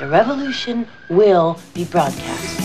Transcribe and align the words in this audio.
The 0.00 0.08
revolution 0.08 0.86
will 1.10 1.58
be 1.74 1.84
broadcast. 1.84 2.58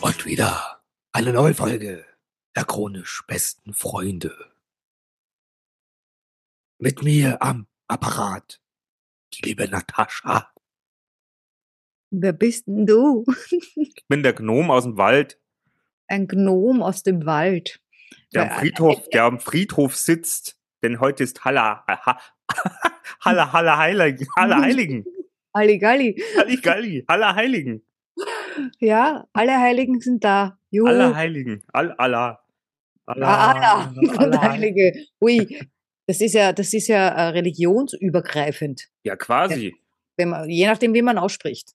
Und 0.00 0.26
wieder 0.26 0.80
eine 1.12 1.32
neue 1.32 1.54
Folge 1.54 2.04
der 2.56 2.64
chronisch 2.64 3.22
besten 3.28 3.72
Freunde. 3.72 4.34
Mit 6.78 7.04
mir 7.04 7.40
am 7.40 7.68
Apparat 7.86 8.60
die 9.34 9.42
liebe 9.42 9.68
Natascha. 9.68 10.55
Wer 12.18 12.32
bist 12.32 12.66
denn 12.66 12.86
du? 12.86 13.24
Ich 13.76 14.04
bin 14.08 14.22
der 14.22 14.32
Gnom 14.32 14.70
aus 14.70 14.84
dem 14.84 14.96
Wald, 14.96 15.38
Ein 16.08 16.26
Gnom 16.28 16.82
aus 16.82 17.02
dem 17.02 17.26
Wald. 17.26 17.80
der 18.32 18.50
am 18.52 18.58
Friedhof, 18.60 19.08
der 19.10 19.24
am 19.24 19.38
Friedhof 19.40 19.96
sitzt. 19.96 20.56
Denn 20.82 21.00
heute 21.00 21.24
ist 21.24 21.44
Halla, 21.44 21.84
ha, 21.88 22.18
Halla, 23.24 23.52
Halla, 23.52 23.76
Heiligen, 23.78 24.26
Halla 24.36 24.60
Heiligen, 24.62 25.04
Halligalli. 25.54 26.22
Halligalli, 26.36 27.04
Halla 27.08 27.34
Heiligen, 27.34 27.82
Ja, 28.78 29.26
alle 29.32 29.58
Heiligen 29.58 30.00
sind 30.00 30.22
da. 30.24 30.58
Juhu. 30.70 30.86
Alla 30.88 31.14
Heiligen, 31.14 31.62
All, 31.72 31.92
Allah, 31.98 32.40
Ah, 33.06 33.52
Allah. 33.52 33.92
sind 33.94 34.18
Allah. 34.18 34.42
Heilige. 34.52 34.92
Ui, 35.20 35.60
das 36.06 36.20
ist 36.20 36.34
ja, 36.34 36.52
das 36.52 36.72
ist 36.74 36.88
ja 36.88 37.08
äh, 37.08 37.28
religionsübergreifend. 37.28 38.88
Ja, 39.04 39.16
quasi. 39.16 39.74
Wenn 40.16 40.30
man, 40.30 40.48
je 40.48 40.66
nachdem, 40.66 40.92
wie 40.94 41.02
man 41.02 41.18
ausspricht. 41.18 41.74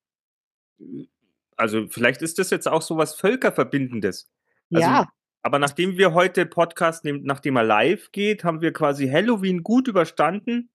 Also 1.56 1.88
vielleicht 1.88 2.22
ist 2.22 2.40
das 2.40 2.50
jetzt 2.50 2.68
auch 2.68 2.82
so 2.82 2.98
was 2.98 3.16
Völkerverbindendes. 3.16 4.30
Also, 4.74 4.88
ja, 4.88 5.08
Aber 5.44 5.60
nachdem 5.60 5.98
wir 5.98 6.14
heute 6.14 6.46
Podcast 6.46 7.04
nehmen, 7.04 7.24
nachdem 7.24 7.56
er 7.58 7.64
live 7.64 8.12
geht, 8.12 8.44
haben 8.44 8.62
wir 8.62 8.74
quasi 8.74 9.08
Halloween 9.08 9.64
gut 9.64 9.88
überstanden, 9.88 10.70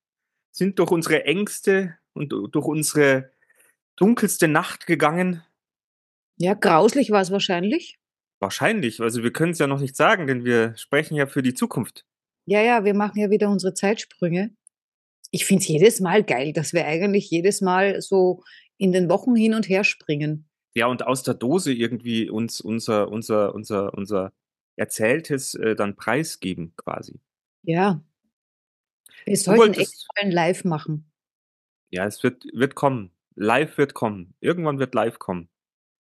sind 0.51 0.79
durch 0.79 0.91
unsere 0.91 1.25
Ängste 1.25 1.97
und 2.13 2.31
durch 2.31 2.67
unsere 2.67 3.31
dunkelste 3.97 4.49
Nacht 4.49 4.87
gegangen. 4.87 5.43
ja, 6.37 6.55
grauslich 6.55 7.11
war 7.11 7.23
es 7.23 7.31
wahrscheinlich. 7.31 7.99
Wahrscheinlich, 8.39 9.01
also 9.01 9.23
wir 9.23 9.33
können 9.33 9.53
es 9.53 9.59
ja 9.59 9.67
noch 9.67 9.81
nicht 9.81 9.97
sagen, 9.97 10.27
denn 10.27 10.45
wir 10.45 10.77
sprechen 10.77 11.15
ja 11.17 11.27
für 11.27 11.43
die 11.43 11.55
Zukunft. 11.55 12.05
Ja, 12.45 12.61
ja, 12.61 12.85
wir 12.85 12.95
machen 12.95 13.19
ja 13.19 13.31
wieder 13.31 13.49
unsere 13.49 13.73
Zeitsprünge. 13.73 14.51
Ich 15.31 15.47
finde 15.47 15.63
es 15.63 15.69
jedes 15.69 16.01
Mal 16.01 16.23
geil, 16.23 16.53
dass 16.53 16.73
wir 16.73 16.87
eigentlich 16.87 17.31
jedes 17.31 17.61
Mal 17.61 18.01
so 18.01 18.43
in 18.79 18.93
den 18.93 19.09
Wochen 19.09 19.35
hin 19.35 19.55
und 19.55 19.69
her 19.69 19.85
springen. 19.85 20.49
Ja, 20.75 20.87
und 20.87 21.07
aus 21.07 21.23
der 21.23 21.35
Dose 21.35 21.73
irgendwie 21.73 22.29
uns 22.29 22.61
unser, 22.61 23.09
unser, 23.09 23.55
unser, 23.55 23.95
unser 23.95 24.33
Erzähltes 24.77 25.55
äh, 25.55 25.75
dann 25.75 25.97
preisgeben 25.97 26.75
quasi. 26.77 27.21
Ja. 27.63 28.03
Wir 29.25 29.37
sollten 29.37 29.75
echt 29.75 30.07
ein 30.17 30.31
Live 30.31 30.65
machen. 30.65 31.11
ja, 31.91 32.07
es 32.07 32.23
wird, 32.23 32.45
wird 32.53 32.75
kommen. 32.75 33.11
Live 33.35 33.79
wird 33.79 33.95
kommen. 33.95 34.35
Irgendwann 34.41 34.79
wird 34.79 34.95
live 34.95 35.19
kommen. 35.19 35.49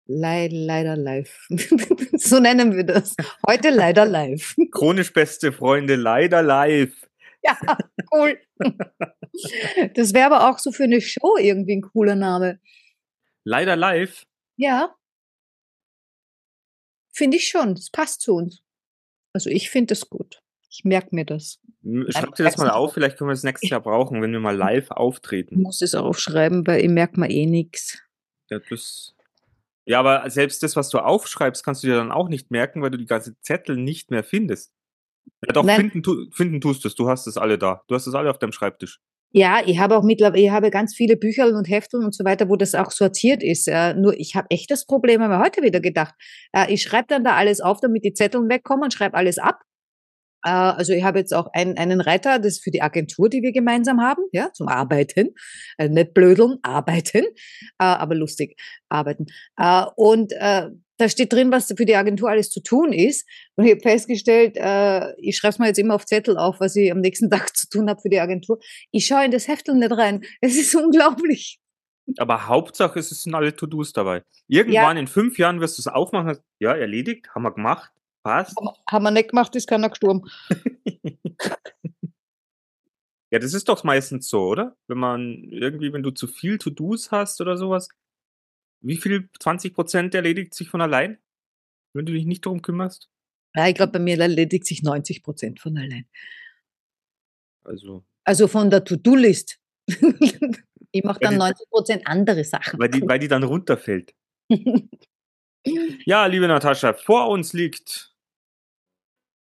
Leid, 0.05 0.51
leider 0.53 0.95
live. 0.95 1.47
so 2.13 2.39
nennen 2.39 2.75
wir 2.75 2.85
das. 2.85 3.15
Heute 3.45 3.69
leider 3.69 4.05
live. 4.05 4.55
Chronisch 4.71 5.11
beste 5.11 5.51
Freunde, 5.51 5.95
leider 5.95 6.41
live. 6.41 7.06
Ja, 7.47 7.77
cool. 8.13 8.39
Das 9.95 10.13
wäre 10.13 10.25
aber 10.33 10.49
auch 10.49 10.59
so 10.59 10.71
für 10.71 10.83
eine 10.83 11.01
Show 11.01 11.37
irgendwie 11.39 11.75
ein 11.77 11.81
cooler 11.81 12.15
Name. 12.15 12.59
Leider 13.43 13.75
live. 13.75 14.25
Ja. 14.57 14.95
Finde 17.13 17.37
ich 17.37 17.47
schon. 17.47 17.75
Das 17.75 17.89
passt 17.89 18.21
zu 18.21 18.33
uns. 18.35 18.61
Also 19.33 19.49
ich 19.49 19.69
finde 19.69 19.87
das 19.93 20.09
gut. 20.09 20.41
Ich 20.69 20.83
merke 20.83 21.09
mir 21.15 21.25
das. 21.25 21.59
M- 21.83 22.01
Nein, 22.01 22.11
Schreib 22.11 22.35
dir 22.35 22.43
das 22.43 22.57
mal 22.57 22.69
auf, 22.69 22.93
vielleicht 22.93 23.17
können 23.17 23.29
wir 23.29 23.33
es 23.33 23.43
nächstes 23.43 23.69
Jahr 23.69 23.81
brauchen, 23.81 24.21
wenn 24.21 24.31
wir 24.31 24.39
mal 24.39 24.55
live 24.55 24.85
Ich 24.85 24.91
auftreten. 24.91 25.61
muss 25.61 25.81
es 25.81 25.95
aufschreiben, 25.95 26.65
weil 26.67 26.81
ich 26.83 26.89
merke 26.89 27.19
mir 27.19 27.29
eh 27.29 27.45
nichts. 27.45 27.99
Ja, 28.49 28.59
das, 28.69 29.15
ja, 29.85 29.99
aber 29.99 30.29
selbst 30.29 30.61
das, 30.63 30.75
was 30.75 30.89
du 30.89 30.99
aufschreibst, 30.99 31.63
kannst 31.63 31.83
du 31.83 31.87
dir 31.87 31.95
dann 31.95 32.11
auch 32.11 32.27
nicht 32.29 32.51
merken, 32.51 32.81
weil 32.81 32.91
du 32.91 32.97
die 32.97 33.05
ganze 33.05 33.39
Zettel 33.41 33.77
nicht 33.77 34.11
mehr 34.11 34.23
findest. 34.23 34.73
Ja, 35.45 35.53
doch, 35.53 35.63
Nein. 35.63 35.81
finden, 35.81 36.03
tu, 36.03 36.25
finden 36.31 36.61
tust 36.61 36.83
du 36.83 36.87
es. 36.87 36.95
Du 36.95 37.07
hast 37.09 37.27
es 37.27 37.37
alle 37.37 37.57
da. 37.57 37.83
Du 37.87 37.95
hast 37.95 38.07
es 38.07 38.15
alle 38.15 38.29
auf 38.29 38.39
deinem 38.39 38.51
Schreibtisch. 38.51 38.99
Ja, 39.31 39.61
ich 39.65 39.77
habe 39.79 39.97
auch 39.97 40.03
mittlerweile, 40.03 40.41
ich 40.41 40.49
habe 40.49 40.71
ganz 40.71 40.95
viele 40.95 41.17
Bücher 41.17 41.47
und 41.47 41.69
Hefteln 41.69 42.05
und 42.05 42.15
so 42.15 42.23
weiter, 42.23 42.47
wo 42.49 42.55
das 42.55 42.75
auch 42.75 42.91
sortiert 42.91 43.43
ist. 43.43 43.67
Äh, 43.67 43.93
nur 43.93 44.17
ich 44.17 44.35
habe 44.35 44.47
echt 44.49 44.71
das 44.71 44.85
Problem, 44.85 45.21
habe 45.21 45.37
mir 45.37 45.43
heute 45.43 45.61
wieder 45.61 45.81
gedacht. 45.81 46.15
Äh, 46.53 46.73
ich 46.73 46.81
schreibe 46.81 47.07
dann 47.09 47.23
da 47.23 47.35
alles 47.35 47.59
auf, 47.59 47.79
damit 47.81 48.05
die 48.05 48.13
Zetteln 48.13 48.49
wegkommen, 48.49 48.89
schreibe 48.89 49.17
alles 49.17 49.37
ab. 49.37 49.59
Äh, 50.45 50.49
also 50.49 50.93
ich 50.93 51.03
habe 51.03 51.19
jetzt 51.19 51.33
auch 51.33 51.49
ein, 51.53 51.77
einen 51.77 51.99
Reiter, 51.99 52.39
das 52.39 52.53
ist 52.53 52.63
für 52.63 52.71
die 52.71 52.81
Agentur, 52.81 53.29
die 53.29 53.41
wir 53.41 53.51
gemeinsam 53.51 53.99
haben, 54.01 54.23
ja, 54.31 54.51
zum 54.53 54.69
Arbeiten. 54.69 55.35
Äh, 55.77 55.89
nicht 55.89 56.13
blödeln, 56.13 56.57
arbeiten, 56.63 57.25
äh, 57.25 57.83
aber 57.83 58.15
lustig 58.15 58.57
arbeiten. 58.89 59.25
Äh, 59.57 59.85
und 59.97 60.33
da 60.97 61.09
steht 61.09 61.33
drin, 61.33 61.51
was 61.51 61.67
für 61.67 61.85
die 61.85 61.95
Agentur 61.95 62.29
alles 62.29 62.49
zu 62.49 62.61
tun 62.61 62.91
ist. 62.93 63.27
Und 63.55 63.65
ich 63.65 63.71
habe 63.71 63.81
festgestellt, 63.81 64.57
äh, 64.57 65.13
ich 65.19 65.37
schreibe 65.37 65.51
es 65.51 65.59
mir 65.59 65.67
jetzt 65.67 65.79
immer 65.79 65.95
auf 65.95 66.05
Zettel 66.05 66.37
auf, 66.37 66.59
was 66.59 66.75
ich 66.75 66.91
am 66.91 67.01
nächsten 67.01 67.29
Tag 67.29 67.55
zu 67.55 67.69
tun 67.69 67.89
habe 67.89 68.01
für 68.01 68.09
die 68.09 68.19
Agentur. 68.19 68.59
Ich 68.91 69.05
schaue 69.05 69.25
in 69.25 69.31
das 69.31 69.47
Heftel 69.47 69.75
nicht 69.75 69.91
rein. 69.91 70.23
Es 70.41 70.57
ist 70.57 70.75
unglaublich. 70.83 71.59
Aber 72.17 72.47
Hauptsache, 72.47 72.99
es 72.99 73.09
sind 73.09 73.35
alle 73.35 73.55
To-Dos 73.55 73.91
dabei. 73.91 74.23
Irgendwann 74.47 74.95
in 74.95 75.07
fünf 75.07 75.37
Jahren 75.37 75.59
wirst 75.59 75.77
du 75.77 75.81
es 75.81 75.87
aufmachen. 75.87 76.37
Ja, 76.57 76.73
erledigt, 76.73 77.27
haben 77.35 77.43
wir 77.43 77.51
gemacht, 77.51 77.91
passt. 78.23 78.55
Haben 78.89 79.03
wir 79.03 79.11
nicht 79.11 79.29
gemacht, 79.29 79.53
ist 79.57 79.67
keiner 79.67 79.89
gestorben. 79.89 80.21
Ja, 83.29 83.39
das 83.39 83.53
ist 83.53 83.67
doch 83.67 83.83
meistens 83.83 84.29
so, 84.29 84.41
oder? 84.43 84.77
Wenn 84.87 84.99
man 84.99 85.49
irgendwie, 85.51 85.91
wenn 85.91 86.03
du 86.03 86.11
zu 86.11 86.27
viel 86.27 86.57
To-Dos 86.57 87.11
hast 87.11 87.41
oder 87.41 87.57
sowas, 87.57 87.89
wie 88.81 88.97
viel, 88.97 89.29
20 89.39 89.73
Prozent 89.73 90.15
erledigt 90.15 90.53
sich 90.53 90.69
von 90.69 90.81
allein, 90.81 91.17
wenn 91.93 92.05
du 92.05 92.13
dich 92.13 92.25
nicht 92.25 92.45
darum 92.45 92.61
kümmerst? 92.61 93.09
Ja, 93.55 93.67
ich 93.67 93.75
glaube, 93.75 93.93
bei 93.93 93.99
mir 93.99 94.19
erledigt 94.19 94.65
sich 94.65 94.83
90 94.83 95.23
Prozent 95.23 95.59
von 95.59 95.77
allein. 95.77 96.07
Also, 97.63 98.05
Also 98.23 98.47
von 98.47 98.69
der 98.69 98.83
To-Do-List. 98.83 99.59
ich 100.91 101.03
mache 101.03 101.19
dann 101.19 101.33
die- 101.33 101.37
90 101.39 101.69
Prozent 101.69 102.07
andere 102.07 102.43
Sachen. 102.43 102.79
weil 102.79 102.89
die, 102.89 103.01
weil 103.07 103.19
die 103.19 103.27
dann 103.27 103.43
runterfällt. 103.43 104.13
Ja, 106.05 106.25
liebe 106.27 106.47
Natascha, 106.47 106.93
vor 106.93 107.29
uns 107.29 107.53
liegt 107.53 108.13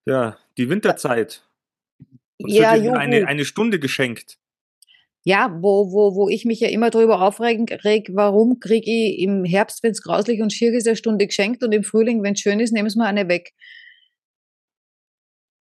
ja 0.07 0.39
die 0.57 0.69
Winterzeit. 0.71 1.47
Uns 2.41 2.55
Ja, 2.55 2.81
wird 2.83 2.97
eine, 2.97 3.27
eine 3.27 3.45
Stunde 3.45 3.79
geschenkt. 3.79 4.39
Ja, 5.29 5.55
wo, 5.61 5.93
wo, 5.93 6.15
wo 6.15 6.31
ich 6.31 6.47
mich 6.47 6.61
ja 6.61 6.71
immer 6.71 6.89
drüber 6.89 7.21
aufregen, 7.21 7.67
reg, 7.69 8.09
warum 8.15 8.61
kriege 8.61 8.91
ich 8.91 9.19
im 9.19 9.45
Herbst, 9.45 9.83
wenn 9.83 9.91
es 9.91 10.01
grauslich 10.01 10.41
und 10.41 10.55
schier 10.55 10.73
ist, 10.73 10.87
eine 10.87 10.97
Stunde 10.97 11.27
geschenkt 11.27 11.63
und 11.63 11.73
im 11.73 11.85
Frühling, 11.85 12.23
wenn 12.23 12.33
es 12.33 12.41
schön 12.41 12.61
ist, 12.61 12.73
nehmen 12.73 12.89
sie 12.89 12.99
mir 12.99 13.05
eine 13.05 13.29
weg. 13.29 13.53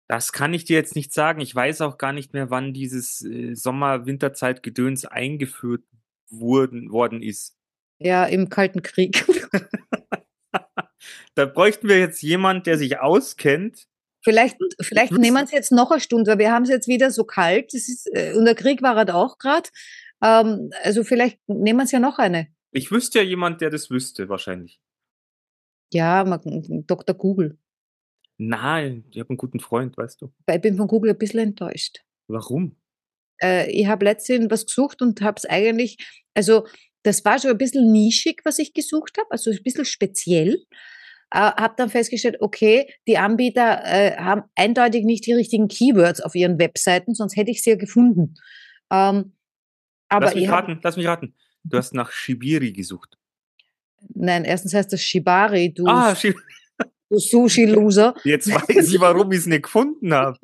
Das 0.08 0.34
kann 0.34 0.54
ich 0.54 0.66
dir 0.66 0.78
jetzt 0.78 0.96
nicht 0.96 1.12
sagen. 1.12 1.42
Ich 1.42 1.56
weiß 1.56 1.82
auch 1.82 1.98
gar 1.98 2.14
nicht 2.14 2.32
mehr, 2.32 2.52
wann 2.52 2.74
dieses 2.74 3.26
äh, 3.26 3.56
Sommer-Winterzeit-Gedöns 3.56 5.06
eingeführt 5.06 5.84
wurden, 6.30 6.92
worden 6.92 7.24
ist. 7.24 7.58
Ja, 7.98 8.26
im 8.26 8.50
Kalten 8.50 8.84
Krieg. 8.84 9.26
Da 11.34 11.46
bräuchten 11.46 11.88
wir 11.88 11.98
jetzt 11.98 12.22
jemand, 12.22 12.68
der 12.68 12.78
sich 12.78 13.00
auskennt. 13.00 13.88
Vielleicht 14.30 14.58
vielleicht 14.82 15.12
wüsste- 15.12 15.22
nehmen 15.22 15.38
wir 15.38 15.44
es 15.44 15.52
jetzt 15.52 15.72
noch 15.72 15.92
eine 15.92 16.00
Stunde, 16.00 16.32
weil 16.32 16.40
wir 16.40 16.52
haben 16.52 16.64
es 16.64 16.70
jetzt 16.70 16.88
wieder 16.88 17.10
so 17.12 17.24
kalt. 17.24 17.74
Das 17.74 17.88
ist, 17.90 18.08
äh, 18.14 18.34
und 18.36 18.46
der 18.46 18.56
Krieg 18.56 18.82
war 18.82 18.96
halt 18.96 19.12
auch 19.12 19.38
gerade. 19.38 19.70
Ähm, 20.24 20.70
also 20.84 21.04
vielleicht 21.04 21.40
nehmen 21.48 21.80
wir 21.80 21.84
es 21.86 21.92
ja 21.92 22.00
noch 22.00 22.20
eine. 22.20 22.48
Ich 22.72 22.92
wüsste 22.92 23.20
ja 23.20 23.26
jemand, 23.26 23.62
der 23.62 23.70
das 23.70 23.90
wüsste, 23.90 24.30
wahrscheinlich. 24.30 24.80
Ja, 25.92 26.24
man, 26.24 26.42
Dr. 26.86 27.16
Google. 27.16 27.58
Nein, 28.38 29.06
ich 29.12 29.20
habe 29.20 29.30
einen 29.30 29.38
guten 29.38 29.60
Freund, 29.60 29.98
weißt 29.98 30.22
du. 30.22 30.32
Ich 30.50 30.62
bin 30.62 30.78
von 30.78 30.88
Google 30.88 31.12
ein 31.12 31.18
bisschen 31.18 31.40
enttäuscht. 31.40 32.00
Warum? 32.28 32.78
Äh, 33.42 33.72
ich 33.72 33.88
habe 33.88 34.06
letztens 34.06 34.50
was 34.52 34.66
gesucht 34.66 35.02
und 35.02 35.22
habe 35.22 35.38
es 35.38 35.46
eigentlich, 35.46 35.98
also 36.36 36.68
das 37.04 37.26
war 37.26 37.40
schon 37.40 37.52
ein 37.52 37.58
bisschen 37.58 37.92
nischig, 37.92 38.42
was 38.46 38.60
ich 38.60 38.74
gesucht 38.74 39.18
habe, 39.18 39.32
also 39.32 39.50
ein 39.52 39.64
bisschen 39.64 39.86
speziell. 39.86 40.64
Äh, 41.32 41.40
habe 41.40 41.76
dann 41.78 41.90
festgestellt, 41.90 42.38
okay, 42.40 42.92
die 43.08 43.18
Anbieter 43.18 43.84
äh, 43.86 44.18
haben 44.18 44.44
eindeutig 44.56 45.06
nicht 45.06 45.26
die 45.28 45.34
richtigen 45.34 45.68
Keywords 45.68 46.22
auf 46.22 46.34
ihren 46.34 46.58
Webseiten, 46.58 47.14
sonst 47.14 47.36
hätte 47.36 47.52
ich 47.52 47.62
sie 47.62 47.72
ja 47.72 47.76
gefunden. 47.76 48.36
Ähm, 48.92 49.34
aber 50.08 50.26
lass 50.26 50.36
mich 50.36 50.50
raten, 50.50 50.80
lass 50.82 50.98
mich 50.98 51.06
raten. 51.06 51.36
Du 51.64 51.78
hast 51.78 51.94
nach 51.94 52.12
Shibiri 52.12 52.72
gesucht. 52.72 53.18
nein, 54.16 54.44
erstens 54.44 54.74
heißt 54.74 54.92
das 54.92 55.04
Shibari, 55.04 55.72
du, 55.72 55.86
Ah, 55.86 56.16
Shi 56.16 56.34
du 57.10 57.20
Sushi-Loser. 57.20 58.16
jetzt 58.24 58.52
weiß 58.52 58.92
ich, 58.92 59.00
warum 59.00 59.32
ich 59.32 59.40
es 59.40 59.46
nicht 59.46 59.64
gefunden 59.64 60.14
habe. 60.14 60.40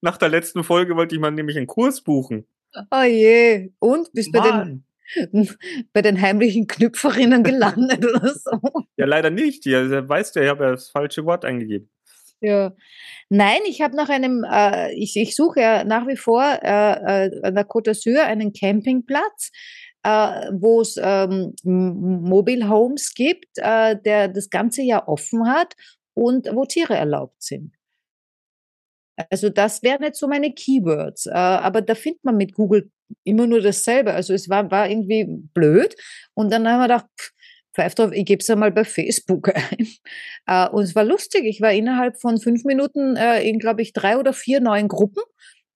Nach 0.00 0.16
der 0.16 0.28
letzten 0.28 0.64
Folge 0.64 0.96
wollte 0.96 1.14
ich 1.14 1.20
mal 1.20 1.30
nämlich 1.30 1.56
einen 1.58 1.66
Kurs 1.66 2.00
buchen. 2.00 2.46
Oh 2.90 3.02
je. 3.02 3.72
Und 3.80 4.12
bist 4.12 4.32
bei 4.32 4.40
den. 4.40 4.84
bei 5.92 6.02
den 6.02 6.20
heimlichen 6.20 6.66
Knüpferinnen 6.66 7.42
gelandet 7.42 8.04
oder 8.04 8.34
so. 8.34 8.60
Ja, 8.96 9.06
leider 9.06 9.30
nicht. 9.30 9.64
Ja, 9.66 10.08
weißt 10.08 10.36
du, 10.36 10.40
ich 10.40 10.48
habe 10.48 10.64
ja 10.64 10.70
das 10.72 10.90
falsche 10.90 11.24
Wort 11.24 11.44
eingegeben. 11.44 11.90
Ja. 12.40 12.74
Nein, 13.30 13.60
ich 13.66 13.80
habe 13.80 13.96
nach 13.96 14.08
einem, 14.08 14.44
äh, 14.48 14.92
ich, 14.94 15.16
ich 15.16 15.34
suche 15.34 15.60
ja 15.60 15.84
nach 15.84 16.06
wie 16.06 16.16
vor 16.16 16.42
äh, 16.42 17.26
äh, 17.26 17.40
an 17.42 17.54
der 17.54 17.66
Côte 17.66 17.90
d'Azur 17.90 18.22
einen 18.22 18.52
Campingplatz, 18.52 19.50
äh, 20.04 20.50
wo 20.52 20.80
es 20.80 20.98
ähm, 21.02 21.54
Mobile 21.64 22.68
Homes 22.68 23.14
gibt, 23.14 23.56
äh, 23.56 23.96
der 24.00 24.28
das 24.28 24.50
ganze 24.50 24.82
Jahr 24.82 25.08
offen 25.08 25.48
hat 25.48 25.74
und 26.14 26.48
wo 26.54 26.64
Tiere 26.64 26.94
erlaubt 26.94 27.42
sind. 27.42 27.77
Also 29.30 29.48
das 29.48 29.82
wären 29.82 30.02
jetzt 30.02 30.20
so 30.20 30.28
meine 30.28 30.52
Keywords. 30.52 31.26
Äh, 31.26 31.30
aber 31.32 31.82
da 31.82 31.94
findet 31.94 32.24
man 32.24 32.36
mit 32.36 32.54
Google 32.54 32.90
immer 33.24 33.46
nur 33.46 33.60
dasselbe. 33.60 34.14
Also 34.14 34.34
es 34.34 34.48
war, 34.48 34.70
war 34.70 34.88
irgendwie 34.88 35.26
blöd. 35.28 35.94
Und 36.34 36.52
dann 36.52 36.68
haben 36.68 36.80
wir 36.80 36.88
gedacht, 36.88 37.32
pfeif 37.74 37.94
drauf, 37.94 38.12
ich 38.12 38.24
gebe 38.26 38.40
es 38.40 38.50
einmal 38.50 38.72
bei 38.72 38.84
Facebook 38.84 39.48
ein. 39.54 39.88
Äh, 40.46 40.68
und 40.70 40.82
es 40.82 40.94
war 40.94 41.04
lustig. 41.04 41.44
Ich 41.44 41.60
war 41.60 41.72
innerhalb 41.72 42.20
von 42.20 42.38
fünf 42.38 42.64
Minuten 42.64 43.16
äh, 43.16 43.42
in, 43.42 43.58
glaube 43.58 43.82
ich, 43.82 43.92
drei 43.92 44.18
oder 44.18 44.32
vier 44.32 44.60
neuen 44.60 44.88
Gruppen 44.88 45.22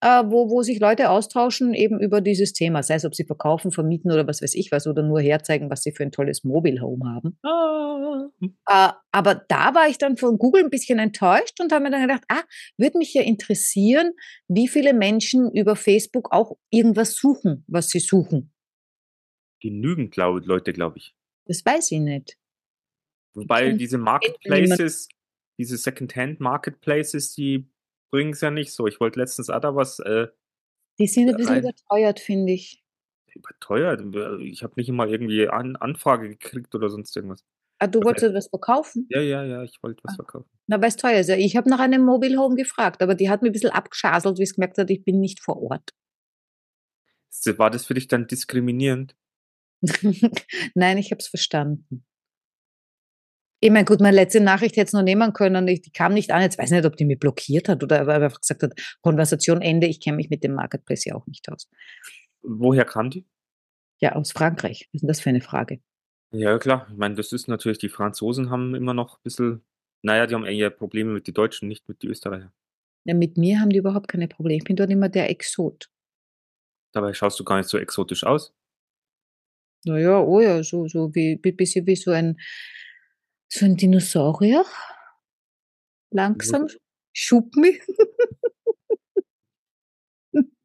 äh, 0.03 0.25
wo, 0.27 0.51
wo 0.51 0.63
sich 0.63 0.81
Leute 0.81 1.11
austauschen 1.11 1.75
eben 1.75 2.01
über 2.01 2.21
dieses 2.21 2.53
Thema, 2.53 2.83
sei 2.83 2.97
es, 2.97 3.05
ob 3.05 3.15
sie 3.15 3.25
verkaufen, 3.25 3.71
vermieten 3.71 4.11
oder 4.11 4.27
was 4.27 4.43
weiß 4.43 4.55
ich 4.55 4.73
was, 4.73 4.89
oder 4.89 5.03
nur 5.05 5.21
herzeigen, 5.21 5.71
was 5.71 5.85
sie 5.85 5.93
für 5.93 6.03
ein 6.03 6.11
tolles 6.11 6.43
Mobile 6.43 6.83
Home 6.83 7.09
haben. 7.09 7.39
Ah. 7.45 8.29
Äh, 8.69 8.93
aber 9.13 9.35
da 9.49 9.75
war 9.75 9.89
ich 9.89 9.99
dann 9.99 10.17
von 10.17 10.39
Google 10.39 10.65
ein 10.65 10.71
bisschen 10.71 10.99
enttäuscht 10.99 11.61
und 11.61 11.73
habe 11.73 11.85
mir 11.85 11.91
dann 11.91 12.03
gedacht, 12.03 12.25
ah, 12.29 12.43
würde 12.77 12.99
mich 12.99 13.15
ja 13.15 13.23
interessieren, 13.23 14.13
wie 14.49 14.67
viele 14.67 14.93
Menschen 14.93 15.53
über 15.53 15.77
Facebook 15.77 16.33
auch 16.33 16.57
irgendwas 16.71 17.15
suchen, 17.15 17.65
was 17.69 17.89
sie 17.89 18.01
suchen. 18.01 18.53
Genügend 19.61 20.11
glaub, 20.11 20.45
Leute, 20.45 20.73
glaube 20.73 20.99
ich. 20.99 21.15
Das 21.47 21.65
weiß 21.65 21.93
ich 21.93 22.01
nicht. 22.01 22.37
Wobei 23.35 23.73
diese 23.73 23.99
Marketplaces, 23.99 25.09
diese 25.59 25.77
Secondhand 25.77 26.41
Marketplaces, 26.41 27.35
die 27.35 27.72
bringen 28.13 28.33
es 28.33 28.41
ja 28.41 28.53
nicht 28.53 28.73
so. 28.73 28.87
Ich 28.87 29.01
wollte 29.01 29.19
letztens 29.19 29.51
auch 29.51 29.61
da 29.61 29.75
was. 29.75 29.99
Äh, 29.99 30.29
die 31.01 31.09
sind 31.09 31.29
ein 31.29 31.37
bisschen 31.37 31.55
rein. 31.55 31.63
überteuert, 31.65 32.21
finde 32.21 32.53
ich. 32.53 32.85
Überteuert? 33.35 34.03
Ich 34.43 34.63
habe 34.63 34.75
nicht 34.77 34.89
immer 34.89 35.09
irgendwie 35.09 35.49
An 35.49 35.75
Anfrage 35.77 36.29
gekriegt 36.29 36.75
oder 36.75 36.91
sonst 36.91 37.17
irgendwas. 37.17 37.45
Ah, 37.79 37.87
du 37.89 38.01
wolltest 38.05 38.27
etwas 38.27 38.49
verkaufen? 38.49 39.09
Ja, 39.09 39.23
ja, 39.23 39.43
ja, 39.43 39.63
ich 39.65 39.83
wollte 39.83 40.05
was 40.05 40.13
ah. 40.13 40.17
verkaufen. 40.17 40.49
Na, 40.69 40.81
weil 40.81 40.89
es 40.89 40.97
teuer 40.97 41.19
ist. 41.19 41.31
Ich 41.31 41.57
habe 41.57 41.69
nach 41.69 41.81
einem 41.81 42.05
Mobile 42.05 42.39
Home 42.39 42.55
gefragt, 42.55 43.03
aber 43.03 43.15
die 43.15 43.31
hat 43.31 43.43
mir 43.43 43.49
ein 43.49 43.53
bisschen 43.53 43.71
abgeschaselt, 43.71 44.39
wie 44.39 44.45
es 44.45 44.55
gemerkt 44.55 44.79
hat, 44.79 44.91
ich 44.91 45.03
bin 45.03 45.19
nicht 45.19 45.41
vor 45.41 45.61
Ort. 45.61 45.91
War 47.57 47.71
das 47.71 47.87
für 47.87 47.95
dich 47.95 48.07
dann 48.07 48.27
diskriminierend? 48.27 49.17
Nein, 50.75 50.99
ich 50.99 51.11
habe 51.11 51.19
es 51.19 51.27
verstanden. 51.27 52.05
Ich 53.65 53.71
meine, 53.71 53.85
gut, 53.85 54.01
meine 54.01 54.17
letzte 54.17 54.41
Nachricht 54.41 54.77
hätte 54.77 54.89
es 54.89 54.93
noch 54.93 55.05
nehmen 55.05 55.33
können. 55.33 55.69
Ich, 55.69 55.83
die 55.83 55.93
kam 55.93 56.15
nicht 56.15 56.33
an. 56.33 56.43
Jetzt 56.43 56.59
weiß 56.59 56.73
ich 56.73 56.77
nicht, 56.77 56.85
ob 56.85 56.97
die 56.97 57.05
mich 57.05 57.21
blockiert 57.21 57.69
hat 57.69 57.81
oder 57.85 58.01
einfach 58.09 58.41
gesagt 58.41 58.65
hat, 58.65 58.73
Konversation 59.03 59.63
Ende. 59.63 59.87
Ich 59.87 60.01
kenne 60.01 60.17
mich 60.17 60.31
mit 60.31 60.43
dem 60.43 60.55
Marketplace 60.55 61.05
ja 61.05 61.15
auch 61.15 61.25
nicht 61.29 61.49
aus. 61.49 61.69
Woher 62.43 62.85
kam 62.85 63.11
die? 63.11 63.25
Ja, 64.01 64.17
aus 64.17 64.33
Frankreich. 64.33 64.89
Was 64.89 64.95
ist 64.95 65.01
denn 65.03 65.09
das 65.09 65.21
für 65.21 65.29
eine 65.29 65.41
Frage? 65.41 65.81
Ja, 66.33 66.59
klar. 66.59 66.89
Ich 66.91 66.97
meine, 66.97 67.15
das 67.15 67.31
ist 67.31 67.47
natürlich, 67.47 67.79
die 67.79 67.89
Franzosen 67.89 68.51
haben 68.51 68.75
immer 68.75 68.95
noch 68.95 69.19
ein 69.19 69.23
bisschen, 69.23 69.65
naja, 70.03 70.27
die 70.27 70.35
haben 70.35 70.45
eher 70.45 70.71
Probleme 70.71 71.13
mit 71.13 71.29
den 71.29 71.35
Deutschen, 71.35 71.69
nicht 71.69 71.89
mit 71.89 72.03
den 72.03 72.11
Österreichern. 72.11 72.51
Ja, 73.05 73.15
mit 73.15 73.39
mir 73.39 73.61
haben 73.61 73.71
die 73.71 73.79
überhaupt 73.79 74.09
keine 74.09 74.27
Probleme. 74.27 74.59
Ich 74.59 74.65
bin 74.65 74.75
dort 74.75 74.91
immer 74.91 75.09
der 75.09 75.31
Exot. 75.31 75.89
Dabei 76.93 77.15
schaust 77.15 77.39
du 77.39 77.45
gar 77.45 77.59
nicht 77.59 77.69
so 77.69 77.79
exotisch 77.79 78.25
aus. 78.25 78.53
Naja, 79.85 80.19
oh 80.19 80.41
ja, 80.41 80.65
so, 80.65 80.89
so 80.89 81.15
wie, 81.15 81.41
ein 81.45 81.57
bisschen 81.57 81.87
wie 81.87 81.97
so 81.97 82.11
ein, 82.11 82.37
so 83.53 83.67
ein 83.67 83.77
Dinosaurier. 83.77 84.65
Langsam. 86.11 86.69
Schub 87.13 87.55
mich. 87.57 87.81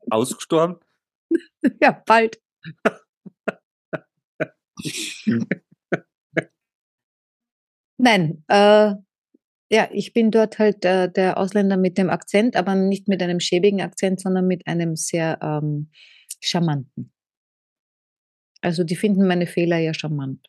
Ausgestorben? 0.10 0.80
Ja, 1.81 1.92
bald. 2.06 2.42
Nein, 7.98 8.45
äh, 8.48 8.94
ja, 9.69 9.89
ich 9.92 10.13
bin 10.13 10.31
dort 10.31 10.60
halt 10.60 10.86
äh, 10.86 11.12
der 11.12 11.38
Ausländer 11.38 11.75
mit 11.75 11.98
dem 11.98 12.10
Akzent, 12.10 12.56
aber 12.56 12.75
nicht 12.75 13.10
mit 13.10 13.22
einem 13.22 13.42
schäbigen 13.42 13.81
Akzent, 13.81 14.22
sondern 14.22 14.48
mit 14.48 14.66
einem 14.66 14.95
sehr 14.95 15.39
ähm, 15.42 15.92
charmanten. 16.39 17.12
Also 18.62 18.86
die 18.86 18.95
finden 18.95 19.28
meine 19.28 19.48
Fehler 19.48 19.78
ja 19.78 19.94
charmant. 19.94 20.48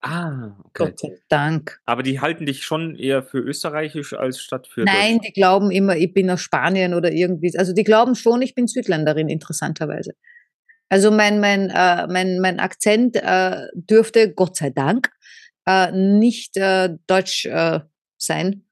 Ah, 0.00 0.56
okay. 0.60 0.84
Gott 0.84 0.98
sei 1.00 1.08
Dank. 1.28 1.80
Aber 1.84 2.02
die 2.02 2.20
halten 2.20 2.46
dich 2.46 2.64
schon 2.64 2.94
eher 2.94 3.22
für 3.24 3.38
österreichisch 3.38 4.14
als 4.14 4.40
statt 4.40 4.68
für 4.68 4.84
Nein, 4.84 5.18
die 5.20 5.32
glauben 5.32 5.70
immer, 5.72 5.96
ich 5.96 6.14
bin 6.14 6.30
aus 6.30 6.40
Spanien 6.40 6.94
oder 6.94 7.10
irgendwie. 7.10 7.56
Also 7.58 7.72
die 7.72 7.82
glauben 7.82 8.14
schon, 8.14 8.40
ich 8.40 8.54
bin 8.54 8.68
Südländerin, 8.68 9.28
interessanterweise. 9.28 10.12
Also 10.88 11.10
mein, 11.10 11.40
mein, 11.40 11.70
äh, 11.70 12.06
mein, 12.06 12.38
mein 12.38 12.60
Akzent 12.60 13.16
äh, 13.16 13.66
dürfte, 13.74 14.32
Gott 14.32 14.56
sei 14.56 14.70
Dank, 14.70 15.10
äh, 15.66 15.90
nicht 15.92 16.56
äh, 16.56 16.90
deutsch 17.06 17.46
äh, 17.46 17.80
sein. 18.16 18.64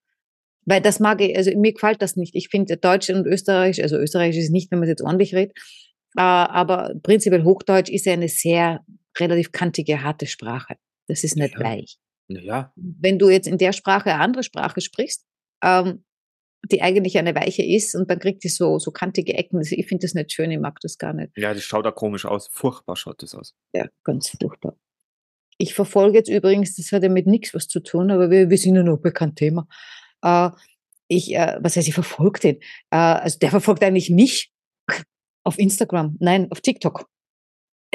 Weil 0.65 0.81
das 0.81 1.01
mag 1.01 1.21
ich, 1.21 1.37
also 1.37 1.51
mir 1.57 1.73
gefällt 1.73 2.03
das 2.03 2.17
nicht. 2.17 2.35
Ich 2.35 2.49
finde 2.49 2.77
Deutsch 2.77 3.11
und 3.11 3.27
Österreich, 3.27 3.83
also 3.83 3.97
Österreich 3.97 4.37
ist 4.37 4.51
nicht, 4.51 4.71
wenn 4.71 4.79
man 4.79 4.89
es 4.89 4.91
jetzt 4.91 5.03
ordentlich 5.03 5.35
redet, 5.35 5.57
äh, 6.17 6.23
aber 6.23 6.95
prinzipiell 7.03 7.45
Hochdeutsch 7.45 7.91
ist 7.91 8.07
ja 8.07 8.15
eine 8.15 8.29
sehr 8.29 8.85
relativ 9.19 9.53
kantige, 9.53 10.03
harte 10.03 10.27
Sprache. 10.27 10.77
Das 11.07 11.25
ist 11.25 11.37
nicht 11.37 11.55
ja. 11.55 11.61
weich. 11.61 11.99
Ja. 12.29 12.73
Wenn 12.77 13.19
du 13.19 13.31
jetzt 13.31 13.47
in 13.47 13.59
der 13.59 13.73
Sprache 13.73 14.13
eine 14.13 14.21
andere 14.21 14.43
Sprache 14.43 14.81
sprichst, 14.81 15.25
ähm, 15.63 16.05
die 16.71 16.83
eigentlich 16.83 17.19
eine 17.19 17.35
weiche 17.35 17.63
ist 17.63 17.95
und 17.95 18.11
dann 18.11 18.19
kriegt 18.19 18.43
die 18.43 18.49
so, 18.49 18.79
so 18.79 18.91
kantige 18.91 19.35
Ecken. 19.35 19.61
Ich 19.61 19.87
finde 19.87 20.03
das 20.03 20.15
nicht 20.15 20.33
schön, 20.33 20.51
ich 20.51 20.59
mag 20.59 20.81
das 20.81 20.99
gar 20.99 21.13
nicht. 21.13 21.31
Ja, 21.37 21.55
das 21.55 21.63
schaut 21.63 21.87
da 21.87 21.93
komisch 21.93 22.25
aus. 22.25 22.49
Furchtbar 22.53 22.97
schaut 22.97 23.23
das 23.23 23.35
aus. 23.35 23.55
Ja, 23.73 23.87
ganz 24.03 24.31
furchtbar. 24.31 24.77
Ich 25.59 25.75
verfolge 25.75 26.19
jetzt 26.19 26.29
übrigens, 26.29 26.77
das 26.77 26.91
hat 26.93 27.03
ja 27.03 27.09
mit 27.09 27.27
nichts 27.27 27.55
was 27.55 27.69
zu 27.69 27.81
tun, 27.81 28.11
aber 28.11 28.31
wir, 28.31 28.51
wir 28.51 28.59
sind 28.59 28.75
ja 28.75 28.83
noch 28.83 28.99
bekannt 28.99 29.37
Thema. 29.37 29.69
Äh, 30.23 30.51
ich, 31.09 31.35
äh, 31.35 31.59
was 31.61 31.77
heißt, 31.77 31.89
ich 31.89 31.95
verfolge 31.95 32.41
den? 32.41 32.57
Äh, 32.91 32.97
also 32.97 33.39
der 33.39 33.51
verfolgt 33.51 33.85
eigentlich 33.85 34.11
mich 34.11 34.53
auf 35.45 35.59
Instagram, 35.59 36.17
nein, 36.19 36.51
auf 36.51 36.61
TikTok 36.61 37.07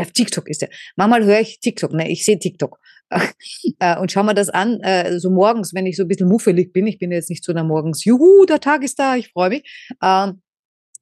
auf 0.01 0.11
TikTok 0.11 0.49
ist 0.49 0.63
er. 0.63 0.69
Manchmal 0.95 1.25
höre 1.25 1.41
ich 1.41 1.59
TikTok, 1.59 1.93
ne, 1.93 2.09
ich 2.09 2.25
sehe 2.25 2.39
TikTok 2.39 2.79
und 3.99 4.11
schau 4.11 4.23
mir 4.23 4.33
das 4.33 4.49
an, 4.49 4.79
äh, 4.81 5.19
so 5.19 5.29
morgens, 5.29 5.73
wenn 5.73 5.85
ich 5.85 5.97
so 5.97 6.03
ein 6.03 6.07
bisschen 6.07 6.29
muffelig 6.29 6.73
bin. 6.73 6.87
Ich 6.87 6.97
bin 6.97 7.11
jetzt 7.11 7.29
nicht 7.29 7.43
so 7.43 7.53
da 7.53 7.63
morgens, 7.63 8.05
juhu, 8.05 8.45
der 8.45 8.59
Tag 8.59 8.83
ist 8.83 8.99
da, 8.99 9.15
ich 9.15 9.31
freue 9.31 9.49
mich. 9.49 9.93
Ähm, 10.01 10.41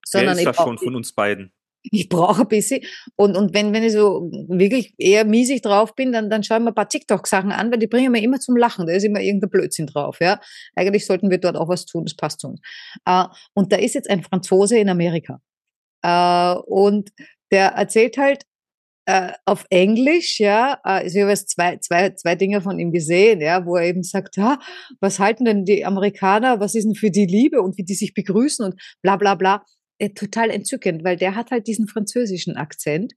sondern 0.05 0.37
Wer 0.37 0.49
ist 0.49 0.57
das 0.57 0.65
schon 0.65 0.77
von 0.77 0.95
uns 0.95 1.13
beiden? 1.13 1.51
Ich 1.83 2.09
brauche 2.09 2.41
ein 2.41 2.47
bisschen. 2.47 2.81
Und, 3.15 3.37
und 3.37 3.53
wenn, 3.53 3.71
wenn 3.73 3.83
ich 3.83 3.93
so 3.93 4.29
wirklich 4.49 4.93
eher 4.97 5.23
miesig 5.23 5.61
drauf 5.61 5.95
bin, 5.95 6.11
dann, 6.11 6.29
dann 6.29 6.43
schaue 6.43 6.57
ich 6.57 6.63
mir 6.63 6.71
ein 6.71 6.75
paar 6.75 6.89
TikTok-Sachen 6.89 7.51
an, 7.51 7.71
weil 7.71 7.79
die 7.79 7.87
bringen 7.87 8.11
mir 8.11 8.21
immer 8.21 8.39
zum 8.39 8.57
Lachen. 8.57 8.85
Da 8.85 8.93
ist 8.93 9.05
immer 9.05 9.21
irgendein 9.21 9.49
Blödsinn 9.49 9.87
drauf. 9.87 10.17
Ja? 10.19 10.41
Eigentlich 10.75 11.05
sollten 11.05 11.29
wir 11.29 11.37
dort 11.37 11.55
auch 11.55 11.69
was 11.69 11.85
tun, 11.85 12.03
das 12.03 12.15
passt 12.15 12.41
zu 12.41 12.49
uns. 12.49 12.59
Äh, 13.05 13.25
und 13.53 13.71
da 13.71 13.77
ist 13.77 13.95
jetzt 13.95 14.09
ein 14.09 14.23
Franzose 14.23 14.77
in 14.77 14.89
Amerika. 14.89 15.39
Äh, 16.01 16.55
und 16.65 17.11
der 17.51 17.69
erzählt 17.69 18.17
halt 18.17 18.43
äh, 19.09 19.33
auf 19.45 19.65
Englisch, 19.71 20.39
ja, 20.39 20.79
also 20.83 21.17
ich 21.17 21.21
habe 21.23 21.31
jetzt 21.31 21.49
zwei, 21.49 21.77
zwei, 21.77 22.11
zwei 22.11 22.35
Dinge 22.35 22.61
von 22.61 22.77
ihm 22.77 22.91
gesehen, 22.91 23.41
ja, 23.41 23.65
wo 23.65 23.75
er 23.75 23.85
eben 23.85 24.03
sagt, 24.03 24.37
ja, 24.37 24.59
was 24.99 25.17
halten 25.17 25.45
denn 25.45 25.65
die 25.65 25.83
Amerikaner, 25.83 26.59
was 26.59 26.75
ist 26.75 26.85
denn 26.85 26.93
für 26.93 27.09
die 27.09 27.25
Liebe 27.25 27.59
und 27.59 27.75
wie 27.79 27.83
die 27.83 27.95
sich 27.95 28.13
begrüßen 28.13 28.63
und 28.63 28.79
bla 29.01 29.15
bla 29.15 29.33
bla. 29.33 29.63
Äh, 29.97 30.11
total 30.11 30.51
entzückend, 30.51 31.03
weil 31.03 31.17
der 31.17 31.33
hat 31.33 31.49
halt 31.49 31.65
diesen 31.65 31.87
französischen 31.87 32.55
Akzent. 32.55 33.13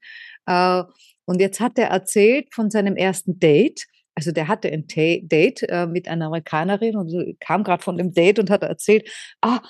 Äh, 0.47 0.83
und 1.27 1.43
jetzt 1.43 1.61
hat 1.61 1.79
er 1.79 1.89
erzählt 1.89 2.55
von 2.55 2.71
seinem 2.71 2.97
ersten 2.97 3.39
Date. 3.39 3.85
Also 4.15 4.33
der 4.33 4.49
hatte 4.49 4.71
ein 4.73 4.87
Date 4.87 5.63
äh, 5.69 5.87
mit 5.87 6.09
einer 6.09 6.27
Amerikanerin 6.27 6.97
und 6.97 7.39
kam 7.39 7.65
gerade 7.65 7.83
von 7.83 7.99
dem 7.99 8.13
Date 8.15 8.39
und 8.39 8.49
hat 8.49 8.63
erzählt, 8.63 9.11
ah, 9.43 9.61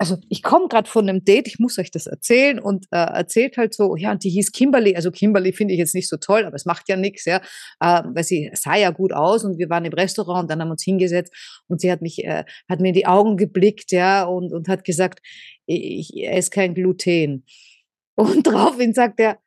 also 0.00 0.16
ich 0.28 0.44
komme 0.44 0.68
gerade 0.68 0.88
von 0.88 1.08
einem 1.08 1.24
Date, 1.24 1.48
ich 1.48 1.58
muss 1.58 1.76
euch 1.78 1.90
das 1.90 2.06
erzählen 2.06 2.60
und 2.60 2.86
äh, 2.92 2.98
erzählt 2.98 3.56
halt 3.56 3.74
so, 3.74 3.96
ja, 3.96 4.12
und 4.12 4.22
die 4.22 4.30
hieß 4.30 4.52
Kimberly, 4.52 4.94
also 4.94 5.10
Kimberly 5.10 5.52
finde 5.52 5.74
ich 5.74 5.78
jetzt 5.80 5.94
nicht 5.94 6.08
so 6.08 6.16
toll, 6.16 6.44
aber 6.44 6.54
es 6.54 6.64
macht 6.64 6.88
ja 6.88 6.96
nichts, 6.96 7.24
ja, 7.24 7.38
äh, 7.80 8.02
weil 8.14 8.22
sie 8.22 8.48
sah 8.54 8.76
ja 8.76 8.90
gut 8.90 9.12
aus 9.12 9.44
und 9.44 9.58
wir 9.58 9.68
waren 9.70 9.84
im 9.84 9.92
Restaurant 9.92 10.42
und 10.42 10.50
dann 10.50 10.60
haben 10.60 10.68
wir 10.68 10.72
uns 10.72 10.84
hingesetzt 10.84 11.34
und 11.66 11.80
sie 11.80 11.90
hat 11.90 12.00
mich, 12.00 12.24
äh, 12.24 12.44
hat 12.68 12.78
mir 12.80 12.88
in 12.88 12.94
die 12.94 13.06
Augen 13.06 13.36
geblickt, 13.36 13.90
ja, 13.90 14.22
und, 14.22 14.52
und 14.52 14.68
hat 14.68 14.84
gesagt, 14.84 15.20
ich, 15.66 16.14
ich 16.14 16.28
esse 16.28 16.50
kein 16.50 16.74
Gluten. 16.74 17.44
Und 18.14 18.46
daraufhin 18.46 18.94
sagt 18.94 19.18
er, 19.18 19.38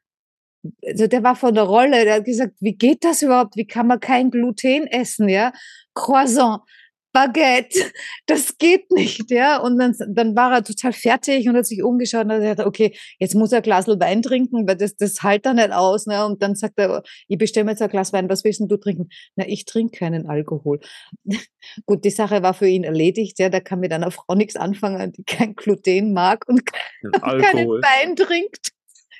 also 0.86 1.08
der 1.08 1.24
war 1.24 1.36
von 1.36 1.56
der 1.56 1.64
Rolle, 1.64 2.04
der 2.04 2.16
hat 2.16 2.26
gesagt, 2.26 2.56
wie 2.60 2.76
geht 2.76 3.04
das 3.04 3.22
überhaupt? 3.22 3.56
Wie 3.56 3.66
kann 3.66 3.88
man 3.88 4.00
kein 4.00 4.30
Gluten 4.30 4.86
essen, 4.88 5.28
ja? 5.30 5.54
Croissant. 5.96 6.62
Baguette, 7.14 7.78
das 8.26 8.58
geht 8.58 8.92
nicht, 8.92 9.30
ja. 9.32 9.58
Und 9.58 9.78
dann, 9.78 9.96
dann 10.10 10.36
war 10.36 10.54
er 10.54 10.64
total 10.64 10.94
fertig 10.94 11.48
und 11.48 11.56
hat 11.56 11.66
sich 11.66 11.84
umgeschaut 11.84 12.26
und 12.26 12.32
hat 12.32 12.40
gesagt, 12.40 12.60
okay, 12.62 12.96
jetzt 13.20 13.36
muss 13.36 13.52
er 13.52 13.58
ein 13.58 13.64
Glas 13.64 13.88
Wein 13.88 14.22
trinken, 14.22 14.68
weil 14.68 14.78
das, 14.78 14.96
das 14.96 15.22
halt 15.22 15.46
er 15.46 15.54
nicht 15.54 15.72
aus. 15.72 16.06
Ne? 16.06 16.26
Und 16.26 16.42
dann 16.42 16.56
sagt 16.56 16.80
er, 16.80 17.04
ich 17.28 17.38
bestelle 17.38 17.66
mir 17.66 17.72
jetzt 17.72 17.82
ein 17.82 17.90
Glas 17.90 18.14
Wein, 18.14 18.30
was 18.30 18.44
willst 18.44 18.60
denn 18.60 18.68
du 18.68 18.78
trinken? 18.78 19.10
Na, 19.36 19.46
ich 19.48 19.66
trinke 19.66 20.00
keinen 20.00 20.28
Alkohol. 20.28 20.80
Gut, 21.86 22.06
die 22.06 22.10
Sache 22.10 22.44
war 22.44 22.54
für 22.54 22.68
ihn 22.68 22.84
erledigt, 22.84 23.40
ja. 23.40 23.50
Da 23.50 23.60
kann 23.60 23.80
mit 23.80 23.92
einer 23.92 24.12
Frau 24.12 24.36
nichts 24.36 24.56
anfangen, 24.56 25.12
die 25.12 25.24
kein 25.24 25.56
Gluten 25.56 26.14
mag 26.14 26.46
und 26.48 26.66
keinen 27.22 27.68
Wein 27.68 28.16
trinkt. 28.16 28.72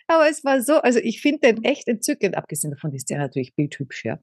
Aber 0.08 0.30
es 0.30 0.44
war 0.44 0.62
so, 0.62 0.76
also 0.76 1.00
ich 1.00 1.22
finde 1.22 1.54
den 1.54 1.64
echt 1.64 1.88
entzückend, 1.88 2.36
abgesehen 2.36 2.72
davon 2.72 2.94
ist 2.94 3.10
der 3.10 3.18
natürlich 3.18 3.56
bildhübsch, 3.56 4.04
ja. 4.04 4.20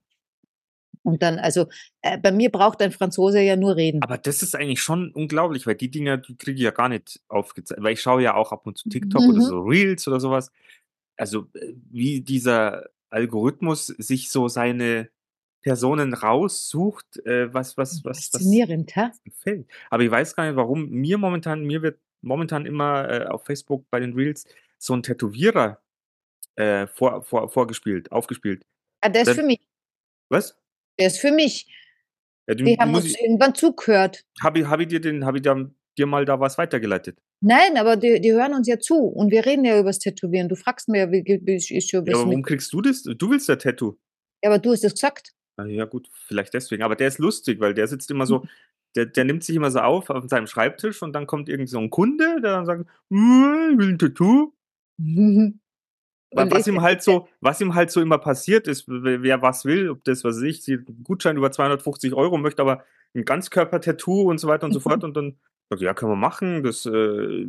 Und 1.03 1.23
dann, 1.23 1.39
also 1.39 1.67
äh, 2.01 2.17
bei 2.17 2.31
mir 2.31 2.49
braucht 2.51 2.81
ein 2.81 2.91
Franzose 2.91 3.39
ja 3.41 3.55
nur 3.55 3.75
reden. 3.75 4.01
Aber 4.03 4.17
das 4.17 4.43
ist 4.43 4.55
eigentlich 4.55 4.81
schon 4.81 5.11
unglaublich, 5.13 5.65
weil 5.65 5.75
die 5.75 5.89
Dinger, 5.89 6.17
die 6.17 6.35
kriege 6.37 6.57
ich 6.57 6.63
ja 6.63 6.71
gar 6.71 6.89
nicht 6.89 7.21
aufgezeigt. 7.29 7.81
Weil 7.81 7.93
ich 7.93 8.01
schaue 8.01 8.21
ja 8.21 8.33
auch 8.35 8.51
ab 8.51 8.67
und 8.67 8.77
zu 8.77 8.89
TikTok 8.89 9.21
Mhm. 9.23 9.29
oder 9.29 9.41
so 9.41 9.59
Reels 9.61 10.07
oder 10.07 10.19
sowas. 10.19 10.51
Also 11.17 11.47
äh, 11.53 11.73
wie 11.89 12.21
dieser 12.21 12.85
Algorithmus 13.09 13.87
sich 13.87 14.29
so 14.29 14.47
seine 14.49 15.09
Personen 15.61 16.13
raussucht, 16.13 17.17
äh, 17.25 17.53
was, 17.53 17.75
was, 17.77 18.03
was, 18.03 18.05
was 18.05 18.29
Faszinierend, 18.29 18.95
hä? 18.95 19.09
gefällt. 19.23 19.67
Aber 19.89 20.03
ich 20.03 20.11
weiß 20.11 20.35
gar 20.35 20.45
nicht, 20.45 20.55
warum 20.55 20.89
mir 20.89 21.17
momentan, 21.17 21.63
mir 21.65 21.81
wird 21.81 21.99
momentan 22.21 22.65
immer 22.65 23.09
äh, 23.09 23.25
auf 23.27 23.45
Facebook 23.45 23.85
bei 23.89 23.99
den 23.99 24.13
Reels 24.13 24.45
so 24.77 24.93
ein 24.93 25.03
Tätowierer 25.03 25.81
äh, 26.55 26.87
vor, 26.87 27.23
vor, 27.23 27.49
vorgespielt, 27.49 28.11
aufgespielt. 28.11 28.65
Ah, 29.01 29.09
der 29.09 29.21
ist 29.23 29.27
Dann- 29.29 29.35
für 29.37 29.43
mich. 29.43 29.59
Was? 30.29 30.57
Der 30.99 31.07
ist 31.07 31.19
für 31.19 31.31
mich. 31.31 31.67
Ja, 32.47 32.55
du, 32.55 32.63
Die 32.65 32.77
haben 32.77 32.93
uns 32.93 33.05
ich, 33.05 33.19
irgendwann 33.21 33.55
zugehört. 33.55 34.25
habe 34.43 34.59
ich, 34.59 34.65
hab 34.65 34.79
ich 34.79 34.87
dir 34.87 34.99
den, 34.99 35.25
habe 35.25 35.37
ich 35.37 35.43
da, 35.43 35.55
dir 35.97 36.05
mal 36.05 36.25
da 36.25 36.39
was 36.39 36.57
weitergeleitet? 36.57 37.17
Nein, 37.41 37.77
aber 37.77 37.95
die, 37.95 38.19
die 38.19 38.33
hören 38.33 38.53
uns 38.53 38.67
ja 38.67 38.79
zu 38.79 38.95
und 38.97 39.31
wir 39.31 39.45
reden 39.45 39.63
ja 39.63 39.79
über 39.79 39.89
das 39.89 39.99
Tätowieren. 39.99 40.49
Du 40.49 40.55
fragst 40.55 40.89
mir 40.89 41.09
wie, 41.11 41.23
wie 41.25 41.55
ist 41.55 41.89
schon 41.89 42.05
Ja, 42.05 42.13
aber 42.15 42.23
warum 42.25 42.35
mit. 42.37 42.45
kriegst 42.47 42.73
du 42.73 42.81
das? 42.81 43.03
Du 43.03 43.29
willst 43.29 43.47
ja 43.47 43.55
Tattoo. 43.55 43.97
Ja, 44.43 44.49
aber 44.49 44.59
du 44.59 44.71
hast 44.71 44.83
das 44.83 44.93
gesagt. 44.93 45.31
Ah, 45.57 45.65
Ja, 45.65 45.85
gut, 45.85 46.09
vielleicht 46.27 46.53
deswegen. 46.53 46.83
Aber 46.83 46.95
der 46.95 47.07
ist 47.07 47.17
lustig, 47.19 47.59
weil 47.59 47.73
der 47.73 47.87
sitzt 47.87 48.11
immer 48.11 48.25
so, 48.25 48.45
der, 48.95 49.05
der 49.05 49.23
nimmt 49.23 49.43
sich 49.43 49.55
immer 49.55 49.71
so 49.71 49.79
auf 49.79 50.09
auf 50.09 50.27
seinem 50.27 50.47
Schreibtisch 50.47 51.01
und 51.01 51.13
dann 51.13 51.27
kommt 51.27 51.47
irgend 51.47 51.69
so 51.69 51.79
ein 51.79 51.89
Kunde, 51.89 52.25
der 52.41 52.51
dann 52.51 52.65
sagt, 52.65 52.81
"Äh, 52.81 53.71
ich 53.71 53.77
will 53.77 53.89
ein 53.89 53.99
Tattoo. 53.99 54.53
Und 56.31 56.51
Was 56.51 56.67
ich- 56.67 56.73
ihm 56.73 56.81
halt 56.81 57.01
so, 57.01 57.27
was 57.41 57.59
ihm 57.59 57.73
halt 57.75 57.89
so 57.91 58.01
immer 58.01 58.17
passiert 58.19 58.67
ist, 58.67 58.85
wer 58.87 59.41
was 59.41 59.65
will, 59.65 59.89
ob 59.89 60.03
das, 60.03 60.23
was 60.23 60.41
ich, 60.41 60.61
sie- 60.63 60.75
einen 60.75 61.03
Gutschein 61.03 61.37
über 61.37 61.51
250 61.51 62.13
Euro 62.13 62.37
möchte, 62.37 62.61
aber 62.61 62.83
ein 63.15 63.25
Ganzkörper-Tattoo 63.25 64.29
und 64.29 64.37
so 64.37 64.47
weiter 64.47 64.65
und 64.67 64.73
so 64.73 64.79
fort. 64.79 65.03
Und 65.03 65.17
dann 65.17 65.39
sagt 65.69 65.81
ja, 65.81 65.93
können 65.93 66.11
wir 66.11 66.15
machen. 66.15 66.63
Das 66.63 66.85
äh, 66.85 67.47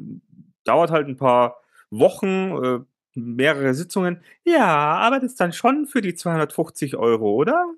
dauert 0.64 0.90
halt 0.90 1.08
ein 1.08 1.16
paar 1.18 1.60
Wochen, 1.90 2.64
äh, 2.64 2.78
mehrere 3.14 3.74
Sitzungen. 3.74 4.22
Ja, 4.44 4.66
aber 4.98 5.16
das 5.20 5.32
ist 5.32 5.40
dann 5.40 5.52
schon 5.52 5.86
für 5.86 6.00
die 6.00 6.14
250 6.14 6.96
Euro, 6.96 7.34
oder? 7.34 7.74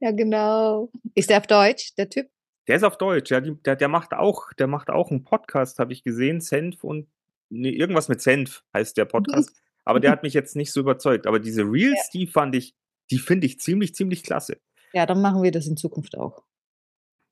Ja, 0.00 0.10
genau. 0.12 0.90
Ist 1.14 1.30
der 1.30 1.38
auf 1.38 1.46
Deutsch, 1.46 1.94
der 1.96 2.08
Typ? 2.10 2.28
Der 2.68 2.76
ist 2.76 2.82
auf 2.82 2.98
Deutsch, 2.98 3.30
ja, 3.30 3.40
die, 3.40 3.54
der, 3.62 3.76
der 3.76 3.88
macht 3.88 4.12
auch, 4.12 4.52
der 4.54 4.66
macht 4.66 4.90
auch 4.90 5.10
einen 5.10 5.24
Podcast, 5.24 5.78
habe 5.78 5.92
ich 5.92 6.02
gesehen, 6.04 6.40
Senf 6.40 6.84
und 6.84 7.08
nee, 7.50 7.70
irgendwas 7.70 8.08
mit 8.08 8.20
Senf 8.20 8.64
heißt 8.74 8.96
der 8.96 9.04
Podcast. 9.04 9.60
Aber 9.84 10.00
der 10.00 10.10
hat 10.10 10.22
mich 10.22 10.34
jetzt 10.34 10.56
nicht 10.56 10.72
so 10.72 10.80
überzeugt. 10.80 11.26
Aber 11.26 11.38
diese 11.38 11.62
Reels, 11.62 12.10
die 12.12 12.26
fand 12.26 12.54
ich, 12.56 12.74
die 13.10 13.18
finde 13.18 13.46
ich 13.46 13.60
ziemlich, 13.60 13.94
ziemlich 13.94 14.22
klasse. 14.24 14.60
Ja, 14.92 15.06
dann 15.06 15.20
machen 15.20 15.42
wir 15.42 15.52
das 15.52 15.66
in 15.66 15.76
Zukunft 15.76 16.16
auch. 16.18 16.44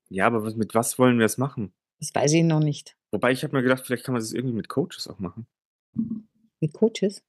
Ja, 0.08 0.26
aber 0.26 0.44
was, 0.44 0.54
mit 0.54 0.74
was 0.74 0.98
wollen 0.98 1.18
wir 1.18 1.26
es 1.26 1.38
machen? 1.38 1.72
Das 1.98 2.14
weiß 2.14 2.32
ich 2.34 2.44
noch 2.44 2.60
nicht. 2.60 2.96
Wobei 3.10 3.32
ich 3.32 3.42
habe 3.42 3.56
mir 3.56 3.62
gedacht, 3.62 3.84
vielleicht 3.86 4.04
kann 4.04 4.12
man 4.12 4.20
das 4.22 4.32
irgendwie 4.32 4.54
mit 4.54 4.68
Coaches 4.68 5.08
auch 5.08 5.18
machen. 5.18 5.46
Mit 6.60 6.72
Coaches? 6.74 7.24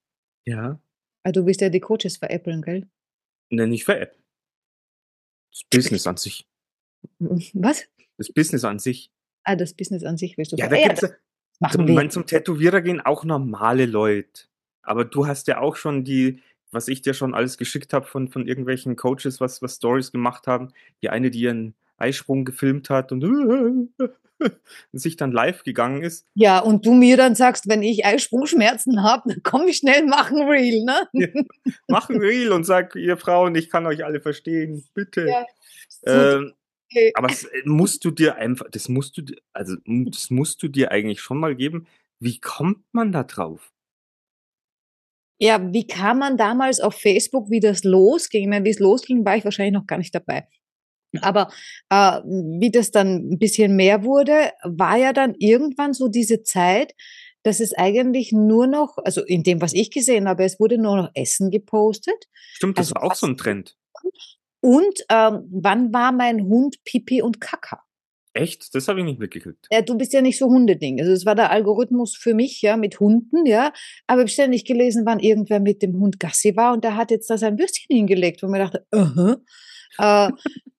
Ja. 0.45 0.79
Ah, 1.23 1.31
du 1.31 1.45
willst 1.45 1.61
ja 1.61 1.69
die 1.69 1.79
Coaches 1.79 2.17
veräppeln, 2.17 2.61
gell? 2.61 2.87
Ne, 3.49 3.65
nicht 3.67 3.85
für 3.85 3.97
App. 3.97 4.15
Das 5.51 5.63
Business 5.69 6.05
an 6.05 6.17
sich. 6.17 6.47
Was? 7.19 7.85
Das 8.17 8.31
Business 8.31 8.63
an 8.63 8.79
sich. 8.79 9.11
Ah, 9.43 9.55
das 9.55 9.73
Business 9.73 10.03
an 10.03 10.17
sich 10.17 10.37
willst 10.37 10.51
du 10.51 10.57
Ja, 10.57 10.65
ver- 10.65 10.75
da 10.75 10.81
ja, 10.81 10.87
gibt's 10.87 11.01
das 11.01 11.11
ja, 11.11 11.17
machen 11.59 11.87
wir. 11.87 11.95
meine, 11.95 12.09
zum 12.09 12.25
Tätowierer 12.25 12.81
gehen 12.81 13.01
auch 13.01 13.23
normale 13.23 13.85
Leute. 13.85 14.43
Aber 14.81 15.05
du 15.05 15.27
hast 15.27 15.47
ja 15.47 15.59
auch 15.59 15.75
schon 15.75 16.03
die, 16.03 16.41
was 16.71 16.87
ich 16.87 17.01
dir 17.01 17.13
schon 17.13 17.33
alles 17.33 17.57
geschickt 17.57 17.93
habe 17.93 18.05
von, 18.05 18.27
von 18.27 18.47
irgendwelchen 18.47 18.95
Coaches, 18.95 19.39
was, 19.39 19.61
was 19.61 19.75
Stories 19.75 20.11
gemacht 20.11 20.47
haben. 20.47 20.73
Die 21.01 21.09
eine, 21.09 21.31
die 21.31 21.39
ihren 21.39 21.73
Eisprung 21.97 22.45
gefilmt 22.45 22.89
hat 22.89 23.11
und, 23.11 23.23
und 23.23 23.93
sich 24.93 25.15
dann 25.15 25.31
live 25.31 25.63
gegangen 25.63 26.03
ist. 26.03 26.25
Ja, 26.33 26.59
und 26.59 26.85
du 26.85 26.93
mir 26.93 27.17
dann 27.17 27.35
sagst, 27.35 27.67
wenn 27.67 27.83
ich 27.83 28.05
Eisprungschmerzen 28.05 29.01
habe, 29.03 29.29
dann 29.29 29.43
komm 29.43 29.67
ich 29.67 29.77
schnell, 29.77 30.05
mach 30.05 30.31
ein 30.31 30.41
Reel, 30.41 30.83
ne? 30.83 31.07
Mach 31.87 32.09
ein 32.09 32.19
Reel 32.19 32.51
und 32.51 32.65
sag, 32.65 32.95
ihr 32.95 33.17
Frauen, 33.17 33.55
ich 33.55 33.69
kann 33.69 33.85
euch 33.85 34.03
alle 34.03 34.19
verstehen, 34.19 34.83
bitte. 34.93 35.27
Ja, 35.27 35.45
ähm, 36.05 36.53
Okay. 36.95 37.11
aber 37.15 37.29
äh, 37.29 37.61
musst 37.65 38.05
du 38.05 38.11
dir 38.11 38.35
einfach, 38.35 38.67
das 38.71 38.87
musst 38.87 39.17
du 39.17 39.21
dir, 39.21 39.35
also 39.53 39.75
das 39.85 40.29
musst 40.29 40.63
du 40.63 40.67
dir 40.67 40.91
eigentlich 40.91 41.19
schon 41.19 41.37
mal 41.37 41.55
geben. 41.55 41.87
Wie 42.19 42.39
kommt 42.39 42.85
man 42.93 43.11
da 43.11 43.23
drauf? 43.23 43.73
Ja, 45.37 45.73
wie 45.73 45.85
kam 45.85 46.19
man 46.19 46.37
damals 46.37 46.79
auf 46.79 46.95
Facebook, 46.95 47.49
wie 47.49 47.59
das 47.59 47.83
losging? 47.83 48.43
Ich 48.43 48.47
meine, 48.47 48.63
wie 48.63 48.69
es 48.69 48.79
losging, 48.79 49.25
war 49.25 49.35
ich 49.35 49.43
wahrscheinlich 49.43 49.73
noch 49.73 49.85
gar 49.85 49.97
nicht 49.97 50.15
dabei. 50.15 50.47
Aber 51.21 51.49
äh, 51.89 52.21
wie 52.23 52.71
das 52.71 52.91
dann 52.91 53.31
ein 53.31 53.39
bisschen 53.39 53.75
mehr 53.75 54.03
wurde, 54.03 54.51
war 54.63 54.97
ja 54.97 55.13
dann 55.13 55.35
irgendwann 55.37 55.93
so 55.93 56.07
diese 56.07 56.43
Zeit, 56.43 56.93
dass 57.43 57.59
es 57.59 57.73
eigentlich 57.73 58.31
nur 58.31 58.67
noch, 58.67 58.97
also 59.03 59.23
in 59.23 59.43
dem, 59.43 59.61
was 59.61 59.73
ich 59.73 59.91
gesehen 59.91 60.27
habe, 60.27 60.43
es 60.43 60.59
wurde 60.59 60.77
nur 60.77 60.97
noch 60.97 61.11
Essen 61.13 61.51
gepostet. 61.51 62.25
Stimmt, 62.53 62.77
das 62.77 62.87
Also 62.87 62.95
war 62.95 63.03
auch 63.03 63.15
so 63.15 63.27
ein 63.27 63.37
Trend. 63.37 63.77
Und 64.65 65.05
ähm, 65.09 65.47
wann 65.51 65.93
war 65.93 66.11
mein 66.11 66.45
Hund 66.45 66.83
Pipi 66.85 67.21
und 67.21 67.39
Kaka? 67.39 67.83
Echt? 68.33 68.73
Das 68.73 68.87
habe 68.87 69.01
ich 69.01 69.05
nicht 69.05 69.19
mitgekriegt. 69.19 69.67
Ja, 69.71 69.83
du 69.83 69.95
bist 69.95 70.11
ja 70.11 70.21
nicht 70.21 70.39
so 70.39 70.47
Hundeding. 70.47 70.99
Also 70.99 71.11
es 71.11 71.23
war 71.23 71.35
der 71.35 71.51
Algorithmus 71.51 72.15
für 72.15 72.33
mich, 72.33 72.63
ja, 72.63 72.75
mit 72.75 72.99
Hunden, 72.99 73.45
ja. 73.45 73.71
Aber 74.07 74.21
ich 74.21 74.23
habe 74.23 74.29
ständig 74.29 74.65
gelesen, 74.65 75.05
wann 75.05 75.19
irgendwer 75.19 75.59
mit 75.59 75.83
dem 75.83 75.99
Hund 75.99 76.19
Gassi 76.19 76.55
war 76.55 76.73
und 76.73 76.83
der 76.83 76.95
hat 76.95 77.11
jetzt 77.11 77.29
da 77.29 77.37
sein 77.37 77.59
Würstchen 77.59 77.95
hingelegt, 77.95 78.41
wo 78.41 78.47
mir 78.47 78.57
dachte, 78.57 78.87
uh 78.91 79.35
äh, 79.99 80.31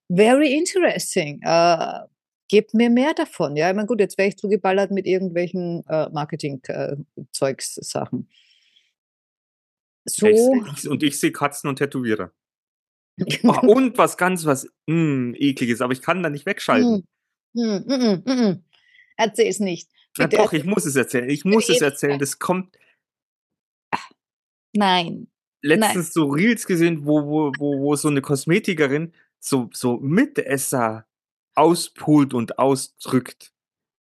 very 0.09 0.53
interesting. 0.53 1.41
Äh, 1.45 2.01
gebt 2.49 2.75
mir 2.75 2.91
mehr 2.91 3.15
davon. 3.15 3.55
Ja, 3.55 3.71
ich 3.71 3.77
meine, 3.77 3.87
gut, 3.87 4.01
jetzt 4.01 4.19
wäre 4.19 4.31
ich 4.31 4.37
zugeballert 4.37 4.91
mit 4.91 5.07
irgendwelchen 5.07 5.85
äh, 5.89 6.09
Marketing-Zeugs-Sachen. 6.11 8.29
So. 10.07 10.27
Ich, 10.27 10.41
ich, 10.77 10.89
und 10.89 11.05
ich 11.05 11.21
sehe 11.21 11.31
Katzen 11.31 11.71
und 11.71 11.77
Tätowierer. 11.77 12.33
Oh, 13.45 13.51
und 13.67 13.99
was 13.99 14.17
ganz 14.17 14.45
was 14.45 14.69
mh, 14.87 15.37
ekliges, 15.39 15.81
aber 15.81 15.93
ich 15.93 16.03
kann 16.03 16.23
da 16.23 16.31
nicht 16.31 16.47
wegschalten. 16.47 17.07
Hm, 17.57 17.85
hm, 17.87 18.23
hm, 18.27 18.39
hm. 18.39 18.65
Erzähl's 19.17 19.61
nicht. 19.61 19.89
Bitte 20.17 20.37
doch, 20.37 20.53
ich 20.53 20.65
muss 20.65 20.85
es 20.85 20.97
erzählen. 20.97 21.29
Ich 21.29 21.45
muss 21.45 21.69
es 21.69 21.81
erzählen. 21.81 22.19
Das 22.19 22.39
kommt 22.39 22.77
Nein. 24.73 25.29
letztens 25.63 26.13
so 26.13 26.27
Reels 26.27 26.67
gesehen, 26.67 27.07
wo, 27.07 27.27
wo, 27.27 27.53
wo, 27.59 27.81
wo 27.81 27.97
so 27.97 28.09
eine 28.09 28.21
Kosmetikerin 28.21 29.13
so, 29.39 29.71
so 29.73 29.99
Mitesser 29.99 31.07
auspult 31.55 32.35
und 32.35 32.59
ausdrückt. 32.59 33.53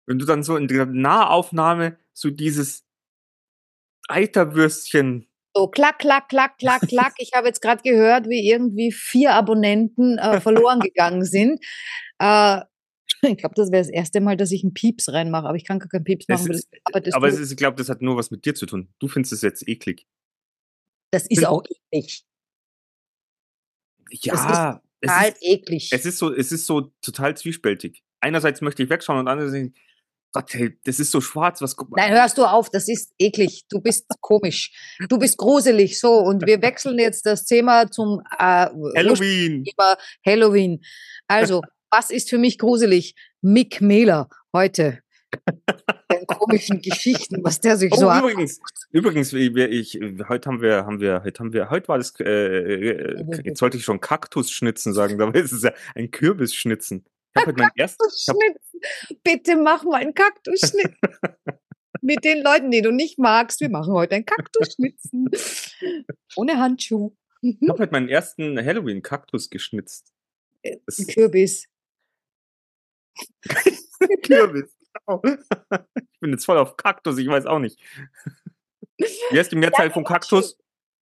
Wenn 0.06 0.18
du 0.18 0.24
dann 0.24 0.42
so 0.42 0.56
in 0.56 0.68
der 0.68 0.86
Nahaufnahme 0.86 1.98
so 2.12 2.30
dieses 2.30 2.84
Eiterwürstchen 4.08 5.26
So, 5.54 5.66
klack, 5.68 5.98
klack, 5.98 6.28
klack, 6.28 6.58
klack, 6.58 6.82
klack. 6.82 7.14
Ich 7.18 7.32
habe 7.34 7.48
jetzt 7.48 7.60
gerade 7.62 7.82
gehört, 7.82 8.28
wie 8.28 8.48
irgendwie 8.48 8.92
vier 8.92 9.34
Abonnenten 9.34 10.18
äh, 10.18 10.40
verloren 10.40 10.80
gegangen 10.80 11.24
sind. 11.24 11.64
Äh, 12.18 12.60
ich 13.22 13.38
glaube, 13.38 13.54
das 13.56 13.70
wäre 13.72 13.82
das 13.82 13.90
erste 13.90 14.20
Mal, 14.20 14.36
dass 14.36 14.52
ich 14.52 14.62
einen 14.62 14.74
Pieps 14.74 15.08
reinmache, 15.12 15.46
aber 15.46 15.56
ich 15.56 15.64
kann 15.64 15.78
gar 15.78 15.88
keinen 15.88 16.04
Pieps 16.04 16.26
Es 16.28 16.40
machen. 16.40 16.52
ist, 16.52 16.68
aber 17.14 17.28
es 17.28 17.38
ist, 17.38 17.50
ich 17.50 17.56
glaube, 17.56 17.76
das 17.76 17.88
hat 17.88 18.02
nur 18.02 18.16
was 18.16 18.30
mit 18.30 18.44
dir 18.44 18.54
zu 18.54 18.66
tun. 18.66 18.88
Du 18.98 19.08
findest 19.08 19.32
es 19.32 19.42
jetzt 19.42 19.66
eklig. 19.66 20.06
das 21.10 21.26
ist 21.26 21.44
auch 21.46 21.62
eklig. 21.90 22.24
Ja, 24.10 24.80
es 25.00 25.08
Total 25.08 25.28
ist, 25.28 25.42
eklig. 25.42 25.90
es 25.92 26.06
ist 26.06 26.18
so, 26.18 26.32
es 26.34 26.52
ist 26.52 26.66
so 26.66 26.92
total 27.02 27.36
zwiespältig. 27.36 28.02
Einerseits 28.20 28.60
möchte 28.60 28.82
ich 28.82 28.90
wegschauen 28.90 29.18
und 29.20 29.28
andererseits, 29.28 29.72
Gott, 30.32 30.52
hey, 30.52 30.78
das 30.84 31.00
ist 31.00 31.10
so 31.10 31.20
schwarz, 31.20 31.62
was 31.62 31.74
guck 31.74 31.90
mal. 31.90 31.96
Nein, 32.02 32.12
hörst 32.12 32.36
du 32.36 32.44
auf, 32.44 32.68
das 32.70 32.88
ist 32.88 33.12
eklig. 33.18 33.64
Du 33.70 33.80
bist 33.80 34.06
komisch. 34.20 34.72
Du 35.08 35.18
bist 35.18 35.38
gruselig. 35.38 35.98
So, 35.98 36.18
und 36.18 36.46
wir 36.46 36.60
wechseln 36.60 36.98
jetzt 36.98 37.24
das 37.24 37.44
Thema 37.44 37.90
zum 37.90 38.20
äh, 38.38 38.66
Halloween. 38.96 39.64
Thema 39.64 39.96
Halloween. 40.26 40.82
Also, 41.28 41.62
was 41.90 42.10
ist 42.10 42.28
für 42.28 42.38
mich 42.38 42.58
gruselig? 42.58 43.14
Mick 43.40 43.80
Mehler 43.80 44.28
heute. 44.52 45.00
Den 46.10 46.26
komischen 46.26 46.80
Geschichten, 46.80 47.44
was 47.44 47.60
der 47.60 47.76
sich 47.76 47.92
Oh, 47.92 47.96
so 47.96 48.10
übrigens, 48.10 48.60
übrigens, 48.90 49.32
ich, 49.34 49.54
ich, 49.54 50.00
heute 50.26 50.48
haben 50.48 50.62
wir, 50.62 50.86
haben 50.86 51.00
wir, 51.00 51.22
heute 51.22 51.40
haben 51.40 51.52
wir, 51.52 51.68
heute 51.68 51.88
war 51.88 51.98
das, 51.98 52.18
äh, 52.20 52.24
äh, 52.24 53.42
jetzt 53.44 53.58
sollte 53.58 53.76
ich 53.76 53.84
schon 53.84 54.00
Kaktusschnitzen 54.00 54.94
sagen, 54.94 55.18
dabei 55.18 55.40
ist 55.40 55.52
es 55.52 55.62
ja 55.62 55.72
ein 55.94 56.10
Kürbisschnitzen. 56.10 57.04
Ich 57.04 57.17
habe 57.40 57.52
heute 57.52 57.64
hab, 57.64 57.74
Kaktusschnitzen. 57.76 58.80
Bitte 59.22 59.56
mach 59.56 59.84
mal 59.84 60.00
einen 60.00 60.14
Kaktusschnitt. 60.14 60.94
Mit 62.00 62.24
den 62.24 62.42
Leuten, 62.42 62.70
die 62.70 62.80
du 62.82 62.92
nicht 62.92 63.18
magst. 63.18 63.60
Wir 63.60 63.68
machen 63.70 63.92
heute 63.92 64.14
einen 64.14 64.24
Kaktusschnitzen. 64.24 65.28
Ohne 66.36 66.58
Handschuh. 66.58 67.14
ich 67.42 67.56
hab 67.68 67.78
heute 67.78 67.92
meinen 67.92 68.08
ersten 68.08 68.56
Halloween-Kaktus 68.64 69.50
geschnitzt. 69.50 70.12
Das- 70.86 70.98
Ein 70.98 71.06
Kürbis. 71.06 71.66
Kürbis. 74.22 74.74
Genau. 75.06 75.22
Ich 75.24 76.20
bin 76.20 76.30
jetzt 76.30 76.44
voll 76.44 76.58
auf 76.58 76.76
Kaktus, 76.76 77.18
ich 77.18 77.28
weiß 77.28 77.46
auch 77.46 77.58
nicht. 77.58 77.80
Wie 78.96 79.38
heißt 79.38 79.52
die 79.52 79.56
Mehrzahl 79.56 79.90
von 79.90 80.04
Kaktus? 80.04 80.56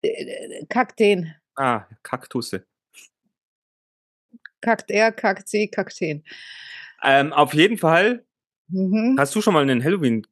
Äh, 0.02 0.08
äh, 0.08 0.66
Kakteen. 0.66 1.34
Ah, 1.56 1.86
Kaktusse. 2.02 2.66
Kackt 4.64 4.90
er, 4.90 5.12
kackt 5.12 5.46
sie, 5.46 5.68
Kakteen. 5.68 6.24
Ähm, 7.02 7.32
auf 7.34 7.52
jeden 7.52 7.76
Fall, 7.76 8.24
Mhm. 8.68 9.16
hast 9.18 9.34
du 9.34 9.42
schon 9.42 9.52
mal 9.52 9.60
einen 9.62 9.84
Halloween-Kürbis 9.84 10.26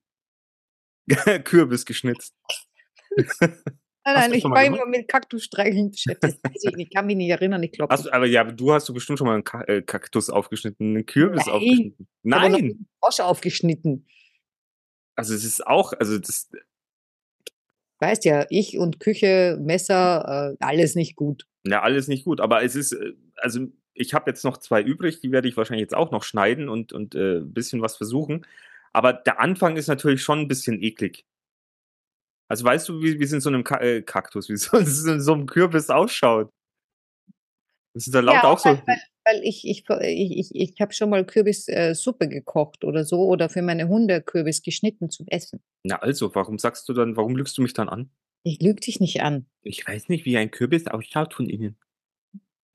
geschnitzt? 1.87 2.35
Nein, 3.41 3.53
nein, 4.05 4.33
ich 4.33 4.43
war 4.45 4.65
immer 4.65 4.87
mit 4.87 5.07
Kaktusstreicheln 5.07 5.91
beschäftigt. 5.91 6.39
Ich 6.79 6.91
kann 6.91 7.05
mich 7.07 7.17
nicht 7.17 7.29
erinnern, 7.29 7.63
ich 7.63 7.73
glaube. 7.73 7.93
Aber 8.13 8.25
ja, 8.27 8.43
du 8.45 8.73
hast 8.73 8.89
du 8.89 8.95
bestimmt 8.95 9.19
schon 9.19 9.27
mal 9.27 9.35
einen 9.35 9.45
Ka 9.45 9.61
äh, 9.65 9.83
Kaktus 9.83 10.31
aufgeschnitten, 10.31 10.95
einen 10.97 11.05
Kürbis 11.07 11.45
Nein. 11.47 11.55
aufgeschnitten. 11.55 12.09
Nein! 12.23 12.55
einen 12.55 12.89
Frosch 13.01 13.21
aufgeschnitten. 13.21 14.07
Also 15.15 15.35
es 15.35 15.45
ist 15.45 15.67
auch, 15.67 15.93
also 15.93 16.19
das, 16.19 16.51
Weißt 18.01 18.25
ja, 18.25 18.47
ich 18.49 18.79
und 18.79 18.99
Küche, 18.99 19.59
Messer, 19.61 20.55
äh, 20.59 20.65
alles 20.65 20.95
nicht 20.97 21.15
gut. 21.17 21.47
ja, 21.65 21.83
alles 21.83 22.09
nicht 22.09 22.25
gut. 22.25 22.41
Aber 22.41 22.65
es 22.65 22.75
ist, 22.75 22.93
äh, 22.93 23.13
also 23.37 23.69
ich 23.95 24.15
habe 24.15 24.31
jetzt 24.31 24.45
noch 24.45 24.59
zwei 24.59 24.83
übrig, 24.83 25.21
die 25.21 25.33
werde 25.33 25.49
ich 25.49 25.57
wahrscheinlich 25.57 25.83
jetzt 25.83 25.95
auch 25.95 26.11
noch 26.11 26.23
schneiden 26.23 26.69
und, 26.69 26.93
und 26.93 27.15
äh, 27.15 27.39
ein 27.39 27.53
bisschen 27.53 27.83
was 27.83 27.97
versuchen. 27.97 28.47
Aber 28.93 29.13
der 29.13 29.41
Anfang 29.41 29.77
ist 29.77 29.89
natürlich 29.89 30.23
schon 30.23 30.41
ein 30.41 30.49
bisschen 30.49 30.83
eklig. 30.83 31.25
Also 32.49 32.65
weißt 32.65 32.89
du, 32.89 33.03
wie, 33.03 33.19
wie 33.19 33.25
es 33.25 33.33
in 33.33 33.41
so 33.41 33.49
einem 33.49 33.65
Ka 33.65 33.81
äh, 33.81 34.03
Kaktus, 34.03 34.49
wie 34.49 34.57
so, 34.57 34.77
es 34.77 35.05
in 35.05 35.21
so 35.21 35.33
einem 35.33 35.47
Kürbis 35.47 35.91
ausschaut? 35.91 36.51
Das 37.95 38.07
ist 38.07 38.15
da 38.15 38.21
laut 38.21 38.37
Ja, 38.37 38.45
auch 38.45 38.59
so. 38.59 38.71
Weil, 38.71 39.03
weil, 39.25 39.41
ich, 39.43 39.67
ich, 39.67 39.85
ich, 39.89 40.39
ich, 40.39 40.55
ich 40.55 40.81
habe 40.81 40.95
schon 40.95 41.11
mal 41.11 41.25
Kürbissuppe 41.25 42.25
äh, 42.25 42.29
gekocht 42.29 42.85
oder 42.85 43.05
so 43.05 43.27
oder 43.27 43.49
für 43.49 43.63
meine 43.63 43.89
Hunde 43.89 44.23
Kürbis 44.23 44.63
geschnitten 44.63 45.11
zum 45.11 45.27
Essen. 45.29 45.63
Na 45.85 45.97
also, 45.97 46.35
warum 46.35 46.59
sagst 46.59 46.89
du 46.89 46.95
dann, 46.95 47.17
warum 47.17 47.37
lügst 47.37 47.57
du 47.59 47.63
mich 47.63 47.75
dann 47.75 47.89
an? 47.89 48.11
Ich 48.45 48.61
lüge 48.61 48.81
dich 48.81 48.99
nicht 48.99 49.23
an. 49.23 49.47
Ich 49.63 49.87
weiß 49.87 50.09
nicht, 50.09 50.25
wie 50.25 50.37
ein 50.37 50.51
Kürbis 50.51 50.87
ausschaut 50.87 51.35
von 51.35 51.49
innen. 51.49 51.77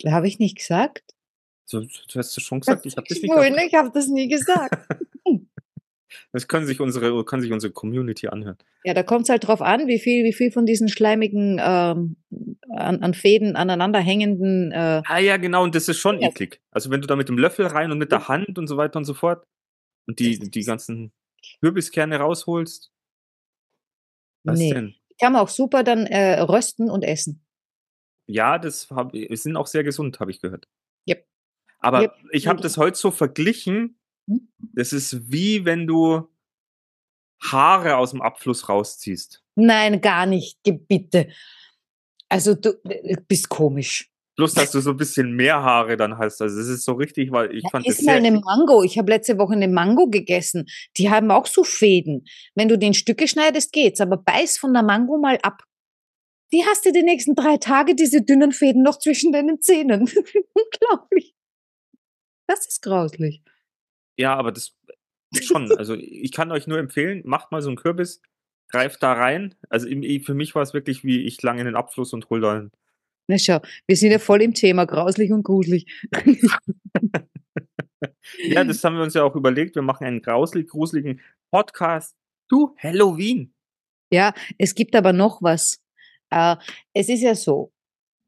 Habe 0.05 0.27
ich 0.27 0.39
nicht 0.39 0.57
gesagt? 0.57 1.15
So, 1.65 1.81
du 1.81 1.87
hast 2.15 2.37
es 2.37 2.43
schon 2.43 2.61
gesagt, 2.61 2.85
ich 2.85 2.95
habe 2.95 3.07
das 3.07 3.21
nicht 3.21 3.31
Schwul, 3.31 3.49
gesagt. 3.49 3.67
ich 3.67 3.73
habe 3.73 3.91
das 3.93 4.07
nie 4.07 4.27
gesagt. 4.27 4.77
Das 6.31 6.47
können 6.47 6.65
sich 6.65 6.79
unsere, 6.79 7.25
kann 7.25 7.41
sich 7.41 7.51
unsere 7.51 7.73
Community 7.73 8.27
anhören. 8.27 8.57
ja, 8.85 8.93
da 8.93 9.03
kommt 9.03 9.23
es 9.23 9.29
halt 9.29 9.45
drauf 9.45 9.61
an, 9.61 9.87
wie 9.87 9.99
viel, 9.99 10.23
wie 10.23 10.33
viel 10.33 10.51
von 10.51 10.65
diesen 10.65 10.87
schleimigen, 10.87 11.59
ähm, 11.61 12.15
an, 12.69 13.03
an 13.03 13.13
Fäden 13.13 13.55
aneinander 13.55 13.99
hängenden, 13.99 14.71
äh, 14.71 15.01
Ah 15.05 15.19
ja, 15.19 15.37
genau, 15.37 15.63
und 15.63 15.75
das 15.75 15.89
ist 15.89 15.97
schon 15.99 16.19
Ja. 16.19 16.29
eklig. 16.29 16.61
Also 16.71 16.89
wenn 16.89 17.01
du 17.01 17.07
da 17.07 17.15
mit 17.15 17.27
dem 17.27 17.37
Löffel 17.37 17.67
rein 17.67 17.91
und 17.91 17.97
mit 17.97 18.11
der 18.11 18.27
Hand 18.29 18.57
und 18.57 18.67
so 18.67 18.77
weiter 18.77 18.97
und 18.97 19.05
so 19.05 19.13
fort 19.13 19.45
und 20.07 20.19
die, 20.19 20.39
die 20.39 20.63
ganzen 20.63 21.11
Kürbiskerne 21.59 22.17
rausholst. 22.17 22.91
Was 24.43 24.59
nee. 24.59 24.73
denn? 24.73 24.95
Kann 25.19 25.33
man 25.33 25.41
auch 25.41 25.49
super 25.49 25.83
dann 25.83 26.05
äh, 26.05 26.39
rösten 26.39 26.89
und 26.89 27.03
essen. 27.03 27.45
Ja, 28.27 28.57
das 28.59 28.89
hab, 28.91 29.13
ich- 29.13 29.41
sind 29.41 29.55
auch 29.55 29.67
sehr 29.67 29.83
gesund, 29.83 30.19
habe 30.19 30.31
ich 30.31 30.41
gehört. 30.41 30.67
Yep. 31.09 31.25
Aber 31.79 32.01
Yep. 32.01 32.13
ich 32.31 32.47
habe 32.47 32.61
das 32.61 32.77
heute 32.77 32.97
so 32.97 33.11
verglichen. 33.11 33.99
Hm? 34.29 34.51
Das 34.73 34.93
ist 34.93 35.31
wie 35.31 35.65
wenn 35.65 35.87
du 35.87 36.29
Haare 37.41 37.97
aus 37.97 38.11
dem 38.11 38.21
Abfluss 38.21 38.67
rausziehst. 38.67 39.43
Nein, 39.55 40.01
gar 40.01 40.25
nicht, 40.25 40.59
bitte. 40.63 41.29
Also 42.29 42.55
du 42.55 42.71
äh, 42.83 43.15
bist 43.27 43.47
komisch. 43.49 44.09
Bloß, 44.35 44.53
dass 44.53 44.71
du 44.71 44.81
so 44.81 44.91
ein 44.91 44.97
bisschen 44.97 45.31
mehr 45.35 45.63
Haare 45.63 45.97
dann 45.97 46.17
hast. 46.19 46.41
Also 46.43 46.59
es 46.59 46.67
ist 46.67 46.85
so 46.85 46.93
richtig, 46.93 47.31
weil 47.31 47.55
ich 47.55 47.63
Ja, 47.63 47.69
fand 47.71 47.87
mal 47.87 47.93
sehr... 47.93 48.13
eine 48.15 48.31
Mango. 48.31 48.83
Ich 48.83 48.97
habe 48.99 49.11
letzte 49.11 49.39
Woche 49.39 49.53
eine 49.53 49.67
Mango 49.67 50.09
gegessen. 50.09 50.65
Die 50.97 51.09
haben 51.09 51.31
auch 51.31 51.47
so 51.47 51.63
Fäden. 51.63 52.25
Wenn 52.53 52.67
du 52.67 52.77
den 52.77 52.93
Stücke 52.93 53.27
schneidest, 53.27 53.71
geht's. 53.71 53.99
Aber 53.99 54.17
beiß 54.17 54.59
von 54.59 54.73
der 54.73 54.83
Mango 54.83 55.17
mal 55.17 55.39
ab. 55.41 55.63
Die 56.53 56.63
hast 56.65 56.85
du 56.85 56.91
die 56.91 57.03
nächsten 57.03 57.35
drei 57.35 57.57
Tage, 57.57 57.95
diese 57.95 58.21
dünnen 58.21 58.51
Fäden 58.51 58.83
noch 58.83 58.99
zwischen 58.99 59.31
deinen 59.31 59.61
Zähnen. 59.61 60.01
Unglaublich. 60.53 61.35
Das 62.47 62.65
ist 62.67 62.81
grauslich. 62.81 63.41
Ja, 64.17 64.35
aber 64.35 64.51
das 64.51 64.73
schon. 65.41 65.71
Also 65.77 65.95
ich 65.95 66.31
kann 66.31 66.51
euch 66.51 66.67
nur 66.67 66.79
empfehlen, 66.79 67.21
macht 67.25 67.51
mal 67.51 67.61
so 67.61 67.69
einen 67.69 67.77
Kürbis, 67.77 68.21
greift 68.69 69.03
da 69.03 69.13
rein. 69.13 69.55
Also 69.69 69.87
für 69.87 70.33
mich 70.33 70.55
war 70.55 70.61
es 70.61 70.73
wirklich 70.73 71.03
wie 71.03 71.25
ich 71.25 71.41
lang 71.41 71.59
in 71.59 71.65
den 71.65 71.75
Abfluss 71.75 72.13
und 72.13 72.29
hol 72.29 72.41
da 72.41 72.53
einen. 72.53 72.71
Na 73.29 73.37
schau, 73.37 73.59
wir 73.87 73.97
sind 73.97 74.11
ja 74.11 74.19
voll 74.19 74.41
im 74.41 74.53
Thema, 74.53 74.85
grauslich 74.85 75.31
und 75.31 75.43
gruselig. 75.43 75.85
Ja, 78.39 78.63
das 78.63 78.83
haben 78.83 78.95
wir 78.95 79.03
uns 79.03 79.13
ja 79.13 79.23
auch 79.23 79.35
überlegt. 79.35 79.75
Wir 79.75 79.81
machen 79.81 80.05
einen 80.05 80.21
grauselig 80.21 80.69
gruseligen 80.69 81.21
Podcast 81.51 82.15
zu 82.49 82.75
Halloween. 82.77 83.53
Ja, 84.11 84.33
es 84.57 84.75
gibt 84.75 84.95
aber 84.95 85.13
noch 85.13 85.41
was. 85.41 85.79
Äh, 86.29 86.55
es 86.93 87.09
ist 87.09 87.21
ja 87.21 87.35
so, 87.35 87.71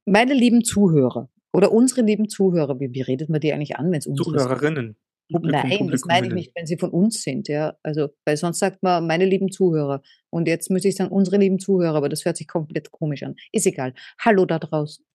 meine 0.06 0.34
lieben 0.34 0.64
Zuhörer 0.64 1.30
oder 1.54 1.72
unsere 1.72 2.02
lieben 2.02 2.30
Zuhörer, 2.30 2.80
wie, 2.80 2.94
wie 2.94 3.02
redet 3.02 3.30
man 3.30 3.42
die 3.42 3.54
eigentlich 3.54 3.78
an, 3.78 3.92
wenn 3.92 4.00
es 4.00 4.08
unsere? 4.08 4.38
Zuhörerinnen. 4.38 4.98
Publikum, 5.32 5.62
Nein, 5.70 5.88
das 5.90 6.06
meine 6.06 6.28
ich 6.28 6.34
nicht, 6.34 6.52
wenn 6.56 6.66
sie 6.66 6.78
von 6.78 6.90
uns 6.90 7.22
sind, 7.22 7.48
ja. 7.48 7.78
Also, 7.84 8.10
weil 8.26 8.36
sonst 8.36 8.58
sagt 8.58 8.82
man 8.82 9.06
meine 9.06 9.26
lieben 9.26 9.52
Zuhörer. 9.52 10.02
Und 10.32 10.48
jetzt 10.48 10.72
müsste 10.72 10.88
ich 10.88 10.96
sagen, 10.96 11.12
unsere 11.12 11.38
lieben 11.38 11.60
Zuhörer, 11.60 11.96
aber 11.96 12.10
das 12.10 12.26
hört 12.26 12.38
sich 12.38 12.48
komplett 12.48 12.92
komisch 12.92 13.22
an. 13.22 13.36
Ist 13.52 13.68
egal. 13.68 13.94
Hallo 14.20 14.46
da 14.46 14.58
draußen. 14.58 15.06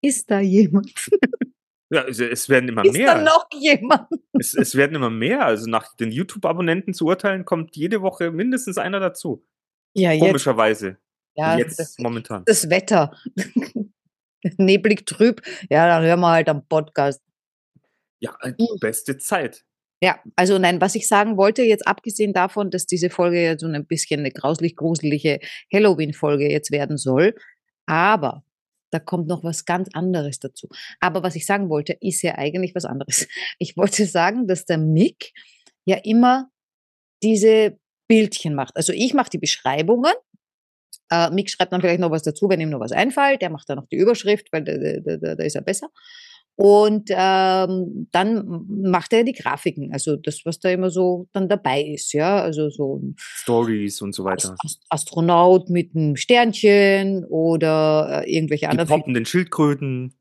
Ist 0.00 0.30
da 0.30 0.40
jemand? 0.40 0.92
Ja, 1.90 2.04
es, 2.06 2.20
es 2.20 2.50
werden 2.50 2.68
immer 2.68 2.84
Ist 2.84 2.94
da 2.98 3.14
mehr. 3.14 3.22
noch 3.22 3.46
jemand? 3.58 4.08
Es, 4.38 4.52
es 4.52 4.74
werden 4.74 4.94
immer 4.94 5.08
mehr. 5.08 5.46
Also 5.46 5.70
nach 5.70 5.96
den 5.96 6.12
YouTube-Abonnenten 6.12 6.92
zu 6.92 7.06
urteilen, 7.06 7.46
kommt 7.46 7.76
jede 7.76 8.02
Woche 8.02 8.30
mindestens 8.30 8.76
einer 8.76 9.00
dazu. 9.00 9.42
Ja. 9.94 10.14
Komischerweise. 10.18 10.98
Ja, 11.38 11.56
jetzt 11.56 11.78
das, 11.78 11.98
momentan. 11.98 12.42
das 12.46 12.68
Wetter. 12.68 13.16
Neblig 14.56 15.06
trüb. 15.06 15.40
Ja, 15.70 15.86
dann 15.86 16.02
hören 16.04 16.20
wir 16.20 16.30
halt 16.30 16.48
am 16.48 16.66
Podcast. 16.66 17.22
Ja, 18.20 18.36
die 18.44 18.66
beste 18.80 19.18
Zeit. 19.18 19.64
Ja, 20.02 20.20
also 20.36 20.58
nein, 20.58 20.80
was 20.80 20.94
ich 20.94 21.06
sagen 21.08 21.36
wollte, 21.36 21.62
jetzt 21.62 21.86
abgesehen 21.86 22.32
davon, 22.32 22.70
dass 22.70 22.86
diese 22.86 23.10
Folge 23.10 23.42
ja 23.42 23.58
so 23.58 23.66
ein 23.66 23.86
bisschen 23.86 24.20
eine 24.20 24.30
grauslich 24.30 24.76
gruselige 24.76 25.40
Halloween-Folge 25.72 26.50
jetzt 26.50 26.70
werden 26.70 26.96
soll, 26.96 27.34
aber 27.86 28.44
da 28.90 28.98
kommt 28.98 29.28
noch 29.28 29.44
was 29.44 29.64
ganz 29.64 29.88
anderes 29.92 30.38
dazu. 30.38 30.68
Aber 31.00 31.22
was 31.22 31.36
ich 31.36 31.46
sagen 31.46 31.68
wollte, 31.68 31.96
ist 32.00 32.22
ja 32.22 32.36
eigentlich 32.36 32.74
was 32.74 32.84
anderes. 32.84 33.26
Ich 33.58 33.76
wollte 33.76 34.06
sagen, 34.06 34.46
dass 34.46 34.64
der 34.64 34.78
Mick 34.78 35.32
ja 35.84 35.96
immer 35.96 36.50
diese 37.22 37.78
Bildchen 38.08 38.54
macht. 38.54 38.76
Also 38.76 38.92
ich 38.92 39.14
mache 39.14 39.30
die 39.30 39.38
Beschreibungen. 39.38 40.14
Äh, 41.10 41.30
Mick 41.30 41.50
schreibt 41.50 41.72
dann 41.72 41.80
vielleicht 41.80 42.00
noch 42.00 42.10
was 42.10 42.22
dazu, 42.22 42.48
wenn 42.48 42.60
ihm 42.60 42.70
noch 42.70 42.80
was 42.80 42.92
einfällt. 42.92 43.40
Der 43.42 43.50
macht 43.50 43.68
dann 43.68 43.76
noch 43.78 43.86
die 43.88 43.96
Überschrift, 43.96 44.48
weil 44.52 44.64
da, 44.64 45.16
da, 45.16 45.34
da, 45.34 45.42
ist 45.44 45.54
er 45.56 45.62
besser. 45.62 45.88
Und 46.56 47.08
ähm, 47.12 48.08
dann 48.10 48.66
macht 48.68 49.12
er 49.12 49.22
die 49.22 49.32
Grafiken, 49.32 49.92
also 49.92 50.16
das, 50.16 50.40
was 50.44 50.58
da 50.58 50.68
immer 50.70 50.90
so 50.90 51.28
dann 51.32 51.48
dabei 51.48 51.82
ist, 51.82 52.12
ja, 52.12 52.42
also 52.42 52.68
so 52.68 53.00
Stories 53.16 54.02
und 54.02 54.12
so 54.12 54.24
weiter. 54.24 54.56
Ast- 54.64 54.82
Astronaut 54.88 55.70
mit 55.70 55.94
einem 55.94 56.16
Sternchen 56.16 57.24
oder 57.26 58.24
äh, 58.26 58.34
irgendwelche 58.34 58.62
Die 58.66 58.70
anderen. 58.70 58.88
Figuren. 58.88 59.00
poppenden 59.02 59.24
Schildkröten. 59.24 60.14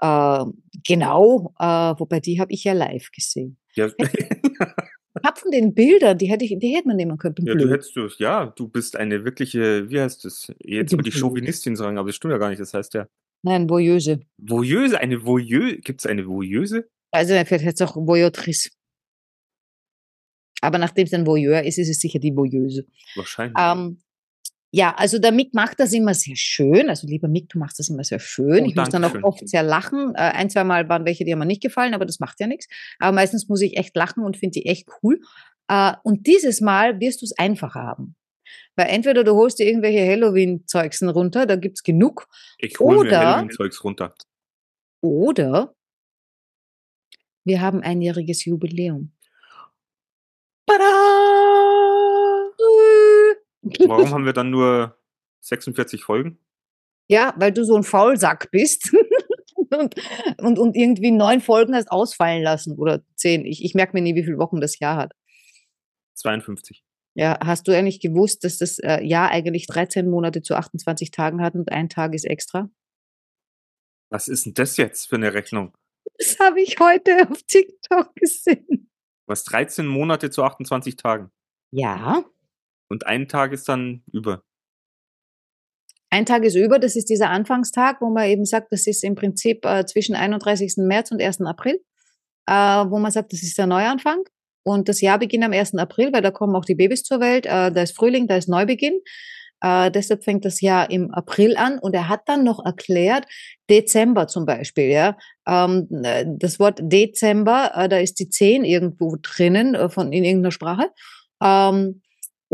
Äh, 0.00 0.44
genau, 0.84 1.54
äh, 1.60 1.64
wobei 1.64 2.18
die 2.18 2.40
habe 2.40 2.52
ich 2.52 2.64
ja 2.64 2.72
live 2.72 3.12
gesehen. 3.12 3.56
Ja, 3.76 3.88
den 5.52 5.74
Bildern, 5.74 6.18
die 6.18 6.26
hätte 6.26 6.44
ich, 6.44 6.58
die 6.58 6.74
hätte 6.74 6.88
man 6.88 6.96
nehmen 6.96 7.18
können. 7.18 7.34
ja, 7.40 7.54
du 7.54 7.70
hättest 7.70 7.96
du, 7.96 8.08
ja, 8.18 8.46
du 8.46 8.68
bist 8.68 8.96
eine 8.96 9.24
wirkliche, 9.24 9.88
wie 9.90 10.00
heißt 10.00 10.24
das? 10.24 10.52
Jetzt 10.62 10.92
würde 10.92 11.08
ich. 11.08 11.18
Chauvinistin 11.18 11.76
sagen, 11.76 11.98
aber 11.98 12.08
das 12.08 12.16
stimmt 12.16 12.32
ja 12.32 12.38
gar 12.38 12.50
nicht. 12.50 12.60
Das 12.60 12.74
heißt 12.74 12.94
ja, 12.94 13.06
Nein, 13.44 13.68
Voyeuse. 13.68 14.20
Voyeuse, 14.38 14.98
eine 14.98 15.24
Voyeuse, 15.24 15.76
gibt 15.76 16.00
es 16.00 16.06
eine 16.06 16.26
Voyeuse? 16.26 16.88
Also 17.10 17.34
vielleicht 17.34 17.50
hätte 17.64 17.74
es 17.74 17.82
auch 17.82 17.94
Voyeutrice. 17.94 18.70
Aber 20.62 20.78
nachdem 20.78 21.04
es 21.04 21.12
ein 21.12 21.26
Voyeur 21.26 21.62
ist, 21.62 21.78
ist 21.78 21.90
es 21.90 22.00
sicher 22.00 22.18
die 22.18 22.34
Voyeuse. 22.34 22.86
Wahrscheinlich. 23.16 23.54
Ähm, 23.60 24.00
ja, 24.74 24.92
also 24.96 25.20
der 25.20 25.30
Mick 25.30 25.54
macht 25.54 25.78
das 25.78 25.92
immer 25.92 26.14
sehr 26.14 26.34
schön. 26.34 26.88
Also 26.88 27.06
lieber 27.06 27.28
Mick, 27.28 27.48
du 27.48 27.60
machst 27.60 27.78
das 27.78 27.88
immer 27.90 28.02
sehr 28.02 28.18
schön. 28.18 28.64
Oh, 28.64 28.66
ich 28.66 28.74
muss 28.74 28.88
dann 28.88 29.04
auch 29.04 29.12
Dankeschön. 29.12 29.24
oft 29.24 29.48
sehr 29.48 29.62
lachen. 29.62 30.16
Äh, 30.16 30.32
ein, 30.32 30.50
zwei 30.50 30.64
Mal 30.64 30.88
waren 30.88 31.04
welche, 31.04 31.24
die 31.24 31.30
haben 31.30 31.38
mir 31.38 31.46
nicht 31.46 31.62
gefallen, 31.62 31.94
aber 31.94 32.04
das 32.04 32.18
macht 32.18 32.40
ja 32.40 32.48
nichts. 32.48 32.66
Aber 32.98 33.12
meistens 33.12 33.48
muss 33.48 33.60
ich 33.60 33.76
echt 33.76 33.94
lachen 33.94 34.24
und 34.24 34.36
finde 34.36 34.54
die 34.58 34.66
echt 34.66 34.88
cool. 35.00 35.20
Äh, 35.68 35.92
und 36.02 36.26
dieses 36.26 36.60
Mal 36.60 36.98
wirst 36.98 37.22
du 37.22 37.24
es 37.26 37.38
einfacher 37.38 37.82
haben. 37.82 38.16
Weil 38.74 38.88
entweder 38.88 39.22
du 39.22 39.36
holst 39.36 39.60
dir 39.60 39.68
irgendwelche 39.68 40.04
Halloween-Zeugsen 40.04 41.08
runter, 41.08 41.46
da 41.46 41.54
gibt's 41.54 41.84
genug. 41.84 42.26
ich 42.58 42.76
hole 42.80 43.04
mir 43.04 43.16
Halloween-Zeugs 43.16 43.84
runter. 43.84 44.16
Oder 45.02 45.72
Wir 47.44 47.60
haben 47.60 47.80
einjähriges 47.80 48.44
Jubiläum. 48.44 49.12
Warum 53.86 54.10
haben 54.12 54.24
wir 54.24 54.32
dann 54.32 54.50
nur 54.50 54.98
46 55.40 56.04
Folgen? 56.04 56.38
Ja, 57.08 57.34
weil 57.36 57.52
du 57.52 57.64
so 57.64 57.76
ein 57.76 57.82
Faulsack 57.82 58.50
bist 58.50 58.94
und, 59.70 59.94
und, 60.38 60.58
und 60.58 60.76
irgendwie 60.76 61.10
neun 61.10 61.40
Folgen 61.40 61.74
hast 61.74 61.90
ausfallen 61.90 62.42
lassen 62.42 62.78
oder 62.78 63.02
zehn. 63.14 63.44
Ich, 63.44 63.64
ich 63.64 63.74
merke 63.74 63.92
mir 63.94 64.02
nie, 64.02 64.14
wie 64.14 64.24
viele 64.24 64.38
Wochen 64.38 64.60
das 64.60 64.78
Jahr 64.78 64.96
hat. 64.96 65.12
52. 66.14 66.82
Ja, 67.14 67.38
hast 67.44 67.68
du 67.68 67.72
eigentlich 67.72 68.00
gewusst, 68.00 68.42
dass 68.44 68.58
das 68.58 68.78
äh, 68.78 69.02
Jahr 69.02 69.30
eigentlich 69.30 69.66
13 69.66 70.08
Monate 70.08 70.42
zu 70.42 70.56
28 70.56 71.10
Tagen 71.10 71.42
hat 71.42 71.54
und 71.54 71.70
ein 71.70 71.88
Tag 71.88 72.14
ist 72.14 72.24
extra? 72.24 72.70
Was 74.10 74.28
ist 74.28 74.46
denn 74.46 74.54
das 74.54 74.76
jetzt 74.76 75.08
für 75.08 75.16
eine 75.16 75.32
Rechnung? 75.32 75.76
Das 76.18 76.38
habe 76.40 76.60
ich 76.60 76.78
heute 76.80 77.28
auf 77.30 77.42
TikTok 77.42 78.14
gesehen. 78.16 78.90
Was 79.26 79.44
13 79.44 79.86
Monate 79.86 80.30
zu 80.30 80.42
28 80.42 80.96
Tagen. 80.96 81.30
Ja, 81.70 82.24
Und 82.94 83.08
ein 83.08 83.26
Tag 83.26 83.52
ist 83.52 83.68
dann 83.68 84.04
über. 84.12 84.44
ein 86.10 86.26
Tag 86.26 86.44
ist 86.44 86.54
über, 86.54 86.78
das 86.78 86.94
ist 86.94 87.10
dieser 87.10 87.28
Anfangstag, 87.28 88.00
wo 88.00 88.08
man 88.08 88.28
eben 88.28 88.44
sagt, 88.44 88.70
das 88.70 88.86
ist 88.86 89.02
im 89.02 89.16
Prinzip 89.16 89.64
äh, 89.64 89.84
zwischen 89.84 90.14
31. 90.14 90.74
März 90.76 91.10
und 91.10 91.20
1. 91.20 91.40
April, 91.40 91.80
äh, 92.46 92.52
wo 92.52 93.00
man 93.00 93.10
sagt, 93.10 93.32
das 93.32 93.42
ist 93.42 93.58
der 93.58 93.66
Neuanfang. 93.66 94.22
Und 94.62 94.88
das 94.88 95.00
Jahr 95.00 95.18
beginnt 95.18 95.42
am 95.42 95.52
1. 95.52 95.74
April, 95.74 96.12
weil 96.12 96.22
da 96.22 96.30
kommen 96.30 96.54
auch 96.54 96.64
die 96.64 96.76
Babys 96.76 97.02
zur 97.02 97.18
Welt, 97.18 97.46
äh, 97.46 97.72
da 97.72 97.82
ist 97.82 97.96
Frühling, 97.96 98.28
da 98.28 98.36
ist 98.36 98.48
Neubeginn. 98.48 99.00
Äh, 99.60 99.90
deshalb 99.90 100.22
fängt 100.22 100.44
das 100.44 100.60
Jahr 100.60 100.88
im 100.88 101.10
April 101.10 101.56
an 101.56 101.80
und 101.80 101.94
er 101.94 102.08
hat 102.08 102.28
dann 102.28 102.44
noch 102.44 102.64
erklärt, 102.64 103.26
Dezember 103.68 104.28
zum 104.28 104.46
Beispiel, 104.46 104.84
ja. 104.84 105.16
Ähm, 105.48 105.88
äh, 106.04 106.24
das 106.28 106.60
Wort 106.60 106.78
Dezember, 106.80 107.72
äh, 107.74 107.88
da 107.88 107.98
ist 107.98 108.20
die 108.20 108.28
10 108.28 108.64
irgendwo 108.64 109.16
drinnen 109.20 109.74
äh, 109.74 109.88
von, 109.88 110.12
in 110.12 110.22
irgendeiner 110.22 110.52
Sprache. 110.52 110.90
Ähm, 111.42 112.02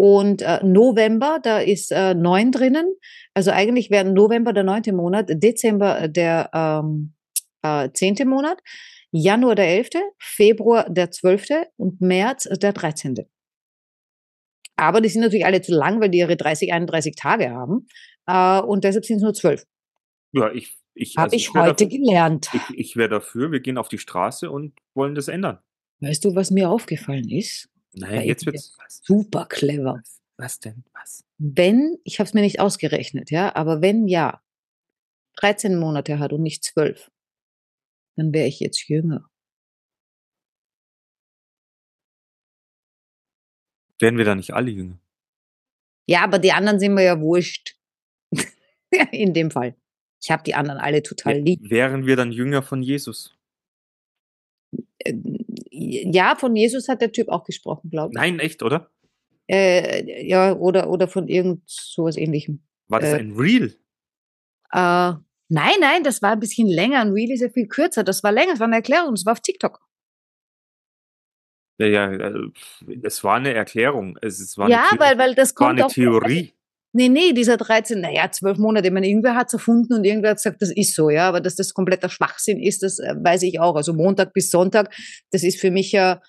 und 0.00 0.40
äh, 0.40 0.64
November, 0.64 1.40
da 1.42 1.58
ist 1.58 1.92
äh, 1.92 2.14
9 2.14 2.52
drinnen. 2.52 2.94
Also 3.34 3.50
eigentlich 3.50 3.90
wäre 3.90 4.10
November 4.10 4.54
der 4.54 4.64
neunte 4.64 4.94
Monat, 4.94 5.26
Dezember 5.28 6.08
der 6.08 6.48
ähm, 6.54 7.14
äh, 7.62 7.90
zehnte 7.92 8.24
Monat, 8.24 8.62
Januar 9.10 9.56
der 9.56 9.68
elfte, 9.68 10.00
Februar 10.18 10.88
der 10.88 11.10
zwölfte 11.10 11.66
und 11.76 12.00
März 12.00 12.44
der 12.44 12.72
dreizehnte. 12.72 13.28
Aber 14.76 15.02
die 15.02 15.10
sind 15.10 15.20
natürlich 15.20 15.44
alle 15.44 15.60
zu 15.60 15.74
lang, 15.74 16.00
weil 16.00 16.08
die 16.08 16.18
ihre 16.18 16.38
30, 16.38 16.72
31 16.72 17.14
Tage 17.14 17.50
haben. 17.50 17.86
Äh, 18.26 18.62
und 18.62 18.84
deshalb 18.84 19.04
sind 19.04 19.16
es 19.18 19.22
nur 19.22 19.34
zwölf. 19.34 19.66
Ja, 20.32 20.50
ich, 20.50 20.78
ich, 20.94 21.16
Habe 21.18 21.24
also 21.24 21.36
ich 21.36 21.54
wär 21.54 21.62
heute 21.64 21.84
dafür, 21.84 21.98
gelernt. 21.98 22.48
ich, 22.54 22.78
ich 22.78 22.96
wäre 22.96 23.10
dafür, 23.10 23.52
wir 23.52 23.60
gehen 23.60 23.76
auf 23.76 23.88
die 23.88 23.98
Straße 23.98 24.50
und 24.50 24.72
wollen 24.94 25.14
das 25.14 25.28
ändern. 25.28 25.58
Weißt 26.00 26.24
du, 26.24 26.34
was 26.34 26.50
mir 26.50 26.70
aufgefallen 26.70 27.28
ist? 27.28 27.68
Nein, 27.92 28.26
jetzt 28.26 28.46
wird's. 28.46 28.76
Was, 28.78 29.00
Super 29.04 29.46
clever. 29.46 30.02
was 30.36 30.60
denn? 30.60 30.84
Was? 30.92 31.24
Wenn, 31.38 31.98
ich 32.04 32.18
habe 32.18 32.28
es 32.28 32.34
mir 32.34 32.42
nicht 32.42 32.60
ausgerechnet, 32.60 33.30
ja, 33.30 33.54
aber 33.54 33.82
wenn 33.82 34.08
ja, 34.08 34.42
13 35.36 35.78
Monate 35.78 36.18
hat 36.18 36.32
und 36.32 36.42
nicht 36.42 36.64
12, 36.64 37.10
dann 38.16 38.32
wäre 38.32 38.46
ich 38.46 38.60
jetzt 38.60 38.88
jünger. 38.88 39.28
Werden 43.98 44.18
wir 44.18 44.24
da 44.24 44.34
nicht 44.34 44.54
alle 44.54 44.70
jünger? 44.70 44.98
Ja, 46.06 46.24
aber 46.24 46.38
die 46.38 46.52
anderen 46.52 46.80
sind 46.80 46.94
mir 46.94 47.04
ja 47.04 47.20
wurscht. 47.20 47.76
In 49.12 49.34
dem 49.34 49.50
Fall. 49.50 49.76
Ich 50.22 50.30
habe 50.30 50.42
die 50.42 50.54
anderen 50.54 50.78
alle 50.78 51.02
total 51.02 51.38
lieb. 51.38 51.60
Wären 51.70 52.06
wir 52.06 52.16
dann 52.16 52.32
jünger 52.32 52.62
von 52.62 52.82
Jesus? 52.82 53.34
Äh, 54.98 55.14
Ja, 55.70 56.36
von 56.36 56.54
Jesus 56.56 56.88
hat 56.88 57.00
der 57.00 57.12
Typ 57.12 57.28
auch 57.28 57.44
gesprochen, 57.44 57.90
glaube 57.90 58.10
ich. 58.12 58.16
Nein, 58.16 58.38
echt, 58.38 58.62
oder? 58.62 58.90
Äh, 59.48 60.26
ja, 60.28 60.54
oder, 60.54 60.88
oder 60.90 61.08
von 61.08 61.26
irgend 61.28 61.62
sowas 61.66 62.16
ähnlichem. 62.16 62.62
War 62.88 63.00
das 63.00 63.14
Äh, 63.14 63.16
ein 63.20 63.32
Real? 63.32 63.74
Äh, 64.72 65.18
nein, 65.48 65.74
nein, 65.80 66.04
das 66.04 66.22
war 66.22 66.32
ein 66.32 66.40
bisschen 66.40 66.68
länger. 66.68 67.00
Ein 67.00 67.12
Reel 67.12 67.30
ist 67.32 67.40
ja 67.40 67.48
viel 67.48 67.66
kürzer. 67.66 68.04
Das 68.04 68.22
war 68.22 68.30
länger, 68.32 68.52
das 68.52 68.60
war 68.60 68.66
eine 68.66 68.76
Erklärung, 68.76 69.14
das 69.14 69.24
war 69.26 69.32
auf 69.32 69.40
TikTok. 69.40 69.80
Ja, 71.78 71.86
ja, 71.86 72.32
es 73.02 73.24
war 73.24 73.36
eine 73.36 73.54
Erklärung. 73.54 74.18
Es, 74.20 74.38
es 74.38 74.58
war 74.58 74.68
ja, 74.68 74.84
eine, 74.90 75.00
weil, 75.00 75.18
weil 75.18 75.34
das 75.34 75.50
war 75.58 75.68
kommt 75.68 75.78
eine 75.80 75.86
auch. 75.86 75.92
Theorie. 75.92 76.52
Nee, 76.92 77.08
nee, 77.08 77.32
dieser 77.32 77.56
13, 77.56 78.00
naja, 78.00 78.30
zwölf 78.32 78.58
Monate. 78.58 78.88
Ich 78.88 78.92
meine, 78.92 79.06
irgendwer 79.08 79.36
hat 79.36 79.46
es 79.46 79.52
erfunden 79.54 79.94
und 79.94 80.04
irgendwer 80.04 80.30
hat 80.30 80.38
gesagt, 80.38 80.60
das 80.60 80.70
ist 80.72 80.94
so, 80.94 81.08
ja. 81.08 81.28
Aber 81.28 81.40
dass 81.40 81.54
das 81.54 81.72
kompletter 81.72 82.08
Schwachsinn 82.08 82.58
ist, 82.60 82.82
das 82.82 82.98
äh, 82.98 83.14
weiß 83.16 83.42
ich 83.42 83.60
auch. 83.60 83.76
Also 83.76 83.92
Montag 83.94 84.32
bis 84.32 84.50
Sonntag, 84.50 84.92
das 85.30 85.44
ist 85.44 85.60
für 85.60 85.70
mich 85.70 85.92
ja, 85.92 86.20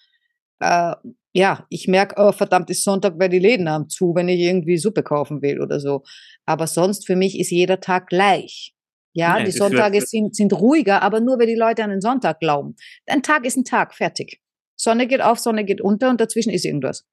äh, 0.59 0.93
ja, 1.33 1.65
ich 1.69 1.87
merke, 1.87 2.15
oh, 2.17 2.31
verdammt 2.31 2.69
ist 2.69 2.83
Sonntag, 2.83 3.13
weil 3.17 3.29
die 3.29 3.39
Läden 3.39 3.69
haben 3.69 3.89
zu, 3.89 4.13
wenn 4.13 4.29
ich 4.29 4.39
irgendwie 4.39 4.77
Suppe 4.77 5.01
kaufen 5.01 5.41
will 5.41 5.61
oder 5.61 5.79
so. 5.79 6.03
Aber 6.45 6.67
sonst 6.67 7.07
für 7.07 7.15
mich 7.15 7.39
ist 7.39 7.49
jeder 7.49 7.79
Tag 7.79 8.07
gleich. 8.07 8.75
Ja, 9.13 9.29
Nein, 9.33 9.39
die 9.45 9.45
wird- 9.47 9.57
Sonntage 9.57 10.01
sind, 10.01 10.35
sind 10.35 10.53
ruhiger, 10.53 11.01
aber 11.01 11.19
nur, 11.21 11.39
weil 11.39 11.47
die 11.47 11.55
Leute 11.55 11.83
an 11.83 11.89
den 11.89 12.01
Sonntag 12.01 12.39
glauben. 12.39 12.75
Ein 13.07 13.23
Tag 13.23 13.45
ist 13.45 13.57
ein 13.57 13.65
Tag, 13.65 13.93
fertig. 13.95 14.41
Sonne 14.79 15.07
geht 15.07 15.21
auf, 15.21 15.39
Sonne 15.39 15.65
geht 15.65 15.81
unter 15.81 16.09
und 16.09 16.21
dazwischen 16.21 16.51
ist 16.51 16.65
irgendwas. 16.65 17.05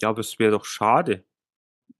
Ja, 0.00 0.08
aber 0.08 0.20
es 0.20 0.38
wäre 0.38 0.50
doch 0.52 0.64
schade, 0.64 1.24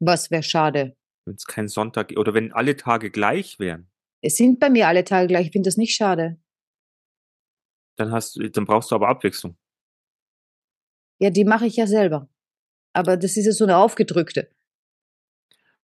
Was 0.05 0.33
wäre 0.33 0.43
schade. 0.43 0.97
wenn 1.27 1.37
es 1.37 1.47
kein 1.47 1.69
Sonntag 1.69 2.13
oder 2.17 2.35
wenn 2.35 2.53
alle 2.53 2.77
Tage 2.77 3.13
gleich 3.13 3.61
wären. 3.61 3.89
Es 4.21 4.37
sind 4.37 4.59
bei 4.59 4.69
mir 4.69 4.89
alle 4.89 5.05
Tage 5.05 5.29
gleich. 5.29 5.47
Ich 5.47 5.53
finde 5.53 5.69
das 5.69 5.77
nicht 5.77 5.95
schade. 5.95 6.41
Dann 7.97 8.11
hast 8.11 8.35
du, 8.35 8.51
dann 8.51 8.65
brauchst 8.65 8.91
du 8.91 8.97
aber 8.97 9.09
Abwechslung. 9.09 9.57
Ja, 11.21 11.31
die 11.31 11.45
mache 11.45 11.67
ich 11.67 11.77
ja 11.77 11.87
selber. 11.87 12.29
Aber 12.93 13.17
das 13.17 13.37
ist 13.37 13.47
ja 13.47 13.53
so 13.53 13.65
eine 13.65 13.77
aufgedrückte. 13.77 14.51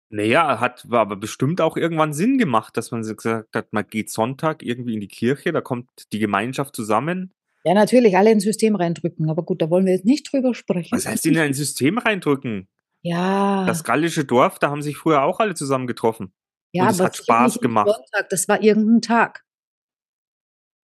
Naja, 0.09 0.59
hat 0.59 0.85
aber 0.91 1.15
bestimmt 1.15 1.61
auch 1.61 1.77
irgendwann 1.77 2.13
Sinn 2.13 2.37
gemacht, 2.37 2.75
dass 2.75 2.91
man 2.91 3.03
gesagt 3.03 3.55
hat, 3.55 3.71
man 3.71 3.87
geht 3.87 4.09
Sonntag 4.09 4.63
irgendwie 4.63 4.95
in 4.95 4.99
die 4.99 5.07
Kirche, 5.07 5.53
da 5.53 5.61
kommt 5.61 5.89
die 6.11 6.19
Gemeinschaft 6.19 6.75
zusammen. 6.75 7.31
Ja, 7.63 7.73
natürlich, 7.73 8.17
alle 8.17 8.31
ins 8.31 8.43
System 8.43 8.75
reindrücken. 8.75 9.29
Aber 9.29 9.43
gut, 9.43 9.61
da 9.61 9.69
wollen 9.69 9.85
wir 9.85 9.93
jetzt 9.93 10.05
nicht 10.05 10.31
drüber 10.31 10.53
sprechen. 10.53 10.93
Was 10.93 11.07
heißt 11.07 11.25
in 11.25 11.37
ein 11.37 11.53
System 11.53 11.97
reindrücken? 11.97 12.67
Ja, 13.03 13.65
Das 13.65 13.83
gallische 13.83 14.25
Dorf, 14.25 14.59
da 14.59 14.69
haben 14.69 14.81
sich 14.81 14.97
früher 14.97 15.23
auch 15.23 15.39
alle 15.39 15.55
zusammen 15.55 15.87
getroffen. 15.87 16.33
ja 16.71 16.83
und 16.83 16.89
es 16.89 16.99
aber 16.99 17.07
hat 17.07 17.17
Spaß 17.17 17.59
gemacht. 17.59 17.89
Sonntag, 17.89 18.29
das 18.29 18.47
war 18.47 18.61
irgendein 18.61 19.01
Tag. 19.01 19.43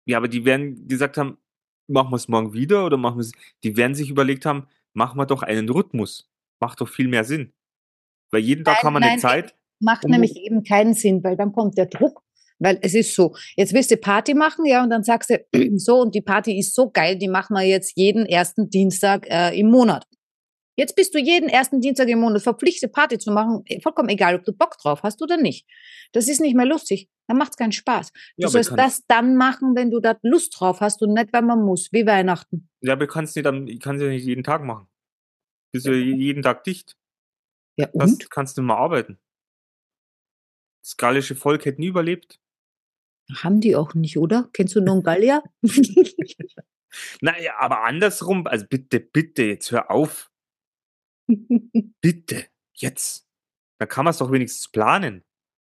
Ja, 0.07 0.17
aber 0.17 0.27
die 0.27 0.45
werden 0.45 0.87
gesagt 0.87 1.17
haben, 1.17 1.37
machen 1.87 2.11
wir 2.11 2.15
es 2.15 2.27
morgen 2.27 2.53
wieder 2.53 2.85
oder 2.85 2.97
machen 2.97 3.17
wir 3.17 3.21
es. 3.21 3.31
Die 3.63 3.75
werden 3.75 3.95
sich 3.95 4.09
überlegt 4.09 4.45
haben, 4.45 4.67
machen 4.93 5.17
wir 5.17 5.25
doch 5.25 5.43
einen 5.43 5.69
Rhythmus. 5.69 6.31
Macht 6.59 6.79
doch 6.81 6.87
viel 6.89 7.07
mehr 7.07 7.23
Sinn. 7.23 7.53
Weil 8.31 8.41
jeden 8.41 8.63
Tag 8.63 8.75
Nein, 8.75 8.83
haben 8.83 8.93
wir 8.93 8.97
eine 8.97 9.07
nein, 9.07 9.19
Zeit. 9.19 9.55
Macht 9.81 10.05
nämlich 10.05 10.35
eben 10.37 10.63
keinen 10.63 10.93
Sinn, 10.93 11.23
weil 11.23 11.35
dann 11.35 11.51
kommt 11.51 11.77
der 11.77 11.87
Druck. 11.87 12.23
Weil 12.59 12.79
es 12.81 12.93
ist 12.93 13.13
so, 13.13 13.35
jetzt 13.57 13.73
willst 13.73 13.91
du 13.91 13.97
Party 13.97 14.33
machen, 14.33 14.65
ja, 14.65 14.81
und 14.81 14.89
dann 14.89 15.03
sagst 15.03 15.29
du, 15.29 15.45
so, 15.77 15.99
und 15.99 16.15
die 16.15 16.21
Party 16.21 16.57
ist 16.57 16.73
so 16.73 16.89
geil, 16.89 17.17
die 17.17 17.27
machen 17.27 17.53
wir 17.55 17.63
jetzt 17.63 17.97
jeden 17.97 18.25
ersten 18.25 18.69
Dienstag 18.69 19.27
äh, 19.29 19.59
im 19.59 19.69
Monat. 19.69 20.07
Jetzt 20.77 20.95
bist 20.95 21.13
du 21.13 21.19
jeden 21.19 21.47
ersten 21.47 21.79
Dienstag 21.79 22.07
im 22.09 22.19
Monat 22.19 22.41
verpflichtet, 22.41 22.91
Party 22.91 23.17
zu 23.17 23.31
machen, 23.31 23.61
eh, 23.67 23.79
vollkommen 23.81 24.09
egal, 24.09 24.35
ob 24.35 24.43
du 24.43 24.51
Bock 24.53 24.77
drauf 24.77 25.03
hast 25.03 25.21
oder 25.21 25.37
nicht. 25.37 25.65
Das 26.11 26.27
ist 26.27 26.41
nicht 26.41 26.55
mehr 26.55 26.65
lustig, 26.65 27.09
dann 27.27 27.37
macht's 27.37 27.55
keinen 27.55 27.71
Spaß. 27.71 28.11
Du 28.11 28.19
Ja, 28.37 28.47
sollst 28.49 28.71
das 28.77 29.05
dann 29.07 29.37
machen, 29.37 29.75
wenn 29.75 29.89
du 29.89 29.99
da 30.01 30.17
Lust 30.21 30.59
drauf 30.59 30.81
hast 30.81 31.01
und 31.01 31.13
nicht, 31.13 31.31
wenn 31.31 31.45
man 31.45 31.61
muss, 31.63 31.89
wie 31.93 32.05
Weihnachten. 32.05 32.69
Ja, 32.81 32.93
aber 32.93 33.07
kannst 33.07 33.35
nicht, 33.37 33.45
am- 33.47 33.67
ich 33.67 33.79
kann 33.79 33.99
ja 34.01 34.07
nicht 34.07 34.25
jeden 34.25 34.43
Tag 34.43 34.63
machen. 34.63 34.87
Bist 35.71 35.85
ja 35.85 35.93
jeden 35.93 36.41
Tag 36.43 36.63
dicht. 36.65 36.97
Ja, 37.77 37.87
Das 37.93 38.11
und? 38.11 38.29
kannst 38.29 38.57
du 38.57 38.61
mal 38.61 38.75
arbeiten. 38.77 39.17
Das 40.83 40.97
gallische 40.97 41.35
Volk 41.35 41.65
hätte 41.65 41.81
nie 41.81 41.87
überlebt. 41.87 42.39
Haben 43.41 43.59
die 43.59 43.75
auch 43.75 43.93
nicht, 43.95 44.17
oder? 44.17 44.49
Kennst 44.53 44.75
du 44.75 44.81
noch 44.81 44.93
einen 44.93 45.03
Gallier? 45.03 45.41
Naja, 47.21 47.55
aber 47.57 47.83
andersrum, 47.83 48.47
also 48.47 48.65
bitte, 48.69 48.99
bitte, 49.01 49.43
jetzt 49.43 49.71
hör 49.71 49.91
auf. 49.91 50.31
Bitte, 52.01 52.45
jetzt. 52.75 53.25
Da 53.79 53.85
kann 53.85 54.05
man 54.05 54.11
es 54.11 54.17
doch 54.19 54.31
wenigstens 54.31 54.69
planen. 54.69 55.23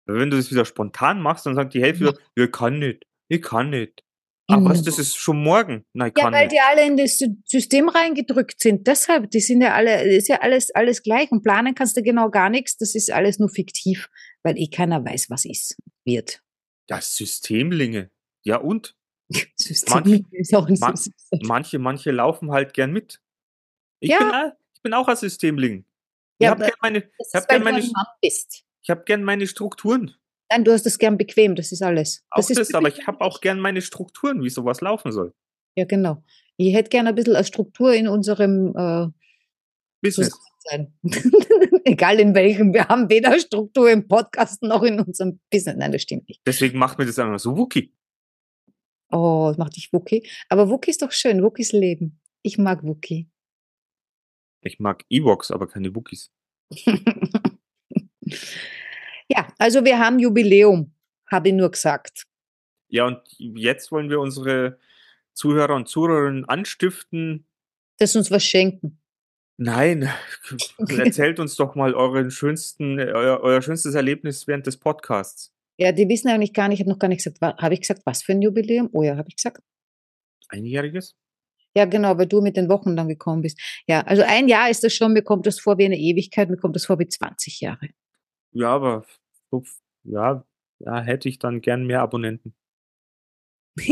Weil 0.08 0.20
wenn 0.20 0.30
du 0.32 0.38
das 0.38 0.52
wieder 0.52 0.66
spontan 0.66 1.22
machst, 1.22 1.46
dann 1.46 1.56
sagt 1.56 1.74
die 1.74 1.82
Hälfte 1.82 2.06
wieder, 2.06 2.18
ja, 2.36 2.46
ich 2.46 2.52
kann 2.52 2.80
nicht, 2.80 3.04
ich 3.30 3.42
kann 3.42 3.70
nicht. 3.70 4.04
Ach 4.52 4.58
was, 4.64 4.82
das 4.82 4.98
ist 4.98 5.16
schon 5.16 5.44
morgen. 5.44 5.86
Nein, 5.94 6.12
Ja, 6.18 6.32
weil 6.32 6.46
nicht. 6.48 6.54
die 6.54 6.60
alle 6.60 6.88
in 6.88 6.98
das 6.98 7.20
Sy- 7.20 7.38
System 7.46 7.88
reingedrückt 7.88 8.60
sind. 8.60 8.88
Deshalb, 8.88 9.30
die 9.30 9.42
sind 9.42 9.62
ja 9.62 9.76
alle, 9.76 10.02
ist 10.12 10.28
ja 10.28 10.42
alles, 10.42 10.72
alles 10.72 11.04
gleich. 11.04 11.32
Und 11.32 11.44
planen 11.44 11.76
kannst 11.76 11.96
du 11.98 12.02
genau 12.02 12.32
gar 12.32 12.50
nichts. 12.50 12.76
Das 12.78 12.96
ist 12.96 13.12
alles 13.12 13.38
nur 13.38 13.50
fiktiv, 13.50 14.10
weil 14.42 14.58
eh 14.58 14.68
keiner 14.68 15.06
weiß, 15.06 15.30
was 15.30 15.46
ist, 15.46 15.78
wird. 16.04 16.42
Das 16.88 17.16
Systemlinge. 17.16 18.10
Ja, 18.44 18.58
und? 18.58 18.96
System 19.56 19.94
Manch- 19.94 20.26
ist 20.32 20.56
auch 20.56 20.66
ein 20.68 20.78
man- 20.80 20.96
System. 20.96 21.40
Manche, 21.44 21.78
manche 21.78 22.10
laufen 22.10 22.50
halt 22.52 22.74
gern 22.74 22.92
mit. 22.92 23.22
Ich, 24.00 24.10
Ja. 24.10 24.18
bin, 24.48 24.52
ich 24.80 24.84
bin 24.84 24.94
auch 24.94 25.10
ein 25.10 25.18
Systemling. 25.18 25.86
Ich 26.40 26.46
Ja, 26.46 26.52
habe 26.52 26.64
aber 26.64 26.68
gern, 26.72 26.80
meine, 26.82 27.02
Das 27.18 27.28
ich 27.28 27.36
hab 27.36 27.48
gern, 27.50 27.64
meine, 27.64 27.80
ich 27.82 28.90
hab 28.90 29.06
gern 29.06 29.24
meine 29.24 29.46
Strukturen. 29.46 30.16
Nein, 30.50 30.64
du 30.64 30.72
hast 30.72 30.86
das 30.86 30.98
gern 30.98 31.18
bequem, 31.18 31.56
das 31.56 31.74
ist 31.74 31.82
alles. 31.84 32.26
Auch 32.32 32.38
das, 32.38 32.50
ist 32.52 32.74
aber 32.74 32.88
typisch 32.88 33.02
ich 33.02 33.08
habe 33.08 33.22
auch 33.22 33.42
gern 33.42 33.60
meine 33.60 33.82
Strukturen, 33.82 34.42
wie 34.42 34.50
sowas 34.50 34.80
laufen 34.80 35.12
soll. 35.12 35.34
Ja, 35.76 35.84
genau. 35.84 36.24
Ich 36.56 36.74
hätte 36.74 36.90
gerne 36.90 37.10
ein 37.10 37.16
bisschen 37.16 37.36
eine 37.36 37.44
Struktur 37.44 37.94
in 37.94 38.08
unserem 38.08 38.74
äh, 38.76 39.08
Business. 40.02 40.32
Zusammensein. 40.64 40.94
Egal 41.84 42.20
in 42.22 42.34
welchem. 42.34 42.74
Wir 42.74 42.88
haben 42.88 43.10
weder 43.10 43.38
Struktur 43.38 43.92
im 43.92 44.08
Podcast 44.08 44.64
noch 44.64 44.84
in 44.84 45.02
unserem 45.02 45.42
Business. 45.52 45.76
Nein, 45.78 45.92
das 45.92 46.02
stimmt 46.04 46.28
nicht. 46.30 46.42
Deswegen 46.46 46.80
macht 46.80 46.98
mir 46.98 47.06
das 47.06 47.20
einfach 47.20 47.40
so 47.40 47.58
Wookie. 47.58 47.94
Oh, 49.12 49.48
das 49.50 49.58
macht 49.58 49.76
dich 49.76 49.92
Wookie. 49.92 50.26
Aber 50.48 50.70
Wookie 50.70 50.92
ist 50.92 51.02
doch 51.02 51.12
schön. 51.12 51.44
Wookie 51.44 51.64
ist 51.64 51.74
Leben. 51.74 52.22
Ich 52.44 52.58
mag 52.58 52.84
Wookie. 52.84 53.30
Ich 54.62 54.80
mag 54.80 55.06
Ewoks, 55.10 55.52
aber 55.52 55.68
keine 55.68 55.96
Wookies. 55.96 56.32
ja, 59.28 59.48
also 59.58 59.86
wir 59.86 60.00
haben 60.00 60.20
Jubiläum, 60.20 60.94
habe 61.28 61.50
ich 61.50 61.56
nur 61.56 61.72
gesagt. 61.72 62.24
Ja, 62.90 63.06
und 63.06 63.22
jetzt 63.38 63.92
wollen 63.92 64.10
wir 64.10 64.20
unsere 64.20 64.80
Zuhörer 65.34 65.76
und 65.76 65.88
Zuhörerinnen 65.88 66.46
anstiften. 66.46 67.46
Dass 67.98 68.16
uns 68.16 68.32
was 68.32 68.44
schenken. 68.44 69.00
Nein, 69.58 70.10
erzählt 70.88 71.40
uns 71.40 71.56
doch 71.56 71.76
mal 71.76 71.94
euren 71.94 72.32
schönsten, 72.32 73.00
euer, 73.00 73.42
euer 73.42 73.62
schönstes 73.62 73.94
Erlebnis 73.94 74.48
während 74.48 74.66
des 74.66 74.78
Podcasts. 74.78 75.54
Ja, 75.78 75.92
die 75.92 76.08
wissen 76.08 76.30
eigentlich 76.30 76.54
gar 76.54 76.70
nicht, 76.70 76.80
ich 76.80 76.82
habe 76.82 76.92
noch 76.92 77.00
gar 77.00 77.10
nicht 77.10 77.24
gesagt, 77.24 77.42
habe 77.42 77.74
ich 77.74 77.82
gesagt, 77.82 78.02
was 78.06 78.24
für 78.24 78.34
ein 78.34 78.42
Jubiläum? 78.42 78.90
Oh 78.94 79.04
ja, 79.04 79.18
habe 79.18 79.28
ich 79.28 79.36
gesagt. 79.36 79.62
Einjähriges? 80.48 81.16
Ja, 81.76 81.86
genau, 81.86 82.18
weil 82.18 82.26
du 82.28 82.42
mit 82.42 82.58
den 82.58 82.70
Wochen 82.70 82.96
dann 82.96 83.08
gekommen 83.08 83.42
bist. 83.42 83.60
Ja, 83.88 84.02
also 84.02 84.24
ein 84.24 84.48
Jahr 84.48 84.70
ist 84.70 84.84
das 84.84 84.94
schon, 84.94 85.14
mir 85.14 85.22
kommt 85.22 85.46
das 85.46 85.60
vor 85.60 85.78
wie 85.78 85.86
eine 85.86 85.98
Ewigkeit, 85.98 86.50
mir 86.50 86.58
kommt 86.58 86.76
das 86.76 86.86
vor 86.86 87.00
wie 87.00 87.08
20 87.08 87.62
Jahre. 87.62 87.90
Ja, 88.52 88.70
aber 88.70 89.06
ja, 90.04 90.44
ja, 90.80 91.02
hätte 91.02 91.30
ich 91.30 91.40
dann 91.40 91.62
gern 91.62 91.86
mehr 91.86 92.02
Abonnenten. 92.02 92.56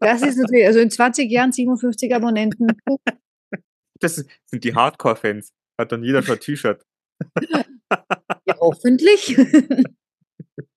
das 0.00 0.22
ist 0.22 0.36
natürlich, 0.38 0.66
also 0.66 0.80
in 0.80 0.90
20 0.90 1.30
Jahren 1.30 1.52
57 1.52 2.14
Abonnenten. 2.14 2.68
Das 4.00 4.24
sind 4.46 4.64
die 4.64 4.74
Hardcore-Fans. 4.74 5.52
Hat 5.78 5.92
dann 5.92 6.02
jeder 6.02 6.22
schon 6.22 6.34
ein 6.34 6.40
T-Shirt. 6.40 6.84
Ja, 8.46 8.56
hoffentlich. 8.58 9.36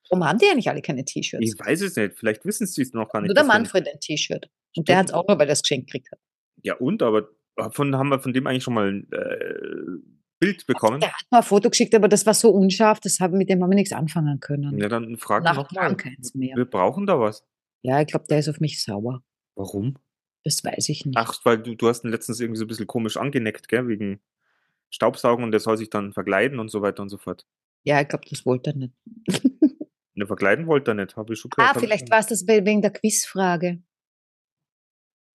Warum 0.09 0.25
haben 0.27 0.39
die 0.39 0.45
ja 0.45 0.55
nicht 0.55 0.69
alle 0.69 0.81
keine 0.81 1.03
T-Shirts? 1.05 1.45
Ich 1.45 1.59
weiß 1.59 1.81
es 1.81 1.95
nicht. 1.95 2.17
Vielleicht 2.17 2.45
wissen 2.45 2.65
sie 2.67 2.81
es 2.81 2.93
noch 2.93 3.09
gar 3.09 3.21
nicht. 3.21 3.27
Nur 3.29 3.35
der 3.35 3.43
wir- 3.43 3.47
Manfred 3.47 3.87
ein 3.87 3.99
T-Shirt. 3.99 4.49
Und 4.75 4.87
der 4.87 4.97
hat 4.97 5.07
es 5.07 5.13
auch 5.13 5.27
nur, 5.27 5.37
weil 5.37 5.47
er 5.47 5.51
das 5.51 5.61
geschenkt 5.63 5.87
gekriegt 5.87 6.11
hat. 6.11 6.19
Ja, 6.63 6.75
und? 6.75 7.01
Aber 7.03 7.29
von, 7.71 7.95
haben 7.95 8.09
wir 8.09 8.19
von 8.19 8.33
dem 8.33 8.45
eigentlich 8.47 8.63
schon 8.63 8.73
mal 8.75 8.89
ein 8.91 9.11
äh, 9.11 9.99
Bild 10.39 10.65
bekommen? 10.67 10.99
Der 10.99 11.11
hat 11.13 11.25
mal 11.31 11.39
ein 11.39 11.43
Foto 11.43 11.69
geschickt, 11.69 11.95
aber 11.95 12.07
das 12.07 12.25
war 12.25 12.33
so 12.33 12.51
unscharf, 12.51 12.99
das 12.99 13.19
haben, 13.19 13.37
mit 13.37 13.49
dem 13.49 13.61
haben 13.63 13.69
wir 13.71 13.75
nichts 13.75 13.93
anfangen 13.93 14.39
können. 14.39 14.77
Ja, 14.77 14.87
dann 14.87 15.17
fragen 15.17 15.45
nochmal. 15.45 15.95
keins 15.95 16.35
mehr. 16.35 16.55
Wir 16.55 16.65
brauchen 16.65 17.05
da 17.07 17.19
was. 17.19 17.43
Ja, 17.81 18.01
ich 18.01 18.07
glaube, 18.07 18.25
der 18.29 18.39
ist 18.39 18.49
auf 18.49 18.59
mich 18.59 18.83
sauer. 18.83 19.23
Warum? 19.55 19.97
Das 20.43 20.63
weiß 20.63 20.89
ich 20.89 21.05
nicht. 21.05 21.17
Ach, 21.17 21.39
weil 21.43 21.57
du, 21.57 21.75
du 21.75 21.87
hast 21.87 22.03
ihn 22.05 22.11
letztens 22.11 22.39
irgendwie 22.39 22.59
so 22.59 22.65
ein 22.65 22.67
bisschen 22.67 22.87
komisch 22.87 23.17
angeneckt, 23.17 23.67
gell? 23.67 23.87
Wegen 23.87 24.21
Staubsaugen 24.89 25.43
und 25.43 25.51
der 25.51 25.59
soll 25.59 25.77
sich 25.77 25.89
dann 25.89 26.13
verkleiden 26.13 26.59
und 26.59 26.69
so 26.69 26.81
weiter 26.81 27.01
und 27.01 27.09
so 27.09 27.17
fort. 27.17 27.45
Ja, 27.83 27.99
ich 28.01 28.07
glaube, 28.07 28.25
das 28.29 28.45
wollte 28.45 28.71
er 28.71 28.75
nicht. 28.75 28.93
Ne, 30.17 30.25
verkleiden 30.25 30.65
wollte 30.65 30.91
er 30.91 30.95
nicht, 30.95 31.15
habe 31.15 31.33
ich 31.33 31.39
schon 31.39 31.51
gehört. 31.51 31.75
Ah, 31.75 31.79
vielleicht 31.79 32.09
war 32.09 32.17
es 32.19 32.25
das 32.25 32.47
we- 32.47 32.65
wegen 32.65 32.81
der 32.81 32.89
Quizfrage. 32.91 33.83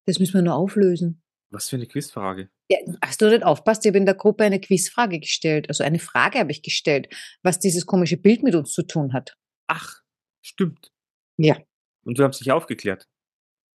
Das 0.06 0.18
müssen 0.18 0.34
wir 0.34 0.42
nur 0.42 0.56
auflösen. 0.56 1.22
Was 1.50 1.68
für 1.68 1.76
eine 1.76 1.86
Quizfrage. 1.86 2.50
Ja, 2.68 2.78
hast 3.00 3.22
du 3.22 3.28
nicht 3.28 3.44
aufpasst? 3.44 3.84
Ich 3.84 3.90
habe 3.90 3.98
in 3.98 4.06
der 4.06 4.16
Gruppe 4.16 4.42
eine 4.42 4.58
Quizfrage 4.58 5.20
gestellt. 5.20 5.68
Also 5.68 5.84
eine 5.84 6.00
Frage 6.00 6.40
habe 6.40 6.50
ich 6.50 6.62
gestellt, 6.62 7.14
was 7.42 7.60
dieses 7.60 7.86
komische 7.86 8.16
Bild 8.16 8.42
mit 8.42 8.56
uns 8.56 8.72
zu 8.72 8.82
tun 8.82 9.12
hat. 9.12 9.36
Ach, 9.68 10.00
stimmt. 10.40 10.90
Ja. 11.36 11.56
Und 12.04 12.18
du 12.18 12.24
hast 12.24 12.40
dich 12.40 12.50
aufgeklärt. 12.50 13.06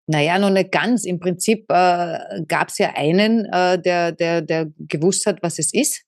Naja, 0.07 0.39
noch 0.39 0.49
nicht 0.49 0.73
ganz. 0.73 1.05
Im 1.05 1.19
Prinzip 1.21 1.71
äh, 1.71 2.43
gab 2.47 2.67
es 2.67 2.79
ja 2.79 2.95
einen, 2.95 3.45
äh, 3.45 3.81
der, 3.81 4.11
der, 4.11 4.41
der 4.41 4.73
gewusst 4.77 5.25
hat, 5.25 5.41
was 5.41 5.57
es 5.59 5.73
ist, 5.73 6.03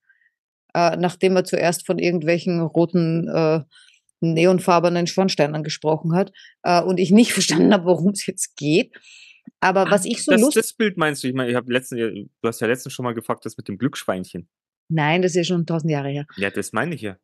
äh, 0.74 0.98
nachdem 0.98 1.38
er 1.38 1.46
zuerst 1.46 1.86
von 1.86 2.00
irgendwelchen 2.00 2.60
roten, 2.60 3.30
äh, 3.30 3.62
neonfarbenen 4.22 5.08
Schornsteinen 5.08 5.64
gesprochen 5.64 6.16
hat 6.16 6.32
äh, 6.64 6.82
und 6.82 7.00
ich 7.00 7.12
nicht 7.12 7.34
verstanden 7.34 7.74
habe, 7.74 7.86
worum 7.86 8.12
es 8.12 8.26
jetzt 8.26 8.56
geht. 8.56 8.96
Aber 9.62 9.90
was 9.90 10.06
ich 10.06 10.24
so 10.24 10.32
das, 10.32 10.42
lustig... 10.42 10.62
das 10.62 10.74
Bild 10.74 10.98
meinst 10.98 11.24
du? 11.24 11.28
Ich 11.28 11.34
meine, 11.34 11.50
ich 11.50 11.56
habe 11.56 11.72
letzten, 11.72 11.98
du 11.98 12.48
hast 12.48 12.62
ja 12.62 12.68
letztens 12.68 12.94
schon 12.94 13.04
mal 13.04 13.14
gefragt, 13.14 13.46
das 13.46 13.58
mit 13.58 13.68
dem 13.68 13.78
Glücksschweinchen. 13.78 14.48
Nein, 14.90 15.22
das 15.22 15.32
ist 15.32 15.36
ja 15.36 15.44
schon 15.44 15.66
tausend 15.66 15.92
Jahre 15.92 16.10
her. 16.10 16.26
Ja, 16.38 16.50
das 16.50 16.72
meine 16.72 16.96
ich 16.96 17.02
ja. 17.02 17.18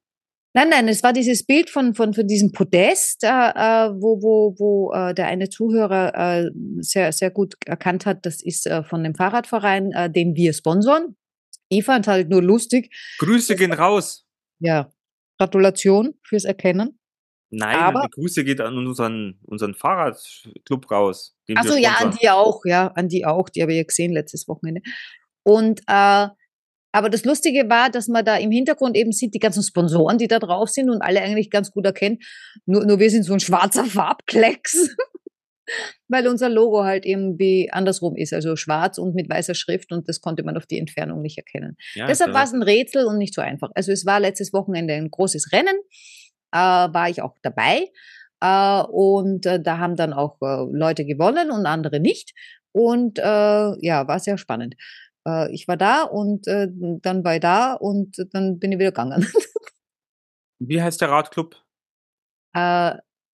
Nein, 0.54 0.70
nein, 0.70 0.88
es 0.88 1.04
war 1.04 1.12
dieses 1.12 1.46
Bild 1.46 1.70
von, 1.70 1.94
von, 1.96 2.14
von 2.14 2.28
diesem 2.28 2.54
Podest, 2.54 3.26
äh, 3.26 3.28
äh, 3.28 3.92
wo, 3.92 4.22
wo, 4.22 4.56
wo 4.58 4.94
äh, 4.94 5.14
der 5.14 5.28
eine 5.28 5.50
Zuhörer 5.50 6.14
äh, 6.16 6.52
sehr, 6.80 7.12
sehr 7.12 7.30
gut 7.30 7.56
erkannt 7.66 8.06
hat, 8.06 8.26
das 8.26 8.42
ist 8.42 8.66
äh, 8.66 8.82
von 8.84 9.04
dem 9.04 9.16
Fahrradverein, 9.16 9.92
äh, 9.92 10.10
den 10.10 10.34
wir 10.36 10.54
sponsoren. 10.54 11.18
Ich 11.68 11.84
fand 11.84 12.08
halt 12.08 12.30
nur 12.30 12.42
lustig. 12.42 12.96
Grüße 13.20 13.58
gehen 13.58 13.74
raus. 13.74 14.26
Ja, 14.60 14.94
Gratulation 15.38 16.14
fürs 16.24 16.46
Erkennen. 16.46 17.00
Nein, 17.52 17.76
Aber- 17.76 18.02
die 18.02 18.22
Grüße 18.22 18.44
geht 18.44 18.60
an 18.60 18.78
unseren, 18.78 19.40
unseren 19.44 19.76
Fahrradclub 19.76 20.90
raus. 20.92 21.36
Also 21.56 21.78
ja, 21.78 21.96
an 22.00 22.18
die 22.22 22.30
auch, 22.30 22.62
ja, 22.66 22.88
an 22.96 23.08
die 23.08 23.26
auch, 23.26 23.50
die 23.50 23.62
habe 23.62 23.72
ich 23.72 23.78
ja 23.78 23.84
gesehen 23.84 24.12
letztes 24.12 24.48
Wochenende. 24.48 24.82
Und 25.44 25.82
äh, 25.88 26.28
aber 26.96 27.10
das 27.10 27.26
Lustige 27.26 27.70
war, 27.70 27.90
dass 27.90 28.08
man 28.08 28.24
da 28.24 28.38
im 28.38 28.52
Hintergrund 28.52 28.96
eben 28.96 29.12
sieht, 29.12 29.34
die 29.34 29.40
ganzen 29.40 29.62
Sponsoren, 29.62 30.18
die 30.18 30.30
da 30.30 30.40
drauf 30.40 30.70
sind 30.70 30.90
und 30.90 31.02
alle 31.02 31.22
eigentlich 31.22 31.50
ganz 31.50 31.72
gut 31.72 31.86
erkennt. 31.86 32.24
Nur, 32.66 32.86
nur 32.86 33.00
wir 33.00 33.10
sind 33.10 33.24
so 33.24 33.34
ein 33.34 33.42
schwarzer 33.42 33.84
Farbklecks, 33.84 34.96
weil 36.08 36.28
unser 36.28 36.50
Logo 36.50 36.84
halt 36.84 37.06
irgendwie 37.06 37.70
andersrum 37.72 38.16
ist, 38.16 38.34
also 38.34 38.56
schwarz 38.56 38.98
und 38.98 39.16
mit 39.16 39.30
weißer 39.30 39.56
Schrift 39.56 39.92
und 39.92 40.08
das 40.10 40.22
konnte 40.22 40.44
man 40.44 40.58
auf 40.58 40.66
die 40.66 40.80
Entfernung 40.80 41.22
nicht 41.22 41.38
erkennen. 41.38 41.78
Ja, 41.94 42.08
Deshalb 42.08 42.32
da- 42.32 42.38
war 42.38 42.44
es 42.44 42.54
ein 42.54 42.64
Rätsel 42.64 43.06
und 43.06 43.18
nicht 43.18 43.34
so 43.34 43.42
einfach. 43.42 43.70
Also 43.76 43.92
es 43.92 44.06
war 44.06 44.20
letztes 44.20 44.54
Wochenende 44.54 44.94
ein 44.94 45.10
großes 45.10 45.52
Rennen, 45.52 45.76
äh, 46.52 46.58
war 46.58 47.10
ich 47.10 47.22
auch 47.22 47.36
dabei. 47.42 47.90
Äh, 48.42 48.84
und 48.84 49.46
äh, 49.46 49.62
da 49.62 49.78
haben 49.78 49.96
dann 49.96 50.14
auch 50.14 50.38
äh, 50.42 50.66
Leute 50.72 51.06
gewonnen 51.06 51.52
und 51.52 51.66
andere 51.66 52.00
nicht. 52.00 52.34
Und 52.72 53.18
äh, 53.20 53.24
ja, 53.24 54.08
war 54.08 54.20
sehr 54.20 54.38
spannend. 54.38 54.76
Äh, 55.28 55.52
ich 55.54 55.68
war 55.68 55.78
da 55.78 56.04
und 56.04 56.46
dann 56.48 57.24
war 57.24 57.36
ich 57.36 57.40
da 57.42 57.74
und 57.74 58.16
dann 58.34 58.60
bin 58.60 58.72
ich 58.74 58.80
wieder 58.80 58.92
gegangen. 58.92 59.26
Wie 60.60 60.82
heißt 60.82 61.00
der 61.02 61.10
Radclub? 61.10 61.56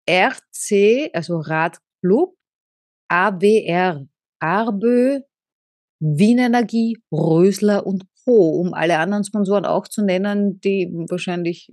RC, 0.10 1.10
also 1.13 1.39
Radclub, 2.04 2.36
AWR, 3.10 4.06
Arbö, 4.40 5.20
Wienenergie, 6.00 6.98
Rösler 7.12 7.86
und 7.86 8.06
Co., 8.26 8.50
um 8.60 8.74
alle 8.74 8.98
anderen 9.00 9.24
Sponsoren 9.24 9.66
auch 9.66 9.88
zu 9.88 10.04
nennen, 10.04 10.60
die 10.62 10.90
wahrscheinlich 11.10 11.70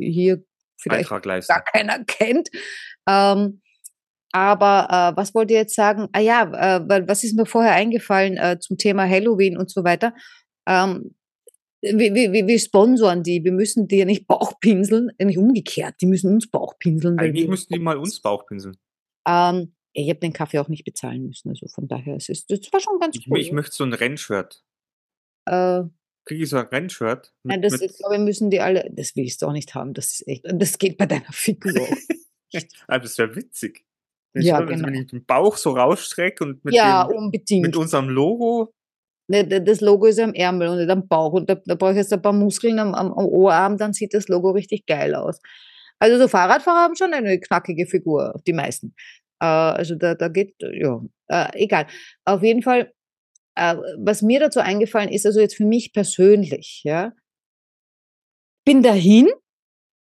hier 0.00 0.44
vielleicht 0.76 1.08
gar 1.48 1.62
keiner 1.64 2.04
kennt. 2.04 2.48
Ähm, 3.08 3.60
aber 4.32 5.12
äh, 5.12 5.16
was 5.16 5.34
wollt 5.34 5.50
ihr 5.50 5.58
jetzt 5.58 5.74
sagen? 5.74 6.08
Ah 6.12 6.20
ja, 6.20 6.76
äh, 6.78 7.06
was 7.06 7.22
ist 7.22 7.36
mir 7.36 7.44
vorher 7.46 7.72
eingefallen 7.72 8.36
äh, 8.36 8.58
zum 8.58 8.78
Thema 8.78 9.08
Halloween 9.08 9.56
und 9.58 9.70
so 9.70 9.84
weiter? 9.84 10.14
Ähm, 10.66 11.14
wir, 11.82 12.14
wir, 12.14 12.32
wir- 12.46 12.58
sponsoren 12.60 13.22
die, 13.24 13.42
wir 13.44 13.52
müssen 13.52 13.88
die 13.88 13.96
ja 13.96 14.04
nicht 14.04 14.26
Bauchpinseln, 14.28 15.10
äh, 15.18 15.24
nicht 15.24 15.38
umgekehrt, 15.38 15.96
die 16.00 16.06
müssen 16.06 16.32
uns 16.32 16.48
Bauchpinseln. 16.48 17.18
Eigentlich 17.18 17.42
wir- 17.44 17.50
müssten 17.50 17.74
die 17.74 17.80
mal 17.80 17.98
uns 17.98 18.20
Bauchpinseln. 18.20 18.76
Ähm, 19.26 19.74
ich 19.94 20.08
habe 20.08 20.20
den 20.20 20.32
Kaffee 20.32 20.58
auch 20.58 20.68
nicht 20.68 20.84
bezahlen 20.84 21.26
müssen, 21.26 21.50
also 21.50 21.66
von 21.68 21.86
daher 21.86 22.16
es 22.16 22.28
ist 22.28 22.50
das 22.50 22.60
war 22.72 22.80
schon 22.80 22.98
ganz 22.98 23.16
Ich, 23.16 23.30
cool. 23.30 23.38
ich 23.38 23.52
möchte 23.52 23.74
so 23.76 23.84
ein 23.84 23.92
Rennshirt. 23.92 24.62
äh, 25.46 25.82
Kriege 26.24 26.44
ich 26.44 26.50
so 26.50 26.56
ein 26.56 26.66
Rennshirt? 26.66 27.32
Mit, 27.42 27.50
nein, 27.56 27.62
das 27.62 27.72
mit, 27.72 27.82
ich 27.90 27.98
glaube, 27.98 28.18
müssen 28.18 28.48
die 28.50 28.60
alle, 28.60 28.88
das 28.92 29.16
willst 29.16 29.42
du 29.42 29.46
auch 29.46 29.52
nicht 29.52 29.74
haben, 29.74 29.92
das 29.92 30.12
ist 30.12 30.28
echt, 30.28 30.44
das 30.46 30.78
geht 30.78 30.96
bei 30.96 31.06
deiner 31.06 31.24
Figur 31.32 31.72
auch. 31.80 31.96
Ah, 32.86 32.98
das 32.98 33.16
wäre 33.16 33.34
witzig. 33.34 33.82
Wenn 34.34 34.42
Ja, 34.44 34.60
ich, 34.62 34.68
wenn 34.68 34.82
genau. 34.82 35.00
ich 35.00 35.06
den 35.06 35.24
Bauch 35.24 35.56
so 35.56 35.70
rausstrecke 35.70 36.44
und 36.44 36.62
mit, 36.64 36.74
ja, 36.74 37.06
dem, 37.06 37.16
unbedingt. 37.16 37.62
mit 37.66 37.76
unserem 37.76 38.10
Logo. 38.10 38.74
Ne, 39.30 39.46
Das 39.62 39.80
Logo 39.80 40.04
ist 40.06 40.18
am 40.20 40.34
Ärmel 40.34 40.68
und 40.68 40.76
nicht 40.78 40.90
am 40.90 41.08
Bauch. 41.08 41.32
Und 41.32 41.48
da, 41.48 41.54
da 41.54 41.74
brauche 41.76 41.92
ich 41.92 41.96
jetzt 41.96 42.12
ein 42.12 42.20
paar 42.20 42.34
Muskeln 42.34 42.78
am, 42.78 42.94
am, 42.94 43.10
am 43.12 43.24
Oberarm, 43.24 43.78
dann 43.78 43.94
sieht 43.94 44.12
das 44.12 44.28
Logo 44.28 44.50
richtig 44.50 44.84
geil 44.84 45.14
aus. 45.14 45.40
Also 46.02 46.18
so 46.18 46.26
Fahrradfahrer 46.26 46.80
haben 46.80 46.96
schon 46.96 47.14
eine 47.14 47.38
knackige 47.38 47.86
Figur, 47.86 48.34
die 48.44 48.52
meisten. 48.52 48.92
Äh, 49.40 49.46
also 49.46 49.94
da, 49.94 50.16
da 50.16 50.26
geht, 50.26 50.56
ja, 50.60 51.00
äh, 51.28 51.62
egal. 51.62 51.86
Auf 52.24 52.42
jeden 52.42 52.62
Fall, 52.62 52.92
äh, 53.56 53.76
was 53.98 54.20
mir 54.20 54.40
dazu 54.40 54.58
eingefallen 54.58 55.10
ist, 55.10 55.26
also 55.26 55.38
jetzt 55.40 55.56
für 55.56 55.64
mich 55.64 55.92
persönlich, 55.92 56.82
ja, 56.84 57.12
bin 58.66 58.82
dahin 58.82 59.28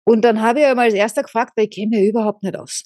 und 0.07 0.23
dann 0.25 0.41
habe 0.41 0.61
ich 0.61 0.65
ja 0.67 0.75
mal 0.75 0.85
als 0.85 0.95
erster 0.95 1.25
gefragt, 1.25 1.53
weil 1.57 1.67
ich 1.67 1.73
kenne 1.75 1.99
mich 1.99 2.09
überhaupt 2.09 2.43
nicht 2.43 2.57
aus. 2.57 2.85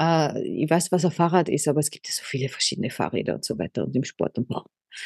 Äh, 0.00 0.42
ich 0.42 0.68
weiß, 0.68 0.90
was 0.90 1.04
ein 1.04 1.12
Fahrrad 1.12 1.48
ist, 1.48 1.68
aber 1.68 1.78
es 1.78 1.90
gibt 1.90 2.08
ja 2.08 2.12
so 2.14 2.22
viele 2.24 2.48
verschiedene 2.48 2.90
Fahrräder 2.90 3.36
und 3.36 3.44
so 3.44 3.56
weiter 3.60 3.84
und 3.84 3.94
im 3.94 4.04
Sport 4.04 4.38
und 4.38 4.48
boah, 4.48 4.64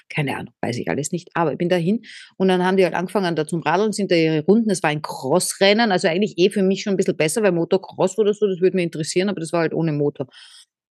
keine 0.09 0.37
Ahnung, 0.37 0.55
weiß 0.61 0.78
ich 0.78 0.88
alles 0.88 1.12
nicht. 1.12 1.31
Aber 1.35 1.52
ich 1.52 1.59
bin 1.59 1.68
dahin 1.68 2.02
und 2.37 2.48
dann 2.48 2.64
haben 2.64 2.76
die 2.76 2.85
halt 2.85 2.94
angefangen 2.94 3.37
da 3.37 3.46
zum 3.46 3.62
Radeln, 3.62 3.92
sind 3.92 4.11
da 4.11 4.16
ihre 4.16 4.44
Runden. 4.44 4.70
Es 4.70 4.83
war 4.83 4.90
ein 4.90 5.02
Crossrennen, 5.02 5.92
also 5.92 6.09
eigentlich 6.09 6.38
eh 6.38 6.50
für 6.50 6.62
mich 6.62 6.83
schon 6.83 6.94
ein 6.94 6.96
bisschen 6.96 7.16
besser, 7.16 7.42
weil 7.42 7.52
Motocross 7.52 8.18
oder 8.18 8.35
so, 8.35 8.46
das 8.46 8.61
würde 8.61 8.76
mich 8.76 8.85
interessieren, 8.85 9.28
aber 9.28 9.40
das 9.40 9.52
war 9.52 9.61
halt 9.61 9.74
ohne 9.74 9.92
Motor. 9.92 10.26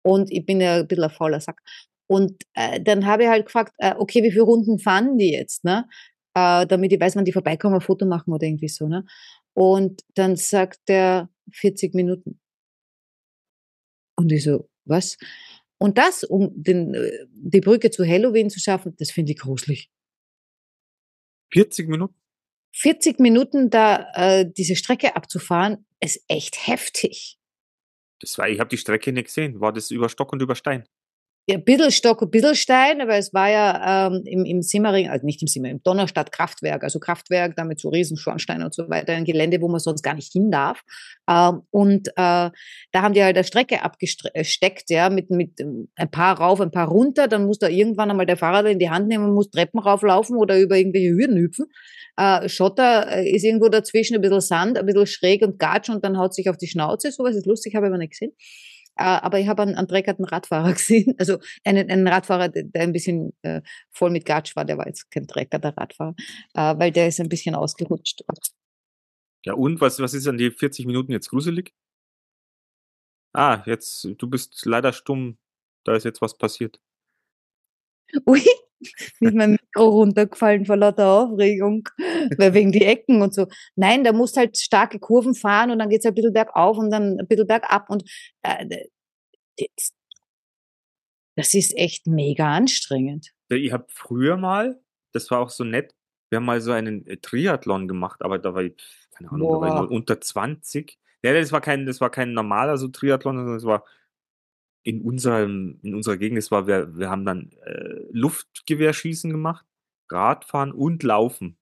Und 0.02 0.30
ich 0.32 0.46
bin 0.46 0.60
ja 0.60 0.76
ein 0.76 0.88
bisschen 0.88 1.04
ein 1.04 1.10
fauler 1.10 1.40
Sack. 1.40 1.60
Und 2.08 2.42
äh, 2.54 2.80
dann 2.80 3.06
habe 3.06 3.24
ich 3.24 3.28
halt 3.28 3.46
gefragt, 3.46 3.74
äh, 3.78 3.94
okay, 3.98 4.22
wie 4.22 4.30
viele 4.30 4.44
Runden 4.44 4.78
fahren 4.78 5.18
die 5.18 5.32
jetzt, 5.32 5.64
ne? 5.64 5.86
Äh, 6.34 6.66
damit 6.66 6.92
ich 6.92 7.00
weiß, 7.00 7.16
wann 7.16 7.24
die 7.24 7.32
vorbeikommen, 7.32 7.76
ein 7.76 7.80
Foto 7.80 8.06
machen 8.06 8.32
oder 8.32 8.46
irgendwie 8.46 8.68
so, 8.68 8.88
ne? 8.88 9.04
Und 9.54 10.02
dann 10.14 10.36
sagt 10.36 10.88
der 10.88 11.28
40 11.52 11.94
Minuten. 11.94 12.40
Und 14.16 14.32
ich 14.32 14.44
so, 14.44 14.68
was? 14.84 15.18
Und 15.78 15.96
das, 15.96 16.24
um 16.24 16.50
den, 16.54 16.94
äh, 16.94 17.26
die 17.30 17.60
Brücke 17.60 17.90
zu 17.90 18.04
Halloween 18.04 18.50
zu 18.50 18.60
schaffen, 18.60 18.94
das 18.98 19.10
finde 19.10 19.32
ich 19.32 19.38
gruselig. 19.38 19.90
40 21.52 21.88
Minuten? 21.88 22.14
40 22.74 23.20
Minuten 23.20 23.70
da 23.70 24.10
äh, 24.14 24.50
diese 24.50 24.76
Strecke 24.76 25.16
abzufahren, 25.16 25.86
ist 26.00 26.22
echt 26.28 26.66
heftig. 26.66 27.38
Das 28.20 28.36
war, 28.38 28.48
ich 28.48 28.60
habe 28.60 28.68
die 28.68 28.76
Strecke 28.76 29.12
nicht 29.12 29.26
gesehen. 29.26 29.60
War 29.60 29.72
das 29.72 29.90
über 29.90 30.08
Stock 30.08 30.32
und 30.32 30.42
über 30.42 30.54
Stein? 30.54 30.84
Ja, 31.50 31.56
bisschen 31.56 31.90
Stock, 31.90 32.20
ein 32.20 32.30
aber 33.00 33.16
es 33.16 33.32
war 33.32 33.48
ja 33.48 34.08
ähm, 34.08 34.22
im, 34.26 34.44
im 34.44 34.60
Simmering, 34.60 35.08
also 35.08 35.24
nicht 35.24 35.40
im 35.40 35.48
Simmering, 35.48 35.76
im 35.76 35.82
Donnerstadt 35.82 36.30
Kraftwerk, 36.30 36.84
also 36.84 37.00
Kraftwerk, 37.00 37.56
damit 37.56 37.80
so 37.80 37.88
Riesenschornsteine 37.88 38.66
und 38.66 38.74
so 38.74 38.90
weiter, 38.90 39.14
ein 39.14 39.24
Gelände, 39.24 39.62
wo 39.62 39.68
man 39.68 39.80
sonst 39.80 40.02
gar 40.02 40.12
nicht 40.12 40.30
hin 40.30 40.50
darf. 40.50 40.82
Ähm, 41.26 41.62
und 41.70 42.08
äh, 42.08 42.12
da 42.16 42.52
haben 42.96 43.14
die 43.14 43.24
halt 43.24 43.38
eine 43.38 43.44
Strecke 43.44 43.82
abgesteckt, 43.82 44.90
ja, 44.90 45.08
mit, 45.08 45.30
mit 45.30 45.58
ähm, 45.60 45.88
ein 45.96 46.10
paar 46.10 46.38
rauf, 46.38 46.60
ein 46.60 46.70
paar 46.70 46.88
runter, 46.88 47.28
dann 47.28 47.46
muss 47.46 47.58
da 47.58 47.68
irgendwann 47.68 48.10
einmal 48.10 48.26
der 48.26 48.36
Fahrer 48.36 48.66
in 48.66 48.78
die 48.78 48.90
Hand 48.90 49.08
nehmen, 49.08 49.32
muss 49.32 49.50
Treppen 49.50 49.80
rauflaufen 49.80 50.36
oder 50.36 50.60
über 50.60 50.76
irgendwelche 50.76 51.14
Hürden 51.14 51.38
hüpfen. 51.38 51.64
Äh, 52.18 52.46
Schotter 52.50 53.10
äh, 53.10 53.30
ist 53.30 53.44
irgendwo 53.44 53.70
dazwischen, 53.70 54.16
ein 54.16 54.20
bisschen 54.20 54.42
Sand, 54.42 54.76
ein 54.76 54.84
bisschen 54.84 55.06
schräg 55.06 55.40
und 55.40 55.58
Gatsch 55.58 55.88
und 55.88 56.04
dann 56.04 56.18
haut 56.18 56.34
sich 56.34 56.50
auf 56.50 56.58
die 56.58 56.68
Schnauze, 56.68 57.10
sowas 57.10 57.34
ist 57.34 57.46
lustig, 57.46 57.74
habe 57.74 57.86
ich 57.86 57.90
aber 57.90 57.96
nicht 57.96 58.10
gesehen. 58.10 58.32
Äh, 58.98 59.04
aber 59.04 59.38
ich 59.38 59.48
habe 59.48 59.62
einen, 59.62 59.76
einen 59.76 59.86
dreckerten 59.86 60.24
Radfahrer 60.24 60.72
gesehen, 60.74 61.14
also 61.18 61.38
einen, 61.64 61.90
einen 61.90 62.06
Radfahrer, 62.08 62.48
der 62.48 62.82
ein 62.82 62.92
bisschen 62.92 63.32
äh, 63.42 63.62
voll 63.90 64.10
mit 64.10 64.24
Gatsch 64.24 64.56
war, 64.56 64.64
der 64.64 64.76
war 64.76 64.86
jetzt 64.86 65.10
kein 65.10 65.26
dreckerter 65.26 65.76
Radfahrer, 65.76 66.14
äh, 66.54 66.78
weil 66.78 66.90
der 66.90 67.08
ist 67.08 67.20
ein 67.20 67.28
bisschen 67.28 67.54
ausgerutscht. 67.54 68.22
Ja, 69.44 69.54
und 69.54 69.80
was, 69.80 70.00
was 70.00 70.14
ist 70.14 70.26
an 70.26 70.36
die 70.36 70.50
40 70.50 70.86
Minuten 70.86 71.12
jetzt 71.12 71.30
gruselig? 71.30 71.72
Ah, 73.32 73.62
jetzt, 73.66 74.08
du 74.18 74.28
bist 74.28 74.64
leider 74.66 74.92
stumm. 74.92 75.38
Da 75.84 75.94
ist 75.94 76.04
jetzt 76.04 76.20
was 76.20 76.36
passiert. 76.36 76.80
Ui, 78.26 78.42
ist 79.20 79.34
mein 79.34 79.52
Mikro 79.52 79.88
runtergefallen 79.88 80.66
vor 80.66 80.76
lauter 80.76 81.08
Aufregung, 81.08 81.88
weil 82.36 82.54
wegen 82.54 82.72
die 82.72 82.84
Ecken 82.84 83.22
und 83.22 83.34
so. 83.34 83.46
Nein, 83.76 84.04
da 84.04 84.12
musst 84.12 84.36
halt 84.36 84.58
starke 84.58 84.98
Kurven 84.98 85.34
fahren 85.34 85.70
und 85.70 85.78
dann 85.78 85.88
geht's 85.88 86.06
ein 86.06 86.14
bisschen 86.14 86.32
bergauf 86.32 86.78
und 86.78 86.90
dann 86.90 87.18
ein 87.18 87.26
bisschen 87.26 87.46
bergab 87.46 87.90
und 87.90 88.04
äh, 88.42 88.86
das 91.36 91.54
ist 91.54 91.76
echt 91.76 92.06
mega 92.06 92.52
anstrengend. 92.52 93.32
Ich 93.48 93.72
habe 93.72 93.86
früher 93.88 94.36
mal, 94.36 94.80
das 95.12 95.30
war 95.30 95.40
auch 95.40 95.50
so 95.50 95.64
nett, 95.64 95.94
wir 96.30 96.36
haben 96.36 96.44
mal 96.44 96.60
so 96.60 96.72
einen 96.72 97.06
äh, 97.06 97.16
Triathlon 97.16 97.88
gemacht, 97.88 98.22
aber 98.22 98.38
da 98.38 98.54
war 98.54 98.62
ich, 98.62 98.74
keine 99.16 99.30
Ahnung, 99.30 99.48
da 99.48 99.60
war 99.60 99.84
ich 99.84 99.90
unter 99.90 100.20
20. 100.20 100.98
Ja, 101.22 101.32
das 101.32 101.52
war 101.52 101.60
kein, 101.60 101.86
das 101.86 102.00
war 102.00 102.10
kein 102.10 102.32
normaler 102.32 102.76
so 102.76 102.88
Triathlon, 102.88 103.36
sondern 103.36 103.56
es 103.56 103.64
war 103.64 103.84
in 104.88 105.02
unserem, 105.02 105.78
in 105.82 105.94
unserer 105.94 106.16
Gegend, 106.16 106.38
es 106.38 106.50
war, 106.50 106.66
wir, 106.66 106.96
wir 106.96 107.10
haben 107.10 107.26
dann 107.26 107.52
äh, 107.66 108.06
Luftgewehrschießen 108.10 109.30
gemacht, 109.30 109.66
Radfahren 110.08 110.72
und 110.72 111.02
Laufen. 111.02 111.58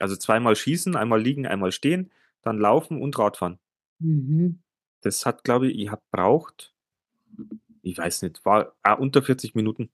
Also 0.00 0.16
zweimal 0.16 0.56
schießen, 0.56 0.96
einmal 0.96 1.22
liegen, 1.22 1.46
einmal 1.46 1.70
stehen, 1.70 2.10
dann 2.42 2.58
laufen 2.58 3.00
und 3.00 3.16
Radfahren. 3.16 3.60
Mhm. 4.00 4.60
Das 5.02 5.24
hat, 5.24 5.44
glaube 5.44 5.68
ich, 5.68 5.78
ich 5.78 5.90
habe 5.92 6.02
braucht, 6.10 6.74
ich 7.82 7.96
weiß 7.96 8.22
nicht, 8.22 8.44
war 8.44 8.74
ah, 8.82 8.94
unter 8.94 9.22
40 9.22 9.54
Minuten. 9.54 9.88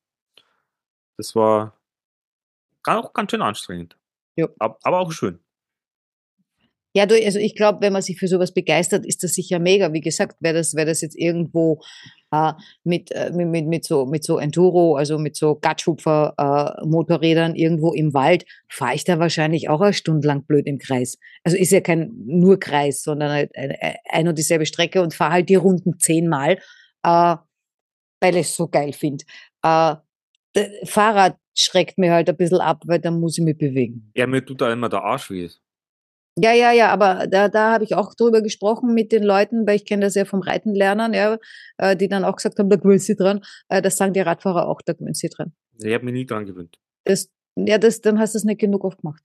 Das 1.18 1.36
war 1.36 1.78
auch 2.86 3.12
ganz 3.12 3.30
schön 3.30 3.42
anstrengend. 3.42 3.98
Ja. 4.36 4.48
Ab- 4.58 4.78
Aber 4.84 5.00
auch 5.00 5.12
schön. 5.12 5.38
Ja, 6.94 7.06
du, 7.06 7.14
also 7.14 7.38
ich 7.38 7.54
glaube, 7.54 7.82
wenn 7.82 7.92
man 7.92 8.02
sich 8.02 8.18
für 8.18 8.26
sowas 8.26 8.52
begeistert, 8.52 9.06
ist 9.06 9.22
das 9.22 9.34
sicher 9.34 9.60
mega. 9.60 9.92
Wie 9.92 10.00
gesagt, 10.00 10.36
wäre 10.40 10.54
das, 10.54 10.74
wäre 10.74 10.86
das 10.86 11.02
jetzt 11.02 11.16
irgendwo 11.16 11.80
äh, 12.32 12.52
mit, 12.82 13.12
äh, 13.12 13.30
mit, 13.30 13.66
mit, 13.66 13.84
so, 13.84 14.06
mit 14.06 14.24
so 14.24 14.38
Enduro, 14.38 14.96
also 14.96 15.18
mit 15.18 15.36
so 15.36 15.54
Gatschhupfer-Motorrädern 15.54 17.54
irgendwo 17.54 17.92
im 17.92 18.12
Wald, 18.12 18.44
fahre 18.68 18.94
ich 18.94 19.04
da 19.04 19.20
wahrscheinlich 19.20 19.68
auch 19.68 19.80
eine 19.80 19.92
Stunde 19.92 20.26
lang 20.26 20.44
blöd 20.44 20.66
im 20.66 20.78
Kreis. 20.78 21.16
Also 21.44 21.56
ist 21.56 21.70
ja 21.70 21.80
kein 21.80 22.12
nur 22.26 22.58
Kreis, 22.58 23.02
sondern 23.02 23.30
halt 23.30 23.56
ein, 23.56 23.76
ein 24.10 24.28
und 24.28 24.38
dieselbe 24.38 24.66
Strecke 24.66 25.00
und 25.00 25.14
fahre 25.14 25.34
halt 25.34 25.48
die 25.48 25.54
Runden 25.54 26.00
zehnmal, 26.00 26.58
äh, 27.04 27.36
weil 28.20 28.36
ich 28.36 28.48
es 28.48 28.56
so 28.56 28.66
geil 28.66 28.92
finde. 28.92 29.24
Äh, 29.62 29.94
Fahrrad 30.84 31.36
schreckt 31.56 31.98
mir 31.98 32.12
halt 32.12 32.28
ein 32.28 32.36
bisschen 32.36 32.60
ab, 32.60 32.82
weil 32.86 32.98
dann 32.98 33.20
muss 33.20 33.38
ich 33.38 33.44
mich 33.44 33.56
bewegen. 33.56 34.10
Ja, 34.16 34.26
mir 34.26 34.44
tut 34.44 34.60
da 34.60 34.72
immer 34.72 34.88
der 34.88 35.02
Arsch 35.02 35.30
weh. 35.30 35.48
Ja, 36.42 36.52
ja, 36.52 36.72
ja, 36.72 36.90
aber 36.90 37.26
da, 37.26 37.48
da 37.48 37.72
habe 37.72 37.84
ich 37.84 37.94
auch 37.94 38.14
drüber 38.14 38.40
gesprochen 38.40 38.94
mit 38.94 39.12
den 39.12 39.22
Leuten, 39.22 39.66
weil 39.66 39.76
ich 39.76 39.84
kenne 39.84 40.06
das 40.06 40.14
ja 40.14 40.24
vom 40.24 40.40
Reitenlernen, 40.40 41.12
ja, 41.12 41.38
äh, 41.76 41.94
die 41.96 42.08
dann 42.08 42.24
auch 42.24 42.36
gesagt 42.36 42.58
haben, 42.58 42.70
da 42.70 42.76
gewöhnt 42.76 43.02
sie 43.02 43.14
dran. 43.14 43.42
Äh, 43.68 43.82
das 43.82 43.98
sagen 43.98 44.14
die 44.14 44.20
Radfahrer 44.20 44.66
auch, 44.66 44.80
da 44.80 44.94
gewöhnt 44.94 45.18
sie 45.18 45.28
dran. 45.28 45.52
Ich 45.78 45.92
habe 45.92 46.04
mich 46.04 46.14
nie 46.14 46.24
dran 46.24 46.46
gewöhnt. 46.46 46.78
Das, 47.04 47.30
ja, 47.56 47.76
das, 47.76 48.00
dann 48.00 48.18
hast 48.18 48.34
du 48.34 48.38
es 48.38 48.44
nicht 48.44 48.60
genug 48.60 48.84
oft 48.84 49.02
gemacht. 49.02 49.22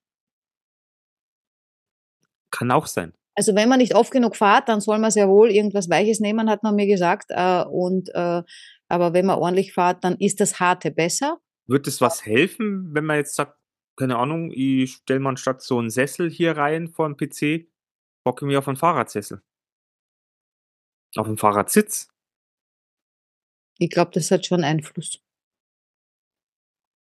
Kann 2.51 2.71
auch 2.71 2.87
sein. 2.87 3.13
Also 3.35 3.55
wenn 3.55 3.69
man 3.69 3.79
nicht 3.79 3.95
oft 3.95 4.11
genug 4.11 4.35
fährt, 4.35 4.67
dann 4.67 4.81
soll 4.81 4.97
man 4.99 5.11
sehr 5.11 5.29
wohl 5.29 5.51
irgendwas 5.51 5.89
Weiches 5.89 6.19
nehmen, 6.19 6.49
hat 6.49 6.63
man 6.63 6.75
mir 6.75 6.87
gesagt. 6.87 7.27
Äh, 7.29 7.63
und 7.63 8.13
aber 8.87 9.13
wenn 9.13 9.25
man 9.25 9.39
ordentlich 9.39 9.73
fährt, 9.73 10.03
dann 10.03 10.15
ist 10.17 10.39
das 10.39 10.59
Harte 10.59 10.91
besser. 10.91 11.39
Wird 11.67 11.87
es 11.87 12.01
was 12.01 12.25
helfen, 12.25 12.89
wenn 12.93 13.03
man 13.03 13.17
jetzt 13.17 13.35
sagt, 13.35 13.57
keine 13.95 14.17
Ahnung, 14.17 14.51
ich 14.51 14.93
stelle 14.93 15.19
mal 15.19 15.37
statt 15.37 15.61
so 15.61 15.79
einen 15.79 15.89
Sessel 15.89 16.29
hier 16.29 16.57
rein 16.57 16.87
vor 16.87 17.07
dem 17.07 17.17
PC, 17.17 17.67
hocke 18.27 18.45
mich 18.45 18.57
auf 18.57 18.67
einen 18.67 18.77
Fahrradsessel. 18.77 19.41
Auf 21.15 21.27
einen 21.27 21.37
Fahrradsitz. 21.37 22.09
Ich 23.77 23.89
glaube, 23.89 24.11
das 24.11 24.31
hat 24.31 24.45
schon 24.45 24.63
Einfluss. 24.63 25.21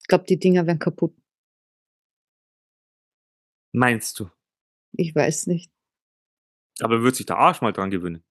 Ich 0.01 0.08
glaube, 0.08 0.25
die 0.25 0.38
Dinger 0.38 0.67
werden 0.67 0.79
kaputt. 0.79 1.15
Meinst 3.71 4.19
du? 4.19 4.29
Ich 4.91 5.15
weiß 5.15 5.47
nicht. 5.47 5.71
Aber 6.79 7.01
wird 7.01 7.15
sich 7.15 7.25
der 7.25 7.38
Arsch 7.38 7.62
mal 7.62 7.71
dran 7.71 7.89
gewöhnen? 7.89 8.23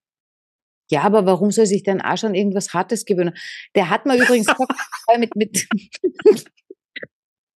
Ja, 0.90 1.02
aber 1.02 1.26
warum 1.26 1.50
soll 1.50 1.66
sich 1.66 1.82
dein 1.82 2.00
Arsch 2.00 2.24
an 2.24 2.34
irgendwas 2.34 2.74
Hartes 2.74 3.04
gewöhnen? 3.04 3.34
Der 3.74 3.88
hat 3.88 4.04
mir 4.06 4.16
übrigens 4.22 4.46
gesagt, 4.46 5.18
mit, 5.18 5.34
mit, 5.34 5.68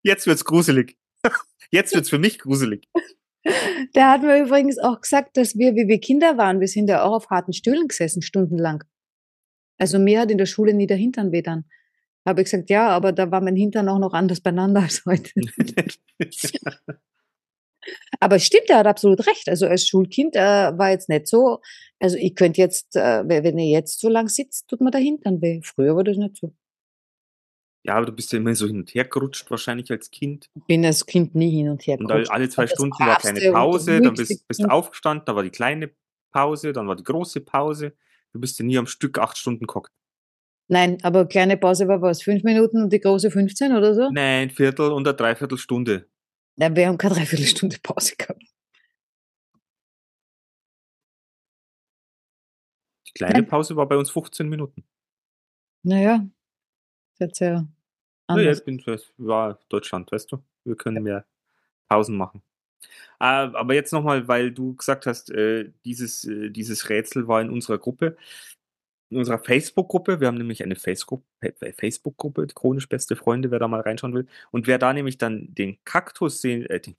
Jetzt 0.07 0.29
wird's 0.29 0.45
gruselig. 0.45 0.97
Jetzt 1.73 1.93
wird's 1.93 2.11
für 2.11 2.21
mich 2.21 2.39
gruselig. 2.39 2.89
der 3.97 4.09
hat 4.09 4.23
mir 4.23 4.41
übrigens 4.41 4.79
auch 4.79 5.01
gesagt, 5.01 5.37
dass 5.37 5.59
wir, 5.59 5.75
wie 5.75 5.89
wir 5.89 5.99
Kinder 5.99 6.39
waren, 6.39 6.61
wir 6.61 6.69
sind 6.69 6.89
ja 6.89 7.03
auch 7.03 7.13
auf 7.17 7.29
harten 7.29 7.53
Stühlen 7.53 7.89
gesessen, 7.89 8.23
stundenlang. 8.23 8.85
Also 9.79 9.99
mir 9.99 10.21
hat 10.21 10.31
in 10.31 10.39
der 10.39 10.47
Schule 10.47 10.75
nie 10.75 10.87
der 10.87 10.97
Hintern 10.97 11.33
weh 11.33 11.43
dann. 11.43 11.65
Habe 12.25 12.41
ich 12.41 12.45
gesagt, 12.45 12.71
ja, 12.71 12.89
aber 12.89 13.11
da 13.11 13.33
war 13.33 13.41
mein 13.41 13.57
Hintern 13.57 13.89
auch 13.89 13.99
noch 13.99 14.13
anders 14.13 14.41
beieinander 14.41 14.83
als 14.83 15.05
heute. 15.07 15.31
Aber 18.19 18.37
es 18.37 18.45
stimmt, 18.45 18.69
er 18.69 18.79
hat 18.79 18.87
absolut 18.87 19.25
recht. 19.29 19.49
Also 19.49 19.67
als 19.67 19.87
Schulkind 19.87 20.35
äh, 20.35 20.77
war 20.77 20.91
jetzt 20.91 21.09
nicht 21.09 21.29
so. 21.29 21.61
Also 22.01 22.17
ich 22.17 22.35
könnte 22.35 22.61
jetzt, 22.61 22.97
äh, 22.97 23.23
wenn 23.29 23.59
ihr 23.59 23.71
jetzt 23.71 24.01
so 24.01 24.09
lang 24.09 24.29
sitzt, 24.29 24.67
tut 24.67 24.81
mir 24.81 24.91
der 24.91 25.01
Hintern 25.01 25.41
weh. 25.41 25.61
Früher 25.63 25.95
war 25.95 26.03
das 26.03 26.17
nicht 26.17 26.37
so. 26.37 26.53
Ja, 27.87 27.95
aber 27.95 28.07
du 28.07 28.13
bist 28.13 28.33
ja 28.33 28.39
immer 28.39 28.55
so 28.55 28.67
hin 28.67 28.79
und 28.79 28.95
her 28.95 29.05
gerutscht, 29.05 29.51
wahrscheinlich 29.51 29.91
als 29.91 30.11
Kind. 30.11 30.51
Ich 30.55 30.65
bin 30.65 30.85
als 30.85 31.07
Kind 31.07 31.35
nie 31.35 31.51
hin 31.51 31.69
und 31.69 31.87
her 31.87 31.99
Und 31.99 32.11
alle, 32.11 32.25
gerutscht. 32.25 32.53
zwei 32.53 32.67
Stunden 32.67 32.99
war 32.99 33.19
und 33.25 33.53
Pause, 33.53 34.01
dann 34.01 34.15
bist, 34.15 34.47
bist 34.49 34.61
du 34.61 34.65
Kind. 34.65 34.73
aufgestanden, 34.73 35.25
dann 35.25 35.37
war 35.37 35.43
die 35.43 35.51
kleine 35.51 35.91
Pause, 36.33 36.73
dann 36.73 36.89
war 36.89 36.97
die 36.97 37.05
große 37.05 37.41
Pause. 37.43 37.97
Du 38.33 38.41
bist 38.41 38.59
ja 38.59 38.65
nie 38.65 38.77
am 38.77 38.87
Stück 38.87 39.19
acht 39.19 39.39
Stunden 39.39 39.67
gehockt. 39.67 39.93
Nein, 40.69 40.99
aber 41.03 41.27
kleine 41.27 41.57
Pause 41.57 41.87
war 41.87 42.03
was? 42.03 42.23
Fünf 42.23 42.43
Minuten 42.43 42.83
und 42.83 42.93
die 42.93 43.01
große 43.01 43.31
15 43.31 43.73
oder 43.73 43.95
so? 43.95 44.11
Nein, 44.11 44.51
Viertel 44.51 44.91
und 44.91 45.07
eine 45.07 45.17
Dreiviertelstunde. 45.17 46.09
Nein, 46.57 46.75
wir 46.75 46.89
haben 46.89 46.99
keine 46.99 47.15
Dreiviertelstunde 47.15 47.77
Pause 47.83 48.17
gehabt. 48.19 48.43
Die 53.07 53.13
kleine 53.13 53.35
Nein. 53.35 53.47
Pause 53.47 53.77
war 53.77 53.87
bei 53.89 53.97
uns 53.97 54.11
15 54.11 54.49
Minuten. 54.49 54.85
Naja, 55.85 56.27
das 57.19 57.31
ist 57.33 57.41
ja 57.41 57.67
Ja, 58.29 58.35
anders. 58.35 58.45
jetzt 58.47 58.65
bin 58.65 58.83
das 58.85 59.13
war 59.19 59.59
Deutschland, 59.69 60.11
weißt 60.13 60.33
du? 60.33 60.43
Wir 60.65 60.77
können 60.77 61.03
mehr 61.03 61.25
Pausen 61.89 62.17
machen. 62.17 62.43
Äh, 63.21 63.25
aber 63.25 63.75
jetzt 63.75 63.93
nochmal, 63.93 64.29
weil 64.29 64.53
du 64.53 64.75
gesagt 64.75 65.07
hast, 65.07 65.31
äh, 65.31 65.71
dieses, 65.85 66.25
äh, 66.25 66.51
dieses 66.51 66.89
Rätsel 66.89 67.29
war 67.29 67.41
in 67.41 67.51
unserer 67.51 67.79
Gruppe, 67.79 68.17
in 69.11 69.19
unserer 69.19 69.39
Facebook-Gruppe. 69.39 70.21
Wir 70.21 70.27
haben 70.27 70.37
nämlich 70.39 70.63
eine 70.65 70.75
Facebook- 70.77 71.25
Facebook-Gruppe, 71.79 72.49
chronisch 72.49 72.89
beste 72.89 73.15
Freunde, 73.17 73.51
wer 73.51 73.61
da 73.61 73.69
mal 73.69 73.81
reinschauen 73.81 74.15
will. 74.15 74.27
Und 74.51 74.67
wer 74.67 74.79
da 74.79 74.93
nämlich 74.93 75.17
dann 75.19 75.55
den 75.55 75.79
Kaktus 75.85 76.41
sehen, 76.41 76.67
äh, 76.67 76.81
den, 76.81 76.97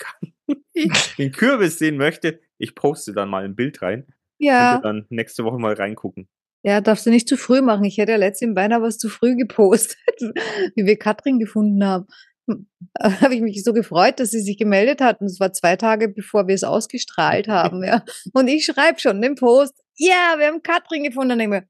den 1.17 1.31
Kürbis 1.33 1.77
sehen 1.77 1.97
möchte, 1.97 2.39
ich 2.57 2.73
poste 2.75 3.13
dann 3.13 3.29
mal 3.29 3.43
ein 3.43 3.55
Bild 3.55 3.81
rein. 3.81 4.05
Könnt 4.05 4.15
ihr 4.39 4.47
Ja, 4.47 4.77
dann 4.79 5.05
nächste 5.09 5.43
Woche 5.43 5.59
mal 5.59 5.73
reingucken. 5.73 6.27
Ja, 6.67 6.81
darfst 6.81 7.05
du 7.05 7.11
nicht 7.11 7.29
zu 7.29 7.37
früh 7.37 7.61
machen. 7.61 7.85
Ich 7.85 7.97
hätte 7.97 8.11
ja 8.11 8.17
letztens 8.17 8.53
beinahe 8.53 8.81
was 8.81 8.97
zu 8.97 9.07
früh 9.07 9.37
gepostet, 9.37 9.97
wie 10.75 10.85
wir 10.85 10.97
Katrin 10.99 11.39
gefunden 11.39 11.81
haben. 11.85 12.07
Da 12.45 13.21
habe 13.21 13.35
ich 13.35 13.41
mich 13.41 13.63
so 13.63 13.71
gefreut, 13.71 14.19
dass 14.19 14.31
sie 14.31 14.41
sich 14.41 14.57
gemeldet 14.57 14.99
hat. 14.99 15.21
Und 15.21 15.27
es 15.27 15.39
war 15.39 15.53
zwei 15.53 15.77
Tage, 15.77 16.09
bevor 16.09 16.49
wir 16.49 16.55
es 16.55 16.65
ausgestrahlt 16.65 17.47
haben. 17.47 17.85
Ja. 17.85 18.03
Und 18.33 18.49
ich 18.49 18.65
schreibe 18.65 18.99
schon 18.99 19.21
den 19.21 19.35
Post, 19.35 19.75
ja, 19.95 20.35
wir 20.37 20.47
haben 20.47 20.61
Katrin 20.61 21.05
gefunden. 21.05 21.31
Und 21.31 21.39
ich 21.39 21.47
mir, 21.47 21.63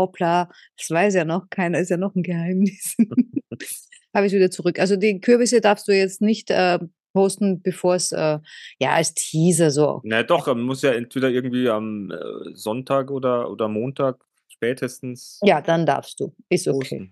hoppla, 0.00 0.48
das 0.78 0.90
weiß 0.90 1.14
ja 1.16 1.26
noch 1.26 1.50
keiner, 1.50 1.78
ist 1.80 1.90
ja 1.90 1.98
noch 1.98 2.14
ein 2.14 2.22
Geheimnis. 2.22 2.96
habe 4.14 4.26
ich 4.28 4.32
wieder 4.32 4.50
zurück. 4.50 4.78
Also 4.78 4.96
die 4.96 5.20
Kürbisse 5.20 5.60
darfst 5.60 5.86
du 5.88 5.92
jetzt 5.92 6.22
nicht 6.22 6.50
äh, 6.50 6.78
posten, 7.12 7.60
bevor 7.60 7.96
es, 7.96 8.12
äh, 8.12 8.38
ja, 8.78 8.92
als 8.92 9.12
Teaser 9.12 9.70
so. 9.70 10.00
Na 10.04 10.22
doch, 10.22 10.46
man 10.46 10.62
muss 10.62 10.80
ja 10.80 10.92
entweder 10.92 11.28
irgendwie 11.28 11.68
am 11.68 12.10
äh, 12.10 12.16
Sonntag 12.54 13.10
oder, 13.10 13.50
oder 13.50 13.68
Montag 13.68 14.24
spätestens 14.58 15.38
Ja, 15.42 15.60
dann 15.60 15.86
darfst 15.86 16.18
du. 16.20 16.34
Ist 16.48 16.66
okay. 16.68 17.10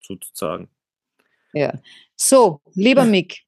Sozusagen. 0.00 0.70
Ja. 1.52 1.72
So, 2.16 2.60
lieber 2.74 3.04
Mick. 3.04 3.42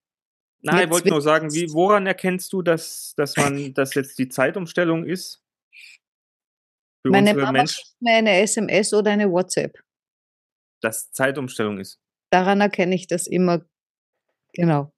Nein, 0.62 0.84
ich 0.84 0.90
wollte 0.90 1.08
nur 1.08 1.22
sagen, 1.22 1.52
wie, 1.54 1.72
woran 1.72 2.06
erkennst 2.06 2.52
du, 2.52 2.60
dass, 2.62 3.14
dass 3.16 3.36
man, 3.36 3.72
dass 3.74 3.94
jetzt 3.94 4.18
die 4.18 4.28
Zeitumstellung 4.28 5.04
ist? 5.04 5.42
Für 7.02 7.10
Meine 7.10 7.30
unsere 7.30 7.46
Mama 7.46 7.58
Menschen, 7.58 7.74
schickt 7.82 8.02
mir 8.02 8.12
eine 8.12 8.40
SMS 8.40 8.92
oder 8.92 9.10
eine 9.12 9.30
WhatsApp. 9.30 9.78
dass 10.82 11.10
Zeitumstellung 11.12 11.78
ist. 11.78 11.98
Daran 12.30 12.60
erkenne 12.60 12.94
ich 12.94 13.06
das 13.06 13.26
immer. 13.26 13.64
Genau. 14.52 14.92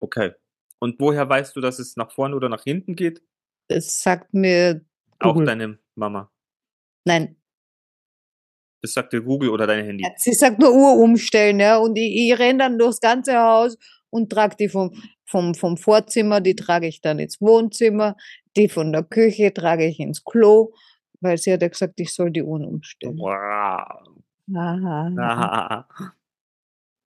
Okay. 0.00 0.32
Und 0.78 0.98
woher 1.00 1.26
weißt 1.28 1.54
du, 1.56 1.60
dass 1.60 1.78
es 1.78 1.96
nach 1.96 2.10
vorne 2.12 2.34
oder 2.36 2.48
nach 2.48 2.64
hinten 2.64 2.96
geht? 2.96 3.22
Das 3.68 4.02
sagt 4.02 4.34
mir 4.34 4.84
Auch 5.20 5.32
Google. 5.34 5.46
deine 5.46 5.78
Mama. 5.94 6.30
Nein, 7.04 7.36
Das 8.82 8.92
sagt 8.92 9.12
dir 9.12 9.20
Google 9.22 9.50
oder 9.50 9.66
dein 9.66 9.84
Handy. 9.84 10.04
Sie 10.16 10.32
sagt 10.32 10.58
nur 10.58 10.72
Uhr 10.72 10.96
umstellen, 11.02 11.60
ja. 11.60 11.78
Und 11.78 11.96
ich, 11.96 12.14
ich 12.32 12.38
renne 12.38 12.58
dann 12.60 12.78
durchs 12.78 13.00
ganze 13.00 13.38
Haus 13.38 13.76
und 14.10 14.30
trage 14.30 14.56
die 14.56 14.68
vom, 14.68 14.90
vom, 15.24 15.54
vom 15.54 15.76
Vorzimmer, 15.76 16.40
die 16.40 16.54
trage 16.56 16.86
ich 16.86 17.00
dann 17.00 17.18
ins 17.18 17.40
Wohnzimmer, 17.40 18.16
die 18.56 18.68
von 18.68 18.92
der 18.92 19.02
Küche 19.04 19.52
trage 19.54 19.86
ich 19.86 20.00
ins 20.00 20.24
Klo, 20.24 20.72
weil 21.20 21.38
sie 21.38 21.52
hat 21.52 21.62
ja 21.62 21.68
gesagt, 21.68 22.00
ich 22.00 22.12
soll 22.12 22.30
die 22.30 22.42
Uhren 22.42 22.64
umstellen. 22.64 23.18
Wow. 23.18 24.06
Aha. 24.54 25.86
Ah. 26.00 26.12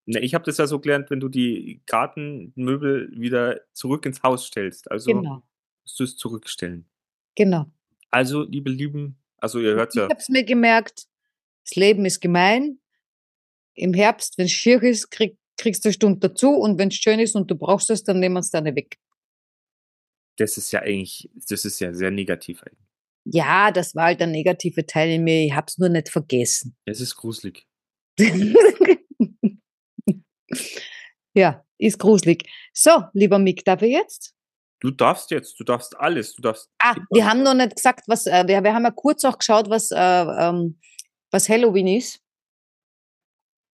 Ne, 0.07 0.20
ich 0.20 0.34
habe 0.34 0.45
das 0.45 0.59
ja 0.59 0.66
so 0.66 0.80
gelernt, 0.80 1.11
wenn 1.11 1.20
du 1.20 1.28
die 1.30 1.80
Gartenmöbel 1.86 3.11
wieder 3.18 3.61
zurück 3.72 4.05
ins 4.05 4.22
Haus 4.22 4.47
stellst. 4.47 4.90
Also 4.90 5.12
Genau, 5.14 5.42
musst 5.82 5.99
du 5.99 6.05
es 6.05 6.16
zurückstellen. 6.16 6.86
genau. 7.34 7.66
Also, 8.11 8.42
liebe 8.42 8.70
Lieben, 8.70 9.16
also 9.45 9.61
ihr 9.61 9.74
hört 9.74 9.95
Ich 9.95 10.01
ja, 10.01 10.09
habe 10.09 10.18
es 10.18 10.30
mir 10.30 10.42
gemerkt, 10.45 11.05
das 11.64 11.76
Leben 11.76 12.07
ist 12.07 12.20
gemein. 12.20 12.80
Im 13.74 13.92
Herbst, 13.92 14.38
wenn 14.38 14.47
es 14.47 14.53
schier 14.53 14.82
ist, 14.82 15.11
krieg, 15.11 15.36
kriegst 15.59 15.84
du 15.84 15.88
eine 15.88 15.95
Stunde 15.95 16.28
dazu 16.28 16.51
und 16.51 16.78
wenn 16.78 16.88
es 16.88 16.95
schön 16.95 17.20
ist 17.20 17.36
und 17.36 17.51
du 17.51 17.55
brauchst 17.55 17.90
es, 17.90 18.05
dann 18.05 18.20
nehmen 18.20 18.36
wir 18.36 18.40
es 18.40 18.51
dann 18.51 18.64
weg. 18.64 18.97
das 20.36 20.57
ist 20.57 20.72
ja 20.72 20.80
eigentlich, 20.80 21.30
das 21.49 21.64
ist 21.64 21.78
ja 21.80 21.92
sehr 21.92 22.11
negativ 22.11 22.62
eigentlich. 22.62 22.88
Ja, 23.26 23.70
das 23.70 23.95
war 23.95 24.05
halt 24.07 24.20
der 24.20 24.26
negative 24.26 24.84
Teil 24.86 25.11
in 25.11 25.24
mir. 25.24 25.45
Ich 25.45 25.53
habe 25.55 25.66
es 25.68 25.78
nur 25.78 25.88
nicht 25.90 26.09
vergessen. 26.09 26.76
Es 26.86 27.01
ist 27.01 27.16
gruselig. 27.16 27.66
ja, 31.34 31.64
ist 31.78 31.99
gruselig. 31.99 32.42
So, 32.72 33.05
lieber 33.12 33.38
Mick, 33.38 33.64
darf 33.64 33.82
ich 33.82 33.92
jetzt? 33.92 34.34
Du 34.85 34.91
darfst 34.91 35.30
jetzt, 35.30 35.59
du 35.59 35.64
darfst 35.64 35.99
alles, 35.99 36.35
du 36.35 36.43
darfst. 36.43 36.68
Ah, 36.78 36.95
wir 37.11 37.24
haben 37.24 37.43
noch 37.43 37.55
nicht 37.55 37.74
gesagt, 37.74 38.03
was, 38.07 38.26
äh, 38.26 38.45
wir, 38.47 38.62
wir 38.62 38.74
haben 38.74 38.85
ja 38.85 38.91
kurz 38.91 39.24
auch 39.24 39.39
geschaut, 39.39 39.70
was, 39.70 39.91
äh, 39.91 39.97
ähm, 39.97 40.78
was 41.30 41.49
Halloween 41.49 41.87
ist. 41.87 42.20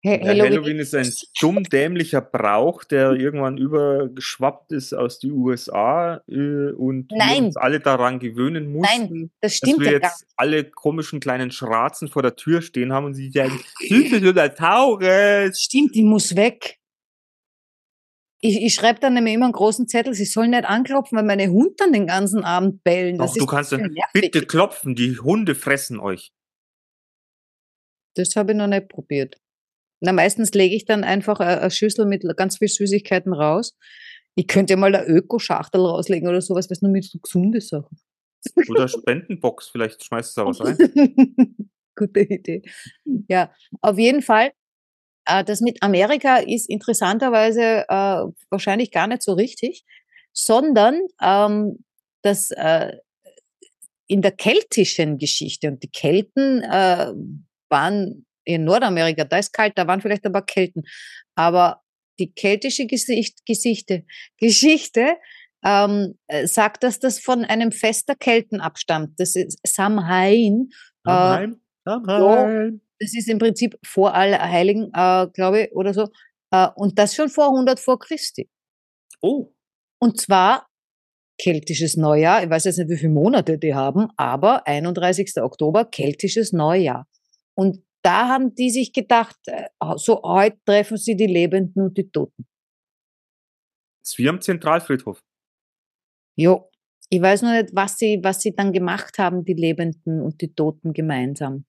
Ha 0.06 0.14
Ja, 0.14 0.28
Halloween 0.28 0.78
ist 0.78 0.94
ein 0.94 1.12
dumm 1.40 1.64
dämlicher 1.64 2.20
Brauch, 2.20 2.84
der 2.84 3.14
irgendwann 3.14 3.58
übergeschwappt 3.58 4.70
ist 4.70 4.94
aus 4.94 5.18
den 5.18 5.32
USA 5.32 6.22
äh, 6.28 6.70
und 6.70 7.10
uns 7.12 7.56
alle 7.56 7.80
daran 7.80 8.20
gewöhnen 8.20 8.70
mussten. 8.70 9.08
Nein, 9.08 9.30
das 9.40 9.50
dass 9.50 9.56
stimmt 9.68 9.80
wir 9.80 9.92
ja 9.92 9.98
gar 9.98 10.10
jetzt 10.10 10.26
alle 10.36 10.62
komischen 10.62 11.18
kleinen 11.18 11.50
Schratzen 11.50 12.06
vor 12.06 12.22
der 12.22 12.36
Tür 12.36 12.62
stehen 12.62 12.92
haben 12.92 13.06
und 13.06 13.14
sie 13.14 13.32
sagen, 13.32 13.60
Süßes 13.80 14.22
oder 14.22 14.54
Taures. 14.54 15.60
Stimmt, 15.60 15.96
die 15.96 16.04
muss 16.04 16.36
weg. 16.36 16.79
Ich, 18.42 18.62
ich 18.62 18.74
schreibe 18.74 19.00
dann 19.00 19.14
nämlich 19.14 19.34
immer 19.34 19.46
einen 19.46 19.52
großen 19.52 19.86
Zettel, 19.86 20.14
sie 20.14 20.24
sollen 20.24 20.50
nicht 20.50 20.64
anklopfen, 20.64 21.16
weil 21.18 21.24
meine 21.24 21.48
Hunde 21.50 21.74
dann 21.76 21.92
den 21.92 22.06
ganzen 22.06 22.42
Abend 22.42 22.82
bellen. 22.82 23.18
Das 23.18 23.32
Doch, 23.32 23.36
du 23.36 23.44
ist 23.44 23.50
kannst 23.50 23.72
dann, 23.72 23.94
bitte 24.14 24.46
klopfen, 24.46 24.94
die 24.94 25.18
Hunde 25.18 25.54
fressen 25.54 26.00
euch. 26.00 26.32
Das 28.14 28.34
habe 28.36 28.52
ich 28.52 28.58
noch 28.58 28.66
nicht 28.66 28.88
probiert. 28.88 29.36
Na, 30.00 30.12
meistens 30.12 30.52
lege 30.52 30.74
ich 30.74 30.86
dann 30.86 31.04
einfach 31.04 31.40
eine, 31.40 31.60
eine 31.60 31.70
Schüssel 31.70 32.06
mit 32.06 32.24
ganz 32.36 32.58
viel 32.58 32.68
Süßigkeiten 32.68 33.34
raus. 33.34 33.76
Ich 34.34 34.46
könnte 34.46 34.72
ja 34.72 34.76
mal 34.78 34.94
eine 34.94 35.06
Öko-Schachtel 35.06 35.80
rauslegen 35.82 36.28
oder 36.28 36.40
sowas, 36.40 36.70
was 36.70 36.80
nur 36.80 36.90
mit 36.90 37.04
so 37.04 37.18
gesunde 37.18 37.60
Sachen. 37.60 37.98
Oder 38.70 38.88
Spendenbox, 38.88 39.68
vielleicht 39.68 40.02
schmeißt 40.02 40.34
du 40.34 40.40
da 40.40 40.46
was 40.46 40.60
rein. 40.60 40.78
Gute 41.94 42.20
Idee. 42.20 42.62
Ja, 43.28 43.52
auf 43.82 43.98
jeden 43.98 44.22
Fall. 44.22 44.52
Äh, 45.30 45.44
das 45.44 45.60
mit 45.60 45.82
Amerika 45.82 46.38
ist 46.38 46.68
interessanterweise 46.68 47.84
äh, 47.88 48.24
wahrscheinlich 48.50 48.90
gar 48.90 49.06
nicht 49.06 49.22
so 49.22 49.34
richtig, 49.34 49.84
sondern 50.32 51.00
ähm, 51.22 51.84
das 52.22 52.50
äh, 52.50 52.96
in 54.06 54.22
der 54.22 54.32
keltischen 54.32 55.18
Geschichte 55.18 55.68
und 55.68 55.82
die 55.82 55.90
Kelten 55.90 56.62
äh, 56.62 57.12
waren 57.68 58.26
in 58.44 58.64
Nordamerika, 58.64 59.24
da 59.24 59.38
ist 59.38 59.52
kalt, 59.52 59.74
da 59.76 59.86
waren 59.86 60.00
vielleicht 60.00 60.26
ein 60.26 60.32
paar 60.32 60.44
Kelten, 60.44 60.82
aber 61.36 61.82
die 62.18 62.32
keltische 62.32 62.86
Gesicht, 62.86 63.46
Geschichte, 63.46 64.04
Geschichte 64.38 65.16
ähm, 65.64 66.18
äh, 66.26 66.46
sagt, 66.46 66.82
dass 66.82 66.98
das 66.98 67.20
von 67.20 67.44
einem 67.44 67.70
Fest 67.70 68.08
der 68.08 68.16
Kelten 68.16 68.60
abstammt. 68.60 69.18
Das 69.18 69.36
ist 69.36 69.58
Samhain. 69.64 70.70
Samheim, 71.04 71.60
Samheim. 71.84 72.80
Das 73.00 73.14
ist 73.14 73.28
im 73.28 73.38
Prinzip 73.38 73.78
vor 73.82 74.14
Allerheiligen, 74.14 74.90
äh, 74.94 75.26
glaube 75.32 75.62
ich, 75.62 75.72
oder 75.72 75.94
so. 75.94 76.08
Äh, 76.52 76.68
und 76.76 76.98
das 76.98 77.14
schon 77.14 77.30
vor 77.30 77.46
100 77.46 77.80
vor 77.80 77.98
Christi. 77.98 78.48
Oh, 79.22 79.52
Und 80.00 80.20
zwar 80.20 80.68
keltisches 81.42 81.96
Neujahr. 81.96 82.42
Ich 82.44 82.50
weiß 82.50 82.64
jetzt 82.64 82.78
nicht, 82.78 82.90
wie 82.90 82.98
viele 82.98 83.12
Monate 83.12 83.58
die 83.58 83.74
haben, 83.74 84.08
aber 84.16 84.66
31. 84.66 85.42
Oktober, 85.42 85.86
keltisches 85.86 86.52
Neujahr. 86.52 87.06
Und 87.54 87.82
da 88.02 88.28
haben 88.28 88.54
die 88.54 88.70
sich 88.70 88.92
gedacht, 88.92 89.36
äh, 89.46 89.68
so 89.96 90.22
heute 90.22 90.58
treffen 90.64 90.96
sie 90.98 91.16
die 91.16 91.26
Lebenden 91.26 91.82
und 91.82 91.96
die 91.96 92.10
Toten. 92.10 92.46
ist 94.02 94.18
wie 94.18 94.28
am 94.28 94.40
Zentralfriedhof. 94.40 95.22
Jo. 96.36 96.70
Ich 97.12 97.20
weiß 97.20 97.42
nur 97.42 97.52
nicht, 97.52 97.74
was 97.74 97.98
sie, 97.98 98.20
was 98.22 98.40
sie 98.40 98.54
dann 98.54 98.72
gemacht 98.72 99.18
haben, 99.18 99.44
die 99.44 99.54
Lebenden 99.54 100.22
und 100.22 100.40
die 100.40 100.54
Toten 100.54 100.92
gemeinsam. 100.92 101.64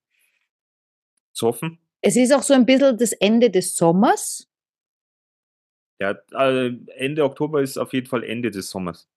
Zoffen. 1.32 1.78
Es 2.00 2.16
ist 2.16 2.32
auch 2.32 2.42
so 2.42 2.54
ein 2.54 2.66
bisschen 2.66 2.96
das 2.98 3.12
Ende 3.12 3.50
des 3.50 3.76
Sommers. 3.76 4.48
Ja, 6.00 6.18
äh, 6.32 6.72
Ende 6.96 7.24
Oktober 7.24 7.62
ist 7.62 7.78
auf 7.78 7.92
jeden 7.92 8.06
Fall 8.06 8.24
Ende 8.24 8.50
des 8.50 8.70
Sommers. 8.70 9.08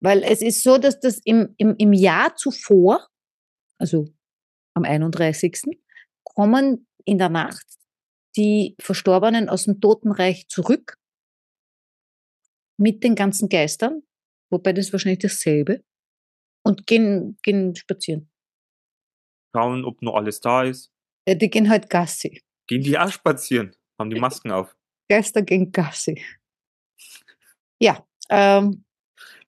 Weil 0.00 0.22
es 0.22 0.42
ist 0.42 0.62
so, 0.62 0.78
dass 0.78 1.00
das 1.00 1.18
im, 1.24 1.54
im, 1.56 1.74
im 1.76 1.92
Jahr 1.92 2.36
zuvor, 2.36 3.08
also 3.78 4.08
am 4.74 4.84
31. 4.84 5.78
kommen 6.24 6.86
in 7.04 7.18
der 7.18 7.30
Nacht 7.30 7.66
die 8.36 8.76
Verstorbenen 8.80 9.48
aus 9.48 9.64
dem 9.64 9.80
Totenreich 9.80 10.46
zurück 10.48 10.98
mit 12.76 13.02
den 13.02 13.16
ganzen 13.16 13.48
Geistern, 13.48 14.02
wobei 14.50 14.72
das 14.72 14.92
wahrscheinlich 14.92 15.18
dasselbe, 15.20 15.82
und 16.62 16.86
gehen, 16.86 17.36
gehen 17.42 17.74
spazieren. 17.74 18.30
Schauen, 19.54 19.84
ob 19.84 20.02
noch 20.02 20.14
alles 20.14 20.40
da 20.40 20.62
ist. 20.62 20.92
Ja, 21.26 21.34
die 21.34 21.50
gehen 21.50 21.68
halt 21.68 21.90
Gassi. 21.90 22.42
Gehen 22.66 22.82
die 22.82 22.98
auch 22.98 23.10
spazieren. 23.10 23.74
Haben 23.98 24.10
die 24.10 24.20
Masken 24.20 24.50
auf. 24.50 24.74
Geister 25.10 25.42
gehen 25.42 25.72
Gassi. 25.72 26.22
Ja, 27.80 28.04
ähm, 28.28 28.84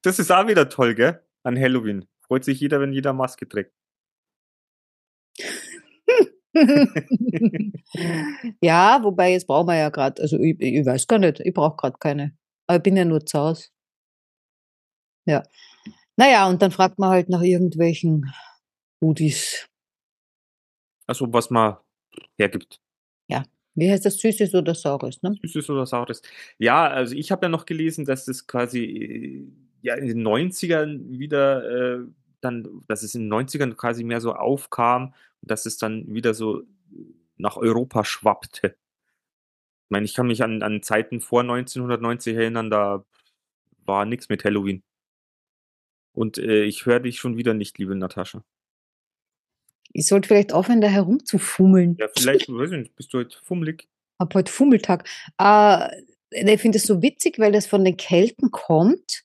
Das 0.03 0.19
ist 0.19 0.31
auch 0.31 0.47
wieder 0.47 0.69
toll, 0.69 0.95
gell? 0.95 1.23
An 1.43 1.59
Halloween. 1.59 2.07
Freut 2.27 2.45
sich 2.45 2.61
jeder, 2.61 2.81
wenn 2.81 2.93
jeder 2.93 3.13
Maske 3.13 3.49
trägt. 3.49 3.73
ja, 8.61 8.99
wobei 9.03 9.33
jetzt 9.33 9.47
brauchen 9.47 9.69
wir 9.69 9.77
ja 9.77 9.89
gerade, 9.91 10.21
also 10.21 10.39
ich, 10.39 10.61
ich 10.61 10.85
weiß 10.85 11.07
gar 11.07 11.19
nicht, 11.19 11.41
ich 11.41 11.55
brauche 11.55 11.77
gerade 11.77 11.97
keine. 11.99 12.37
Aber 12.67 12.79
ich 12.79 12.83
bin 12.83 12.97
ja 12.97 13.05
nur 13.05 13.25
zu 13.25 13.39
Hause. 13.39 13.69
Ja. 15.27 15.43
Naja, 16.17 16.49
und 16.49 16.61
dann 16.61 16.71
fragt 16.71 16.99
man 16.99 17.11
halt 17.11 17.29
nach 17.29 17.43
irgendwelchen 17.43 18.33
Goodies. 19.01 19.69
Also, 21.11 21.33
was 21.33 21.51
man 21.51 21.77
hergibt. 22.39 22.81
Wie 23.75 23.91
heißt 23.91 24.05
das, 24.05 24.19
Süßes 24.19 24.55
oder 24.55 24.75
Saures, 24.75 25.23
ne? 25.23 25.35
Süßes 25.43 25.71
oder 25.71 25.87
Saures. 25.87 26.23
Ja, 26.59 26.89
also 26.89 27.15
ich 27.15 27.31
habe 27.31 27.47
ja 27.47 27.49
noch 27.49 27.67
gelesen, 27.67 28.05
dass 28.05 28.25
das 28.25 28.47
quasi 28.47 28.85
äh, 28.85 29.47
ja, 29.83 29.95
in 29.95 30.07
den 30.07 30.27
90ern 30.27 31.19
wieder 31.19 32.01
äh, 32.01 32.07
dann, 32.41 32.83
dass 32.89 33.03
es 33.03 33.15
in 33.15 33.23
den 33.23 33.33
90ern 33.33 33.75
quasi 33.75 34.05
mehr 34.05 34.21
so 34.21 34.35
aufkam, 34.35 35.15
dass 35.41 35.67
es 35.67 35.79
dann 35.79 36.13
wieder 36.13 36.35
so 36.35 36.63
nach 37.37 37.57
Europa 37.57 38.05
schwappte. 38.05 38.77
Ich 39.87 39.91
meine, 39.91 40.05
ich 40.05 40.15
kann 40.15 40.27
mich 40.27 40.43
an, 40.43 40.63
an 40.63 40.83
Zeiten 40.83 41.21
vor 41.21 41.41
1990 41.43 42.37
erinnern, 42.37 42.71
da 42.71 43.05
war 43.87 44.05
nichts 44.05 44.29
mit 44.29 44.45
Halloween. 44.45 44.83
Und 46.13 46.39
äh, 46.39 46.65
ich 46.65 46.87
höre 46.87 47.01
dich 47.01 47.19
schon 47.19 47.37
wieder 47.37 47.55
nicht, 47.55 47.79
liebe 47.79 47.95
Natascha. 47.95 48.45
Ich 49.93 50.07
sollte 50.07 50.29
vielleicht 50.29 50.53
aufhören, 50.53 50.81
da 50.81 50.89
herumzufummeln. 50.89 51.97
Ja, 51.99 52.09
vielleicht, 52.17 52.49
weiß 52.49 52.71
ich 52.73 52.79
nicht, 52.79 52.97
bist 52.97 53.13
du 53.13 53.19
heute 53.19 53.37
fummelig? 53.43 53.89
Ab 54.19 54.35
heute 54.35 54.53
Fummeltag. 54.53 55.09
Äh, 55.39 55.89
ich 56.31 56.61
finde 56.61 56.79
es 56.79 56.85
so 56.85 57.03
witzig, 57.03 57.39
weil 57.39 57.53
das 57.53 57.67
von 57.67 57.85
den 57.85 57.97
Kelten 57.97 58.51
kommt. 58.51 59.25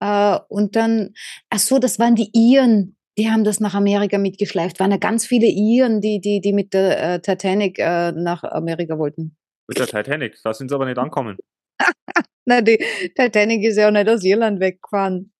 Äh, 0.00 0.38
und 0.48 0.76
dann, 0.76 1.14
ach 1.50 1.58
so, 1.58 1.78
das 1.78 1.98
waren 1.98 2.14
die 2.14 2.30
Iren, 2.32 2.96
die 3.16 3.30
haben 3.30 3.44
das 3.44 3.60
nach 3.60 3.74
Amerika 3.74 4.18
mitgeschleift. 4.18 4.80
Waren 4.80 4.90
ja 4.90 4.96
ganz 4.96 5.26
viele 5.26 5.46
Iren, 5.46 6.00
die, 6.00 6.20
die, 6.20 6.40
die 6.40 6.52
mit 6.52 6.74
der 6.74 7.14
äh, 7.14 7.20
Titanic 7.20 7.78
äh, 7.78 8.12
nach 8.12 8.44
Amerika 8.44 8.98
wollten. 8.98 9.36
Mit 9.68 9.78
der 9.78 9.86
Titanic, 9.86 10.36
da 10.42 10.52
sind 10.52 10.68
sie 10.68 10.74
aber 10.74 10.86
nicht 10.86 10.98
angekommen. 10.98 11.38
Nein, 12.44 12.64
die 12.64 12.78
Titanic 13.16 13.62
ist 13.64 13.76
ja 13.76 13.88
auch 13.88 13.92
nicht 13.92 14.08
aus 14.08 14.22
Irland 14.24 14.60
weggefahren. 14.60 15.32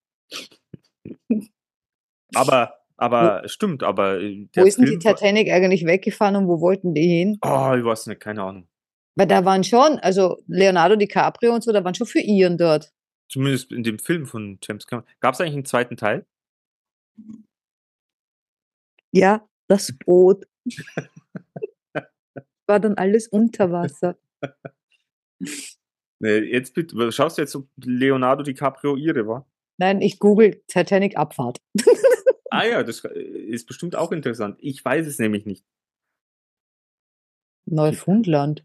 Aber, 2.35 2.75
aber 2.97 3.43
stimmt, 3.49 3.83
aber 3.83 4.21
äh, 4.21 4.49
Wo 4.55 4.65
ist 4.65 4.79
denn 4.79 4.87
die 4.87 4.99
Titanic 4.99 5.51
eigentlich 5.51 5.85
weggefahren 5.85 6.37
und 6.37 6.47
wo 6.47 6.61
wollten 6.61 6.95
die 6.95 7.07
hin? 7.07 7.39
Oh, 7.43 7.75
ich 7.77 7.85
weiß 7.85 8.07
nicht, 8.07 8.21
keine 8.21 8.43
Ahnung. 8.43 8.69
Weil 9.17 9.27
da 9.27 9.45
waren 9.45 9.65
schon, 9.65 9.99
also 10.01 10.43
Leonardo 10.47 10.97
DiCaprio 10.97 11.55
und 11.55 11.63
so, 11.63 11.73
da 11.73 11.85
waren 11.85 11.95
schon 11.95 12.07
für 12.07 12.21
Iren 12.21 12.59
dort. 12.59 12.93
Zumindest 13.29 13.73
in 13.73 13.83
dem 13.83 13.99
Film 13.99 14.27
von 14.27 14.59
James 14.63 14.87
Cameron. 14.87 15.09
Gab 15.21 15.35
es 15.35 15.41
eigentlich 15.41 15.55
einen 15.55 15.65
zweiten 15.65 15.97
Teil? 15.97 16.27
Ja, 19.13 19.47
das 19.69 19.93
Boot. 20.05 20.47
War 22.67 22.81
dann 22.81 22.95
alles 22.95 23.29
unter 23.29 23.71
Wasser. 23.71 24.17
Nee, 26.21 26.39
jetzt 26.39 26.73
bitte, 26.73 27.13
schaust 27.13 27.37
du 27.37 27.43
jetzt, 27.43 27.55
ob 27.55 27.69
Leonardo 27.77 28.43
DiCaprio 28.43 28.97
ihre 28.97 29.27
war? 29.27 29.47
Nein, 29.77 30.01
ich 30.01 30.19
google 30.19 30.63
Titanic 30.69 31.19
Abfahrt. 31.19 31.59
Ah 32.55 32.65
ja, 32.65 32.85
das 32.85 33.05
äh, 33.05 33.19
ist 33.19 33.67
bestimmt 33.67 33.97
auch 33.97 34.13
interessant. 34.13 34.57
Ich 34.61 34.85
weiß 34.85 35.09
es 35.09 35.19
nämlich 35.19 35.45
nicht. 35.45 35.67
Neufundland. 37.67 38.65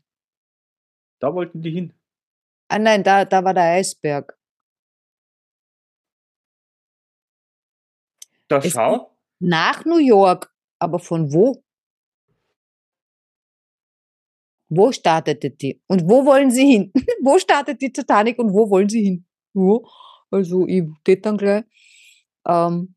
Da 1.19 1.33
wollten 1.33 1.63
die 1.63 1.71
hin. 1.71 1.93
Ah 2.67 2.77
nein, 2.77 3.03
da, 3.03 3.25
da 3.25 3.43
war 3.43 3.55
der 3.55 3.63
Eisberg. 3.63 4.37
Da 8.47 8.57
Es 8.57 8.73
schau. 8.73 9.17
Nach 9.39 9.83
New 9.85 9.97
York. 9.97 10.53
Aber 10.77 10.99
von 10.99 11.33
wo? 11.33 11.63
Wo 14.69 14.91
startete 14.91 15.49
die? 15.49 15.81
Und 15.87 16.07
wo 16.07 16.25
wollen 16.27 16.51
sie 16.51 16.67
hin? 16.73 16.91
wo 17.23 17.39
startet 17.39 17.81
die 17.81 17.91
Titanic 17.91 18.37
und 18.37 18.53
wo 18.53 18.69
wollen 18.69 18.87
sie 18.87 19.03
hin? 19.03 19.25
Ja, 19.55 19.79
also 20.29 20.67
ich 20.67 20.83
tät 21.03 21.25
dann 21.25 21.37
gleich. 21.37 21.63
Ähm, 22.45 22.95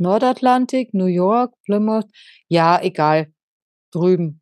Nordatlantik, 0.00 0.94
New 0.94 1.06
York, 1.06 1.54
Plymouth. 1.64 2.06
Ja, 2.48 2.80
egal. 2.82 3.32
Drüben. 3.92 4.40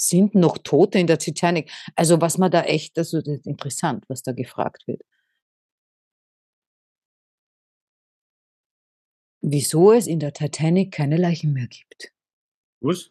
Sind 0.00 0.34
noch 0.34 0.58
Tote 0.58 0.98
in 0.98 1.06
der 1.08 1.18
Titanic? 1.18 1.70
Also 1.96 2.20
was 2.20 2.38
man 2.38 2.50
da 2.50 2.62
echt, 2.62 2.96
also 2.98 3.18
das 3.20 3.28
ist 3.38 3.46
interessant, 3.46 4.04
was 4.08 4.22
da 4.22 4.32
gefragt 4.32 4.86
wird. 4.86 5.02
Wieso 9.40 9.92
es 9.92 10.06
in 10.06 10.20
der 10.20 10.32
Titanic 10.32 10.92
keine 10.92 11.16
Leichen 11.16 11.52
mehr 11.52 11.66
gibt. 11.66 12.12
Was? 12.80 13.10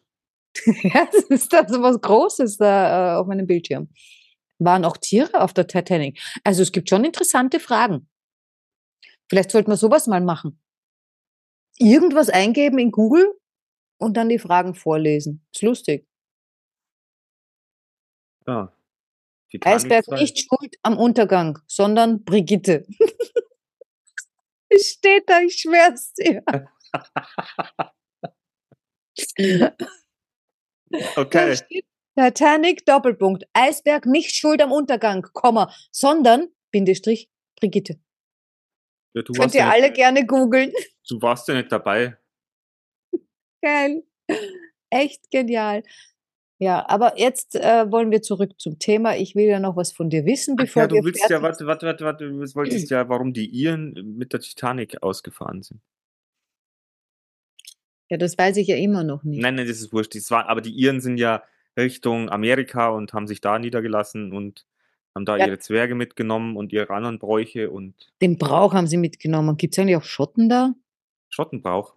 Ja, 0.82 1.06
das 1.12 1.24
ist 1.24 1.52
da 1.52 1.68
so 1.68 1.82
was 1.82 2.00
Großes 2.00 2.56
da 2.56 3.14
äh, 3.14 3.20
auf 3.20 3.26
meinem 3.26 3.46
Bildschirm. 3.46 3.88
Waren 4.58 4.84
auch 4.84 4.96
Tiere 4.96 5.40
auf 5.40 5.52
der 5.52 5.66
Titanic? 5.68 6.20
Also 6.42 6.62
es 6.62 6.72
gibt 6.72 6.88
schon 6.88 7.04
interessante 7.04 7.60
Fragen. 7.60 8.07
Vielleicht 9.28 9.50
sollten 9.50 9.70
wir 9.70 9.76
sowas 9.76 10.06
mal 10.06 10.20
machen. 10.20 10.60
Irgendwas 11.78 12.28
eingeben 12.28 12.78
in 12.78 12.90
Google 12.90 13.34
und 13.98 14.16
dann 14.16 14.28
die 14.28 14.38
Fragen 14.38 14.74
vorlesen. 14.74 15.46
Ist 15.52 15.62
lustig. 15.62 16.06
Ja. 18.46 18.72
Eisberg 19.64 20.08
nicht 20.08 20.38
schuld 20.38 20.76
am 20.82 20.98
Untergang, 20.98 21.58
sondern 21.66 22.24
Brigitte. 22.24 22.86
Es 24.70 24.90
Steht 24.90 25.22
da, 25.26 25.40
ich 25.40 25.56
schwör's 25.56 26.12
dir. 26.12 26.42
Da 26.44 26.68
Okay. 31.16 31.56
steht 31.56 31.86
Titanic 32.16 32.84
Doppelpunkt. 32.84 33.44
Eisberg 33.52 34.06
nicht 34.06 34.34
schuld 34.34 34.60
am 34.60 34.72
Untergang, 34.72 35.22
Komma, 35.32 35.72
sondern 35.90 36.48
Bindestrich 36.70 37.30
Brigitte. 37.56 38.00
Ja, 39.18 39.22
du, 39.22 39.32
Könnt 39.32 39.54
ihr 39.54 39.60
ja 39.60 39.70
alle 39.70 39.82
nicht, 39.82 39.94
gerne 39.94 40.24
googeln. 40.24 40.72
du 41.08 41.20
warst 41.20 41.48
ja 41.48 41.54
nicht 41.54 41.72
dabei. 41.72 42.16
Geil. 43.62 44.04
Echt 44.90 45.28
genial. 45.32 45.82
Ja, 46.60 46.88
aber 46.88 47.18
jetzt 47.18 47.56
äh, 47.56 47.90
wollen 47.90 48.12
wir 48.12 48.22
zurück 48.22 48.52
zum 48.58 48.78
Thema. 48.78 49.16
Ich 49.16 49.34
will 49.34 49.46
ja 49.46 49.58
noch 49.58 49.76
was 49.76 49.92
von 49.92 50.08
dir 50.08 50.24
wissen, 50.24 50.54
Ach 50.56 50.62
bevor 50.62 50.84
ja, 50.84 50.90
wir 50.90 51.00
du 51.00 51.06
willst 51.06 51.28
ja, 51.28 51.42
warte, 51.42 51.66
warte, 51.66 51.86
warte, 51.86 52.04
warte, 52.04 52.28
du 52.28 52.54
wolltest 52.54 52.90
ja, 52.90 53.08
warum 53.08 53.32
die 53.32 53.46
Iren 53.46 54.16
mit 54.16 54.32
der 54.32 54.40
Titanic 54.40 55.02
ausgefahren 55.02 55.62
sind. 55.62 55.80
Ja, 58.08 58.16
das 58.16 58.38
weiß 58.38 58.56
ich 58.56 58.68
ja 58.68 58.76
immer 58.76 59.02
noch 59.02 59.24
nicht. 59.24 59.42
Nein, 59.42 59.56
nein, 59.56 59.66
das 59.66 59.80
ist 59.80 59.92
wurscht. 59.92 60.14
Das 60.14 60.30
war, 60.30 60.48
aber 60.48 60.60
die 60.60 60.72
Iren 60.72 61.00
sind 61.00 61.18
ja 61.18 61.42
Richtung 61.76 62.30
Amerika 62.30 62.88
und 62.90 63.12
haben 63.12 63.26
sich 63.26 63.40
da 63.40 63.58
niedergelassen 63.58 64.32
und 64.32 64.64
haben 65.18 65.24
da 65.24 65.36
Ja. 65.36 65.46
ihre 65.46 65.58
Zwerge 65.58 65.94
mitgenommen 65.94 66.56
und 66.56 66.72
ihre 66.72 66.90
anderen 66.90 67.18
Bräuche 67.18 67.70
und 67.70 67.94
Den 68.22 68.38
Brauch 68.38 68.72
haben 68.72 68.86
sie 68.86 68.96
mitgenommen. 68.96 69.56
Gibt 69.56 69.74
es 69.74 69.78
eigentlich 69.78 69.96
auch 69.96 70.04
Schotten 70.04 70.48
da? 70.48 70.74
Schottenbrauch. 71.28 71.94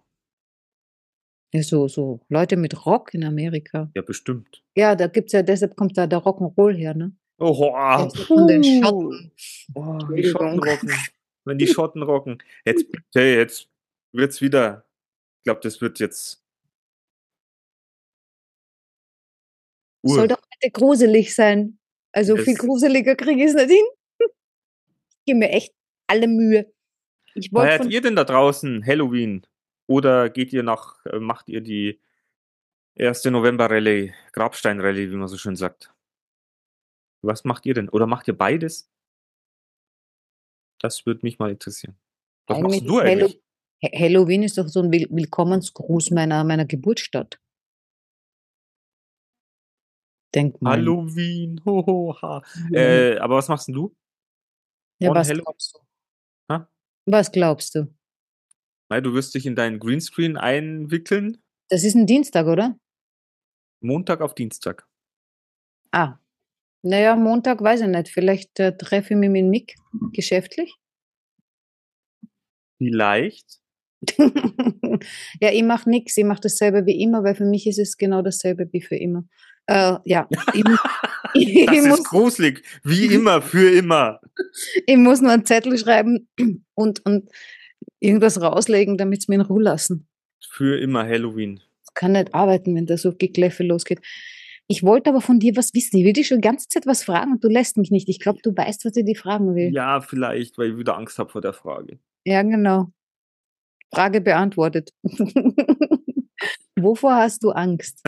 Ja, 1.54 1.62
so, 1.62 1.86
so 1.86 2.20
Leute 2.28 2.56
mit 2.56 2.84
Rock 2.84 3.14
in 3.14 3.24
Amerika. 3.24 3.90
Ja, 3.94 4.02
bestimmt. 4.02 4.62
Ja, 4.74 4.96
da 4.96 5.06
gibt's 5.06 5.32
ja, 5.32 5.42
deshalb 5.42 5.76
kommt 5.76 5.96
da 5.96 6.06
der 6.06 6.20
Rock'n'Roll 6.20 6.74
her, 6.74 6.94
ne? 6.94 7.12
Oh, 7.38 7.72
ah, 7.74 8.08
von 8.08 8.46
den. 8.46 8.64
Schotten. 8.64 9.32
Oh, 9.74 9.98
die 10.14 10.24
Schotten 10.24 10.58
rocken. 10.58 10.90
Wenn 11.44 11.58
die 11.58 11.66
Schotten 11.66 12.02
rocken. 12.02 12.42
Jetzt, 12.64 12.86
hey, 13.14 13.36
jetzt 13.36 13.68
wird's 14.12 14.40
wieder. 14.40 14.84
Ich 15.38 15.44
glaube, 15.44 15.60
das 15.62 15.80
wird 15.80 15.98
jetzt. 15.98 16.42
Uhr. 20.04 20.14
Soll 20.14 20.28
doch 20.28 20.40
bitte 20.60 20.72
gruselig 20.72 21.34
sein. 21.34 21.78
Also 22.12 22.36
viel 22.36 22.52
Es- 22.54 22.58
gruseliger 22.58 23.16
kriege 23.16 23.42
ich 23.42 23.48
es 23.50 23.54
nicht 23.54 23.70
hin. 23.70 23.84
Ich 24.20 25.24
gebe 25.26 25.38
mir 25.38 25.50
echt 25.50 25.72
alle 26.06 26.28
Mühe. 26.28 26.72
Ich 27.34 27.50
Feiert 27.50 27.86
ihr 27.86 28.00
denn 28.02 28.16
da 28.16 28.24
draußen 28.24 28.84
Halloween? 28.86 29.46
Oder 29.86 30.28
geht 30.30 30.52
ihr 30.52 30.62
nach, 30.62 31.04
äh, 31.06 31.18
macht 31.18 31.48
ihr 31.48 31.60
die 31.60 32.00
erste 32.94 33.30
November-Rallye, 33.30 34.12
Grabstein-Rallye, 34.32 35.10
wie 35.10 35.16
man 35.16 35.28
so 35.28 35.38
schön 35.38 35.56
sagt? 35.56 35.92
Was 37.22 37.44
macht 37.44 37.64
ihr 37.66 37.74
denn? 37.74 37.88
Oder 37.88 38.06
macht 38.06 38.28
ihr 38.28 38.36
beides? 38.36 38.90
Das 40.80 41.06
würde 41.06 41.20
mich 41.22 41.38
mal 41.38 41.50
interessieren. 41.50 41.96
Was 42.48 42.58
machst 42.60 42.80
du 42.82 42.98
Hallo- 43.00 43.24
eigentlich? 43.26 43.40
Ha- 43.84 43.98
Halloween 43.98 44.42
ist 44.42 44.58
doch 44.58 44.68
so 44.68 44.80
ein 44.82 44.92
Will 44.92 45.06
Willkommensgruß 45.10 46.10
meiner, 46.10 46.44
meiner 46.44 46.64
Geburtsstadt. 46.66 47.38
Denk 50.34 50.60
mal. 50.62 50.72
Halloween, 50.78 51.60
hoho, 51.64 52.16
ha. 52.22 52.42
Ja. 52.70 52.80
Äh, 52.80 53.18
aber 53.18 53.36
was 53.36 53.48
machst 53.48 53.68
denn 53.68 53.74
du? 53.74 53.94
ja, 55.00 55.10
on 55.10 55.16
was 55.16 55.28
Hallo- 55.28 55.42
glaubst 55.44 55.74
du? 55.74 55.78
Ha? 56.54 56.68
Was 57.06 57.32
glaubst 57.32 57.74
du? 57.74 57.94
Nein, 58.88 59.02
du 59.02 59.14
wirst 59.14 59.34
dich 59.34 59.46
in 59.46 59.56
deinen 59.56 59.78
Greenscreen 59.78 60.36
einwickeln, 60.36 61.42
Das 61.68 61.82
ist 61.84 61.94
ein 61.94 62.06
Dienstag, 62.06 62.46
oder? 62.46 62.78
Montag 63.80 64.20
auf 64.20 64.34
Dienstag. 64.34 64.86
Ah. 65.90 66.18
Naja, 66.84 67.16
Montag 67.16 67.62
weiß 67.62 67.82
ich 67.82 67.88
nicht. 67.88 68.08
Vielleicht 68.08 68.58
äh, 68.60 68.76
treffe 68.76 69.14
ich 69.14 69.18
mich 69.18 69.30
mit 69.30 69.46
Mick 69.46 69.76
geschäftlich. 70.12 70.74
Vielleicht. 72.78 73.60
ja, 75.40 75.50
ich 75.52 75.62
mache 75.62 75.88
nichts. 75.88 76.16
Ich 76.16 76.24
mache 76.24 76.40
dasselbe 76.40 76.86
wie 76.86 77.00
immer, 77.00 77.22
weil 77.24 77.34
für 77.36 77.44
mich 77.44 77.66
ist 77.66 77.78
es 77.78 77.96
genau 77.96 78.22
dasselbe 78.22 78.68
wie 78.72 78.82
für 78.82 78.96
immer. 78.96 79.24
Äh, 79.66 79.96
ja, 80.04 80.28
ich, 80.54 80.64
ich, 81.34 81.66
Das 81.66 81.76
ist 81.76 81.88
muss, 81.88 82.04
gruselig. 82.04 82.62
Wie 82.82 83.06
immer, 83.14 83.42
für 83.42 83.70
immer. 83.70 84.20
ich 84.86 84.96
muss 84.96 85.20
nur 85.20 85.32
einen 85.32 85.44
Zettel 85.44 85.78
schreiben 85.78 86.28
und, 86.74 87.04
und 87.06 87.30
irgendwas 88.00 88.40
rauslegen, 88.40 88.96
damit 88.96 89.20
es 89.20 89.28
mir 89.28 89.36
in 89.36 89.40
Ruhe 89.42 89.62
lassen. 89.62 90.08
Für 90.50 90.78
immer 90.78 91.04
Halloween. 91.04 91.60
Ich 91.84 91.94
kann 91.94 92.12
nicht 92.12 92.34
arbeiten, 92.34 92.74
wenn 92.74 92.86
da 92.86 92.96
so 92.96 93.14
Gekläffe 93.14 93.62
losgeht. 93.62 94.00
Ich 94.68 94.82
wollte 94.82 95.10
aber 95.10 95.20
von 95.20 95.38
dir 95.38 95.56
was 95.56 95.74
wissen. 95.74 95.98
Ich 95.98 96.04
will 96.04 96.12
dich 96.12 96.28
schon 96.28 96.40
die 96.40 96.46
ganze 96.48 96.68
Zeit 96.68 96.86
was 96.86 97.04
fragen 97.04 97.32
und 97.32 97.44
du 97.44 97.48
lässt 97.48 97.76
mich 97.76 97.90
nicht. 97.90 98.08
Ich 98.08 98.20
glaube, 98.20 98.38
du 98.42 98.56
weißt, 98.56 98.84
was 98.84 98.96
ich 98.96 99.04
dir 99.04 99.16
fragen 99.16 99.54
will. 99.54 99.72
Ja, 99.72 100.00
vielleicht, 100.00 100.56
weil 100.56 100.70
ich 100.70 100.78
wieder 100.78 100.96
Angst 100.96 101.18
habe 101.18 101.30
vor 101.30 101.40
der 101.40 101.52
Frage. 101.52 101.98
Ja, 102.24 102.42
genau. 102.42 102.90
Frage 103.92 104.20
beantwortet. 104.20 104.90
Wovor 106.76 107.16
hast 107.16 107.42
du 107.44 107.50
Angst? 107.50 108.02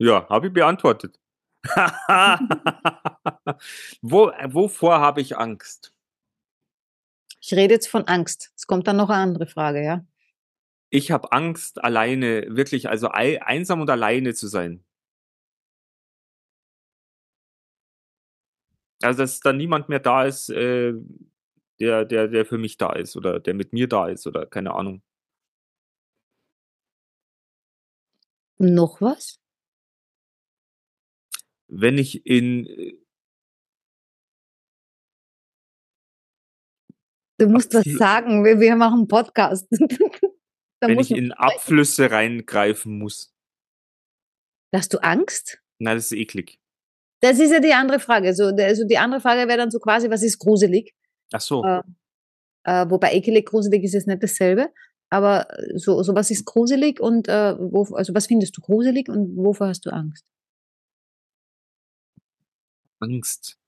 Ja, 0.00 0.26
habe 0.30 0.46
ich 0.46 0.52
beantwortet. 0.52 1.20
Wo, 4.00 4.32
wovor 4.48 4.98
habe 5.00 5.20
ich 5.20 5.36
Angst? 5.36 5.92
Ich 7.42 7.52
rede 7.52 7.74
jetzt 7.74 7.88
von 7.88 8.06
Angst. 8.06 8.50
Es 8.56 8.66
kommt 8.66 8.86
dann 8.88 8.96
noch 8.96 9.10
eine 9.10 9.22
andere 9.22 9.46
Frage, 9.46 9.84
ja? 9.84 10.04
Ich 10.88 11.10
habe 11.10 11.32
Angst, 11.32 11.84
alleine, 11.84 12.46
wirklich, 12.48 12.88
also 12.88 13.10
ei- 13.10 13.42
einsam 13.42 13.82
und 13.82 13.90
alleine 13.90 14.32
zu 14.34 14.48
sein. 14.48 14.84
Also, 19.02 19.18
dass 19.22 19.40
da 19.40 19.52
niemand 19.52 19.88
mehr 19.90 20.00
da 20.00 20.24
ist, 20.24 20.48
äh, 20.50 20.92
der, 21.78 22.04
der, 22.04 22.28
der 22.28 22.46
für 22.46 22.58
mich 22.58 22.76
da 22.78 22.92
ist 22.92 23.16
oder 23.16 23.40
der 23.40 23.54
mit 23.54 23.72
mir 23.72 23.88
da 23.88 24.08
ist 24.08 24.26
oder 24.26 24.46
keine 24.46 24.74
Ahnung. 24.74 25.02
Noch 28.58 29.00
was? 29.00 29.39
Wenn 31.72 31.98
ich 31.98 32.26
in, 32.26 32.66
äh, 32.66 32.94
Du 37.38 37.46
musst 37.48 37.72
was 37.72 37.84
sagen. 37.84 38.44
Wir, 38.44 38.60
wir 38.60 38.76
machen 38.76 39.00
einen 39.00 39.08
Podcast. 39.08 39.66
wenn 40.80 40.98
ich 40.98 41.10
in 41.10 41.32
Abflüsse 41.32 42.10
reingreifen 42.10 42.98
muss. 42.98 43.32
Hast 44.74 44.92
du 44.92 44.98
Angst? 45.02 45.58
Na, 45.78 45.94
das 45.94 46.06
ist 46.06 46.12
eklig. 46.12 46.58
Das 47.22 47.38
ist 47.38 47.50
ja 47.50 47.60
die 47.60 47.72
andere 47.72 47.98
Frage. 47.98 48.34
So, 48.34 48.52
der- 48.52 48.66
also 48.68 48.86
die 48.86 48.98
andere 48.98 49.20
Frage 49.20 49.48
wäre 49.48 49.58
dann 49.58 49.70
so 49.70 49.78
quasi, 49.78 50.10
was 50.10 50.22
ist 50.22 50.38
gruselig? 50.38 50.94
Ach 51.32 51.40
so. 51.40 51.64
Äh, 51.64 51.82
Äh, 52.66 52.90
wobei 52.90 53.14
ekelig, 53.14 53.46
gruselig 53.46 53.84
ist 53.84 53.94
jetzt 53.94 54.06
nicht 54.06 54.22
dasselbe. 54.22 54.70
Aber 55.08 55.48
so, 55.76 56.02
so 56.02 56.14
was 56.14 56.30
ist 56.30 56.44
gruselig 56.44 57.00
und 57.00 57.26
äh, 57.26 57.56
wo, 57.58 57.84
also 57.94 58.14
was 58.14 58.26
findest 58.26 58.54
du 58.54 58.60
gruselig 58.60 59.08
und 59.08 59.34
wovor 59.34 59.68
hast 59.68 59.86
du 59.86 59.90
Angst? 59.90 60.26
Angst. 63.00 63.58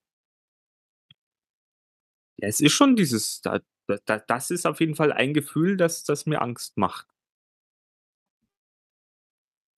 Ja, 2.37 2.47
es 2.47 2.59
ist 2.59 2.73
schon 2.73 2.95
dieses, 2.95 3.41
da, 3.41 3.59
da, 3.87 3.97
da, 4.05 4.19
das 4.19 4.51
ist 4.51 4.65
auf 4.65 4.79
jeden 4.79 4.95
Fall 4.95 5.11
ein 5.11 5.33
Gefühl, 5.33 5.77
das, 5.77 6.03
das 6.03 6.25
mir 6.25 6.41
Angst 6.41 6.77
macht. 6.77 7.07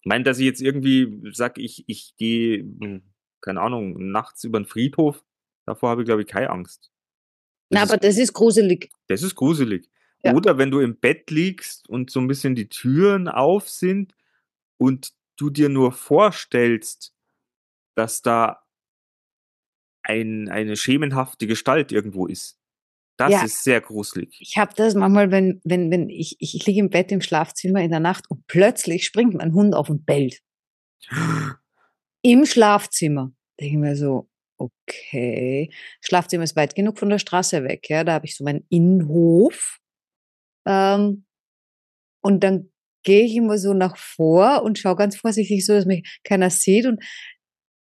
Ich 0.02 0.10
meine, 0.10 0.24
dass 0.24 0.38
ich 0.40 0.46
jetzt 0.46 0.62
irgendwie 0.62 1.32
sag, 1.34 1.58
ich, 1.58 1.84
ich 1.88 2.16
gehe, 2.16 2.60
hm, 2.60 3.02
keine 3.42 3.62
Ahnung, 3.62 4.12
nachts 4.12 4.44
über 4.44 4.60
den 4.60 4.68
Friedhof, 4.68 5.24
davor 5.66 5.90
habe 5.90 6.02
ich, 6.02 6.06
glaube 6.06 6.22
ich, 6.22 6.28
keine 6.28 6.50
Angst. 6.50 6.92
Na, 7.72 7.82
Das 7.82 7.90
aber 7.92 8.00
das 8.00 8.18
ist 8.18 8.34
gruselig. 8.34 8.92
Das 9.08 9.24
ist 9.24 9.36
gruselig. 9.36 9.90
Ja. 10.24 10.34
Oder 10.34 10.58
wenn 10.58 10.72
du 10.72 10.80
im 10.80 11.00
Bett 11.00 11.30
liegst 11.32 11.90
und 11.90 12.10
so 12.10 12.20
ein 12.20 12.28
bisschen 12.28 12.56
die 12.56 12.70
Türen 12.70 13.28
auf 13.28 13.70
sind 13.70 14.16
und 14.78 15.14
du 15.38 15.50
dir 15.50 15.70
nur 15.70 15.92
vorstellst, 15.92 17.14
dass 17.96 18.22
da 18.22 18.65
ein, 20.06 20.50
eine 20.50 20.76
schemenhafte 20.78 21.48
Gestalt 21.48 21.92
irgendwo 21.92 22.28
ist. 22.28 22.58
Das 23.18 23.32
Ja. 23.32 23.44
ist 23.44 23.64
sehr 23.64 23.82
gruselig. 23.82 24.36
Ich 24.42 24.58
habe 24.58 24.74
das 24.76 24.94
manchmal, 24.96 25.32
wenn, 25.32 25.62
wenn, 25.64 25.90
wenn 25.92 26.10
ich, 26.10 26.36
ich, 26.40 26.56
ich 26.56 26.66
liege 26.66 26.80
im 26.82 26.90
Bett 26.90 27.12
im 27.12 27.22
Schlafzimmer 27.22 27.82
in 27.82 27.92
der 27.92 28.00
Nacht 28.02 28.30
und 28.30 28.46
plötzlich 28.48 29.06
springt 29.06 29.34
mein 29.36 29.54
Hund 29.54 29.74
auf 29.76 29.90
und 29.90 30.06
bellt. 30.06 30.42
Im 32.24 32.46
Schlafzimmer. 32.46 33.32
Denke 33.60 33.74
ich 33.76 33.80
mir 33.80 33.96
so, 33.96 34.28
okay. 34.58 35.72
Schlafzimmer 36.02 36.44
ist 36.44 36.56
weit 36.56 36.76
genug 36.76 36.98
von 37.00 37.10
der 37.10 37.20
Straße 37.20 37.64
weg, 37.64 37.90
ja. 37.90 38.04
Da 38.04 38.14
habe 38.14 38.26
ich 38.26 38.36
so 38.36 38.44
meinen 38.44 38.66
Innenhof. 38.70 39.78
Ähm, 40.68 41.26
und 42.22 42.44
dann 42.44 42.72
gehe 43.04 43.24
ich 43.26 43.36
immer 43.36 43.58
so 43.60 43.74
nach 43.74 43.98
vor 43.98 44.64
und 44.64 44.80
schaue 44.80 44.96
ganz 44.96 45.16
vorsichtig 45.16 45.66
so, 45.66 45.74
dass 45.74 45.86
mich 45.86 46.20
keiner 46.24 46.50
sieht. 46.50 46.88
Und 46.88 47.04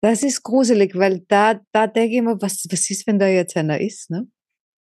das 0.00 0.22
ist 0.22 0.42
gruselig, 0.42 0.94
weil 0.96 1.20
da, 1.28 1.60
da 1.72 1.86
denke 1.86 2.12
ich 2.12 2.18
immer, 2.18 2.40
was, 2.40 2.66
was 2.70 2.90
ist, 2.90 3.06
wenn 3.06 3.18
da 3.18 3.26
jetzt 3.26 3.56
einer 3.56 3.80
ist, 3.80 4.10
ne? 4.10 4.28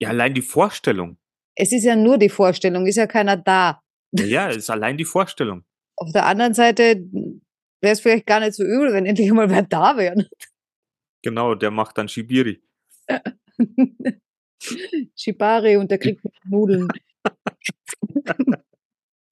Ja, 0.02 0.10
allein 0.10 0.34
die 0.34 0.42
Vorstellung. 0.42 1.18
Es 1.56 1.72
ist 1.72 1.86
ja 1.86 1.96
nur 1.96 2.18
die 2.18 2.30
Vorstellung, 2.30 2.86
ist 2.86 2.98
ja 2.98 3.08
keiner 3.08 3.38
da. 3.38 3.82
Ja, 4.12 4.50
es 4.50 4.58
ist 4.58 4.70
allein 4.70 4.98
die 4.98 5.06
Vorstellung. 5.06 5.64
Auf 5.98 6.12
der 6.12 6.26
anderen 6.26 6.54
Seite 6.54 7.02
wäre 7.82 7.94
es 7.94 8.02
vielleicht 8.02 8.26
gar 8.26 8.42
nicht 8.42 8.54
so 8.54 8.64
übel, 8.64 8.92
wenn 8.92 9.06
endlich 9.06 9.32
mal 9.32 9.50
wer 9.50 9.62
da 9.62 9.96
wäre. 9.96 10.28
Genau, 11.22 11.56
der 11.56 11.72
macht 11.72 11.98
dann 11.98 12.10
Shibiri. 12.10 12.62
Shibari 15.16 15.78
und 15.78 15.90
der 15.90 15.98
kriegt 15.98 16.22
Nudeln. 16.44 16.88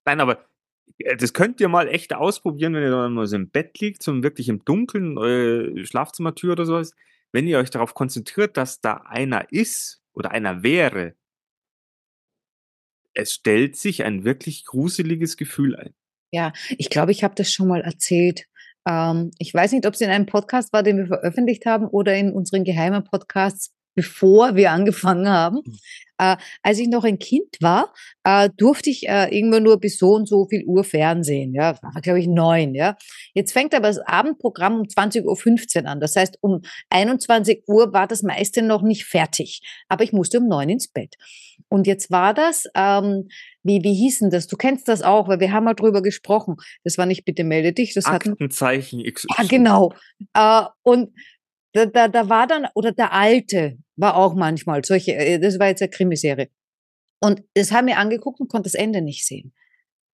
Nein, 0.06 0.20
aber 0.20 0.46
das 1.18 1.34
könnt 1.34 1.60
ihr 1.60 1.70
mal 1.70 1.88
echt 1.88 2.14
ausprobieren, 2.14 2.74
wenn 2.74 2.84
ihr 2.84 2.92
dann 2.92 3.14
mal 3.14 3.28
so 3.28 3.36
im 3.36 3.50
Bett 3.50 3.80
liegt, 3.80 4.04
so 4.04 4.24
wirklich 4.24 4.50
im 4.50 4.64
Dunkeln, 4.64 5.18
eure 5.18 5.86
Schlafzimmertür 5.86 6.54
oder 6.54 6.66
sowas. 6.66 6.94
Wenn 7.32 7.48
ihr 7.48 7.58
euch 7.58 7.72
darauf 7.72 7.94
konzentriert, 7.94 8.58
dass 8.58 8.80
da 8.80 9.04
einer 9.06 9.52
ist 9.52 10.02
oder 10.14 10.32
einer 10.32 10.64
wäre, 10.64 11.16
es 13.14 13.34
stellt 13.34 13.76
sich 13.76 14.04
ein 14.04 14.24
wirklich 14.24 14.66
gruseliges 14.66 15.38
Gefühl 15.38 15.76
ein. 15.76 15.94
Ich 16.78 16.90
glaube, 16.90 17.12
ich 17.12 17.24
habe 17.24 17.36
das 17.36 17.52
schon 17.52 17.68
mal 17.68 17.82
erzählt. 17.82 18.46
Ähm, 18.88 19.32
ich 19.38 19.54
weiß 19.54 19.72
nicht, 19.72 19.86
ob 19.86 19.94
es 19.94 20.02
in 20.02 20.10
einem 20.10 20.26
Podcast 20.26 20.74
war, 20.74 20.84
den 20.84 20.98
wir 20.98 21.08
veröffentlicht 21.08 21.66
haben 21.66 21.88
oder 21.88 22.16
in 22.16 22.32
unseren 22.32 22.64
geheimen 22.64 23.04
Podcasts, 23.04 23.72
bevor 23.96 24.56
wir 24.56 24.72
angefangen 24.72 25.30
haben. 25.30 25.62
Mhm. 25.66 25.78
Äh, 26.20 26.38
als 26.62 26.78
ich 26.78 26.88
noch 26.88 27.04
ein 27.04 27.18
Kind 27.18 27.58
war, 27.60 27.92
äh, 28.24 28.50
durfte 28.56 28.90
ich 28.90 29.08
äh, 29.08 29.36
irgendwann 29.36 29.64
nur 29.64 29.80
bis 29.80 29.98
so 29.98 30.12
und 30.12 30.28
so 30.28 30.46
viel 30.46 30.64
Uhr 30.66 30.84
Fernsehen. 30.84 31.54
Ja, 31.54 31.82
war 31.82 32.02
glaube 32.02 32.20
ich 32.20 32.28
neun. 32.28 32.76
Ja, 32.76 32.96
jetzt 33.34 33.52
fängt 33.52 33.74
aber 33.74 33.88
das 33.88 34.00
Abendprogramm 34.00 34.82
um 34.82 34.84
20.15 34.84 35.84
Uhr 35.84 35.90
an. 35.90 36.00
Das 36.00 36.16
heißt, 36.16 36.38
um 36.42 36.62
21 36.90 37.64
Uhr 37.68 37.94
war 37.94 38.08
das 38.08 38.22
meiste 38.22 38.62
noch 38.62 38.84
nicht 38.84 39.06
fertig. 39.06 39.62
Aber 39.90 40.04
ich 40.04 40.14
musste 40.14 40.40
um 40.40 40.48
neun 40.48 40.70
ins 40.70 40.88
Bett. 40.88 41.16
Und 41.68 41.88
jetzt 41.88 42.12
war 42.12 42.36
das, 42.36 42.66
ähm, 42.76 43.30
wie, 43.64 43.82
wie 43.84 43.96
hieß 43.96 44.20
denn 44.20 44.30
das? 44.30 44.46
Du 44.46 44.58
kennst 44.58 44.88
das 44.88 45.02
auch, 45.02 45.28
weil 45.28 45.40
wir 45.40 45.52
haben 45.52 45.64
mal 45.64 45.74
drüber 45.74 46.04
gesprochen. 46.04 46.58
Das 46.84 47.00
war 47.00 47.08
nicht 47.08 47.26
Bitte 47.26 47.44
melde 47.44 47.74
dich, 47.74 47.96
das 47.96 48.06
Aktenzeichen 48.06 49.02
XY. 49.04 49.28
Ah, 49.38 49.44
genau. 49.48 49.94
Äh, 50.36 50.66
und 50.84 51.10
da, 51.74 51.86
da, 51.86 52.08
da 52.08 52.30
war 52.30 52.48
dann, 52.48 52.68
oder 52.76 52.92
der 52.92 53.14
Alte 53.14 53.78
war 53.96 54.16
auch 54.16 54.36
manchmal, 54.36 54.84
solche, 54.86 55.16
äh, 55.16 55.40
das 55.40 55.60
war 55.60 55.68
jetzt 55.68 55.82
eine 55.82 55.90
Krimiserie. 55.90 56.50
Und 57.22 57.44
das 57.56 57.72
haben 57.72 57.88
wir 57.88 57.98
angeguckt 57.98 58.40
und 58.40 58.50
konnte 58.50 58.70
das 58.70 58.76
Ende 58.76 59.02
nicht 59.02 59.26
sehen. 59.26 59.54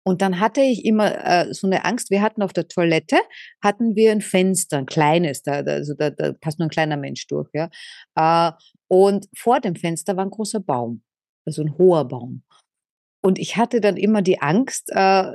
Und 0.04 0.22
dann 0.22 0.40
hatte 0.40 0.62
ich 0.62 0.84
immer 0.84 1.24
äh, 1.26 1.52
so 1.52 1.66
eine 1.66 1.84
Angst. 1.84 2.10
Wir 2.10 2.22
hatten 2.22 2.42
auf 2.42 2.52
der 2.52 2.68
Toilette, 2.68 3.18
hatten 3.62 3.94
wir 3.94 4.12
ein 4.12 4.22
Fenster, 4.22 4.78
ein 4.78 4.86
kleines, 4.86 5.42
da, 5.42 5.60
also 5.60 5.94
da, 5.94 6.10
da 6.10 6.32
passt 6.32 6.58
nur 6.58 6.66
ein 6.66 6.70
kleiner 6.70 6.96
Mensch 6.96 7.26
durch, 7.26 7.50
ja. 7.52 7.68
Äh, 8.14 8.52
und 8.88 9.28
vor 9.36 9.60
dem 9.60 9.76
Fenster 9.76 10.16
war 10.16 10.24
ein 10.24 10.30
großer 10.30 10.60
Baum, 10.60 11.02
also 11.46 11.62
ein 11.62 11.76
hoher 11.76 12.06
Baum. 12.08 12.42
Und 13.22 13.38
ich 13.38 13.56
hatte 13.56 13.80
dann 13.80 13.96
immer 13.96 14.22
die 14.22 14.40
Angst, 14.40 14.90
äh, 14.94 15.32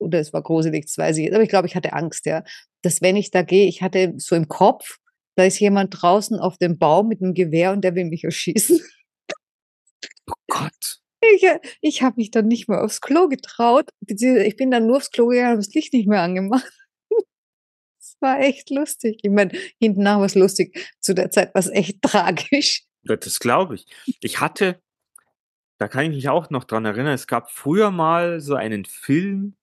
oder 0.00 0.18
es 0.18 0.32
war 0.32 0.42
gruselig, 0.42 0.86
das 0.86 0.98
weiß 0.98 1.18
ich 1.18 1.26
jetzt, 1.26 1.34
aber 1.34 1.44
ich 1.44 1.50
glaube, 1.50 1.68
ich 1.68 1.76
hatte 1.76 1.92
Angst, 1.92 2.26
ja, 2.26 2.42
dass 2.82 3.02
wenn 3.02 3.16
ich 3.16 3.30
da 3.30 3.42
gehe, 3.42 3.68
ich 3.68 3.82
hatte 3.82 4.14
so 4.16 4.34
im 4.34 4.48
Kopf, 4.48 4.98
da 5.36 5.44
ist 5.44 5.58
jemand 5.58 6.02
draußen 6.02 6.38
auf 6.38 6.58
dem 6.58 6.78
Baum 6.78 7.08
mit 7.08 7.22
einem 7.22 7.34
Gewehr 7.34 7.72
und 7.72 7.82
der 7.82 7.94
will 7.94 8.04
mich 8.04 8.24
erschießen. 8.24 8.80
Oh 10.26 10.34
Gott. 10.48 11.00
Ich, 11.34 11.42
äh, 11.42 11.58
ich 11.80 12.02
habe 12.02 12.16
mich 12.16 12.30
dann 12.30 12.46
nicht 12.46 12.68
mehr 12.68 12.84
aufs 12.84 13.00
Klo 13.00 13.28
getraut. 13.28 13.90
beziehungsweise 14.00 14.46
Ich 14.46 14.56
bin 14.56 14.70
dann 14.70 14.86
nur 14.86 14.98
aufs 14.98 15.10
Klo 15.10 15.26
gegangen, 15.26 15.48
habe 15.48 15.56
das 15.56 15.74
Licht 15.74 15.92
nicht 15.92 16.08
mehr 16.08 16.22
angemacht. 16.22 16.70
Es 17.98 18.16
war 18.20 18.40
echt 18.40 18.70
lustig. 18.70 19.18
Ich 19.22 19.30
meine, 19.30 19.50
hinten 19.78 20.02
nach 20.02 20.18
war 20.18 20.26
es 20.26 20.34
lustig. 20.34 20.94
Zu 21.00 21.14
der 21.14 21.30
Zeit 21.30 21.54
war 21.54 21.60
es 21.60 21.68
echt 21.68 22.00
tragisch. 22.02 22.84
Das 23.02 23.40
glaube 23.40 23.74
ich. 23.74 23.86
Ich 24.20 24.40
hatte, 24.40 24.80
da 25.78 25.88
kann 25.88 26.04
ich 26.04 26.10
mich 26.10 26.28
auch 26.28 26.50
noch 26.50 26.64
dran 26.64 26.84
erinnern, 26.84 27.14
es 27.14 27.26
gab 27.26 27.50
früher 27.50 27.90
mal 27.90 28.40
so 28.40 28.54
einen 28.54 28.84
Film, 28.84 29.56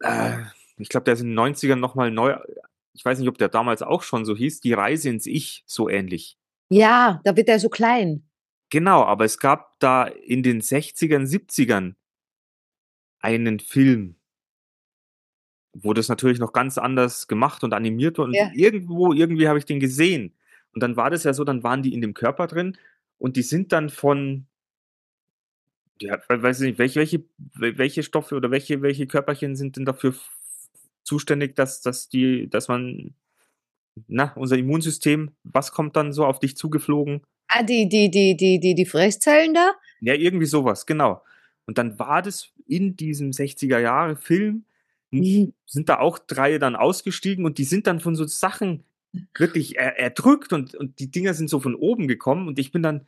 äh, 0.00 0.38
ich 0.76 0.88
glaube, 0.88 1.04
der 1.04 1.14
ist 1.14 1.20
in 1.20 1.28
den 1.28 1.38
90ern 1.38 1.76
nochmal 1.76 2.10
neu, 2.10 2.36
ich 2.94 3.04
weiß 3.04 3.18
nicht, 3.18 3.28
ob 3.28 3.36
der 3.38 3.48
damals 3.48 3.82
auch 3.82 4.02
schon 4.02 4.24
so 4.24 4.34
hieß, 4.36 4.60
Die 4.60 4.72
Reise 4.72 5.10
ins 5.10 5.26
Ich, 5.26 5.62
so 5.66 5.88
ähnlich. 5.88 6.38
Ja, 6.70 7.20
da 7.24 7.36
wird 7.36 7.48
er 7.48 7.58
so 7.58 7.68
klein. 7.68 8.22
Genau, 8.70 9.04
aber 9.04 9.24
es 9.24 9.38
gab 9.38 9.78
da 9.80 10.04
in 10.04 10.42
den 10.42 10.60
60ern, 10.62 11.26
70ern 11.26 11.94
einen 13.20 13.60
Film, 13.60 14.16
wo 15.72 15.92
das 15.92 16.08
natürlich 16.08 16.38
noch 16.38 16.52
ganz 16.52 16.78
anders 16.78 17.26
gemacht 17.28 17.64
und 17.64 17.72
animiert 17.74 18.16
wurde. 18.18 18.28
Und 18.30 18.34
Ja. 18.34 18.50
irgendwo, 18.54 19.12
irgendwie 19.12 19.48
habe 19.48 19.58
ich 19.58 19.64
den 19.64 19.80
gesehen. 19.80 20.34
Und 20.72 20.82
dann 20.82 20.96
war 20.96 21.10
das 21.10 21.24
ja 21.24 21.34
so, 21.34 21.44
dann 21.44 21.62
waren 21.62 21.82
die 21.82 21.94
in 21.94 22.00
dem 22.00 22.14
Körper 22.14 22.46
drin 22.46 22.76
und 23.18 23.36
die 23.36 23.42
sind 23.42 23.72
dann 23.72 23.90
von, 23.90 24.46
ja, 26.00 26.20
we- 26.28 26.42
weiß 26.42 26.60
ich 26.60 26.68
nicht, 26.70 26.78
welche, 26.78 27.00
welche, 27.00 27.24
welche 27.78 28.02
Stoffe 28.02 28.34
oder 28.34 28.50
welche, 28.50 28.82
welche 28.82 29.06
Körperchen 29.06 29.54
sind 29.56 29.76
denn 29.76 29.84
dafür 29.84 30.14
zuständig, 31.04 31.54
dass, 31.56 31.80
dass 31.80 32.08
die, 32.08 32.48
dass 32.48 32.68
man, 32.68 33.14
na, 34.08 34.32
unser 34.36 34.58
Immunsystem, 34.58 35.30
was 35.44 35.72
kommt 35.72 35.96
dann 35.96 36.12
so 36.12 36.24
auf 36.24 36.40
dich 36.40 36.56
zugeflogen? 36.56 37.22
Ah, 37.48 37.62
die, 37.62 37.88
die, 37.88 38.10
die, 38.10 38.36
die, 38.36 38.58
die, 38.58 38.74
die 38.74 38.86
Fresszellen 38.86 39.54
da? 39.54 39.72
Ja, 40.00 40.14
irgendwie 40.14 40.46
sowas, 40.46 40.86
genau. 40.86 41.22
Und 41.66 41.78
dann 41.78 41.98
war 41.98 42.22
das 42.22 42.52
in 42.66 42.96
diesem 42.96 43.30
60er 43.30 43.78
Jahre 43.78 44.16
Film, 44.16 44.64
Mhm. 45.14 45.52
sind 45.66 45.88
da 45.88 45.98
auch 45.98 46.18
drei 46.18 46.58
dann 46.58 46.76
ausgestiegen 46.76 47.44
und 47.44 47.58
die 47.58 47.64
sind 47.64 47.86
dann 47.86 48.00
von 48.00 48.16
so 48.16 48.26
Sachen 48.26 48.84
wirklich 49.36 49.76
er, 49.76 49.98
erdrückt 49.98 50.52
und, 50.52 50.74
und 50.74 50.98
die 50.98 51.10
Dinger 51.10 51.34
sind 51.34 51.48
so 51.48 51.60
von 51.60 51.76
oben 51.76 52.08
gekommen 52.08 52.48
und 52.48 52.58
ich 52.58 52.72
bin 52.72 52.82
dann 52.82 53.06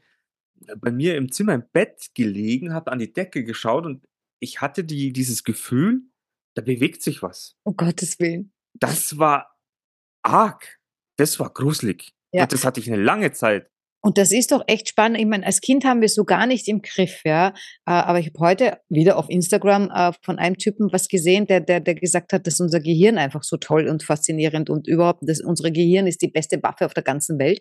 bei 0.79 0.93
mir 0.93 1.17
im 1.17 1.33
Zimmer 1.33 1.55
im 1.55 1.65
Bett 1.73 2.11
gelegen, 2.15 2.73
habe 2.73 2.93
an 2.93 3.01
die 3.01 3.13
Decke 3.13 3.45
geschaut 3.45 3.87
und 3.87 4.05
ich 4.39 4.61
hatte 4.61 4.85
die, 4.85 5.13
dieses 5.13 5.43
Gefühl, 5.43 6.03
da 6.57 6.63
bewegt 6.63 7.03
sich 7.03 7.23
was. 7.23 7.55
Um 7.65 7.77
Gottes 7.77 8.19
Willen. 8.19 8.53
Das 8.73 9.19
war 9.19 9.57
arg. 10.23 10.81
Das 11.17 11.39
war 11.39 11.51
gruselig. 11.51 12.15
Ja. 12.33 12.43
Und 12.43 12.53
das 12.53 12.65
hatte 12.65 12.81
ich 12.81 12.91
eine 12.91 13.01
lange 13.01 13.33
Zeit. 13.33 13.71
Und 14.07 14.19
das 14.19 14.31
ist 14.31 14.53
doch 14.53 14.63
echt 14.69 14.89
spannend. 14.89 15.19
Ich 15.19 15.27
meine, 15.27 15.45
als 15.45 15.61
Kind 15.61 15.85
haben 15.85 16.01
wir 16.01 16.07
es 16.07 16.15
so 16.15 16.25
gar 16.25 16.47
nicht 16.47 16.69
im 16.69 16.81
Griff, 16.81 17.23
ja. 17.25 17.49
Äh, 17.49 17.91
Aber 17.91 18.21
ich 18.21 18.27
habe 18.27 18.39
heute 18.39 18.79
wieder 18.89 19.17
auf 19.17 19.29
Instagram 19.29 19.91
äh, 19.93 20.13
von 20.23 20.39
einem 20.39 20.57
Typen 20.59 20.93
was 20.93 21.09
gesehen, 21.09 21.49
der, 21.49 21.59
der, 21.59 21.81
der 21.81 21.97
gesagt 21.97 22.33
hat, 22.33 22.47
dass 22.47 22.61
unser 22.61 22.79
Gehirn 22.79 23.19
einfach 23.19 23.43
so 23.43 23.57
toll 23.57 23.89
und 23.89 24.05
faszinierend 24.05 24.71
und 24.71 24.87
überhaupt, 24.87 25.29
dass 25.29 25.41
unsere 25.41 25.73
Gehirn 25.73 26.07
ist 26.07 26.23
die 26.23 26.29
beste 26.29 26.63
Waffe 26.63 26.87
auf 26.87 26.95
der 26.95 27.03
ganzen 27.03 27.41
Welt. 27.41 27.59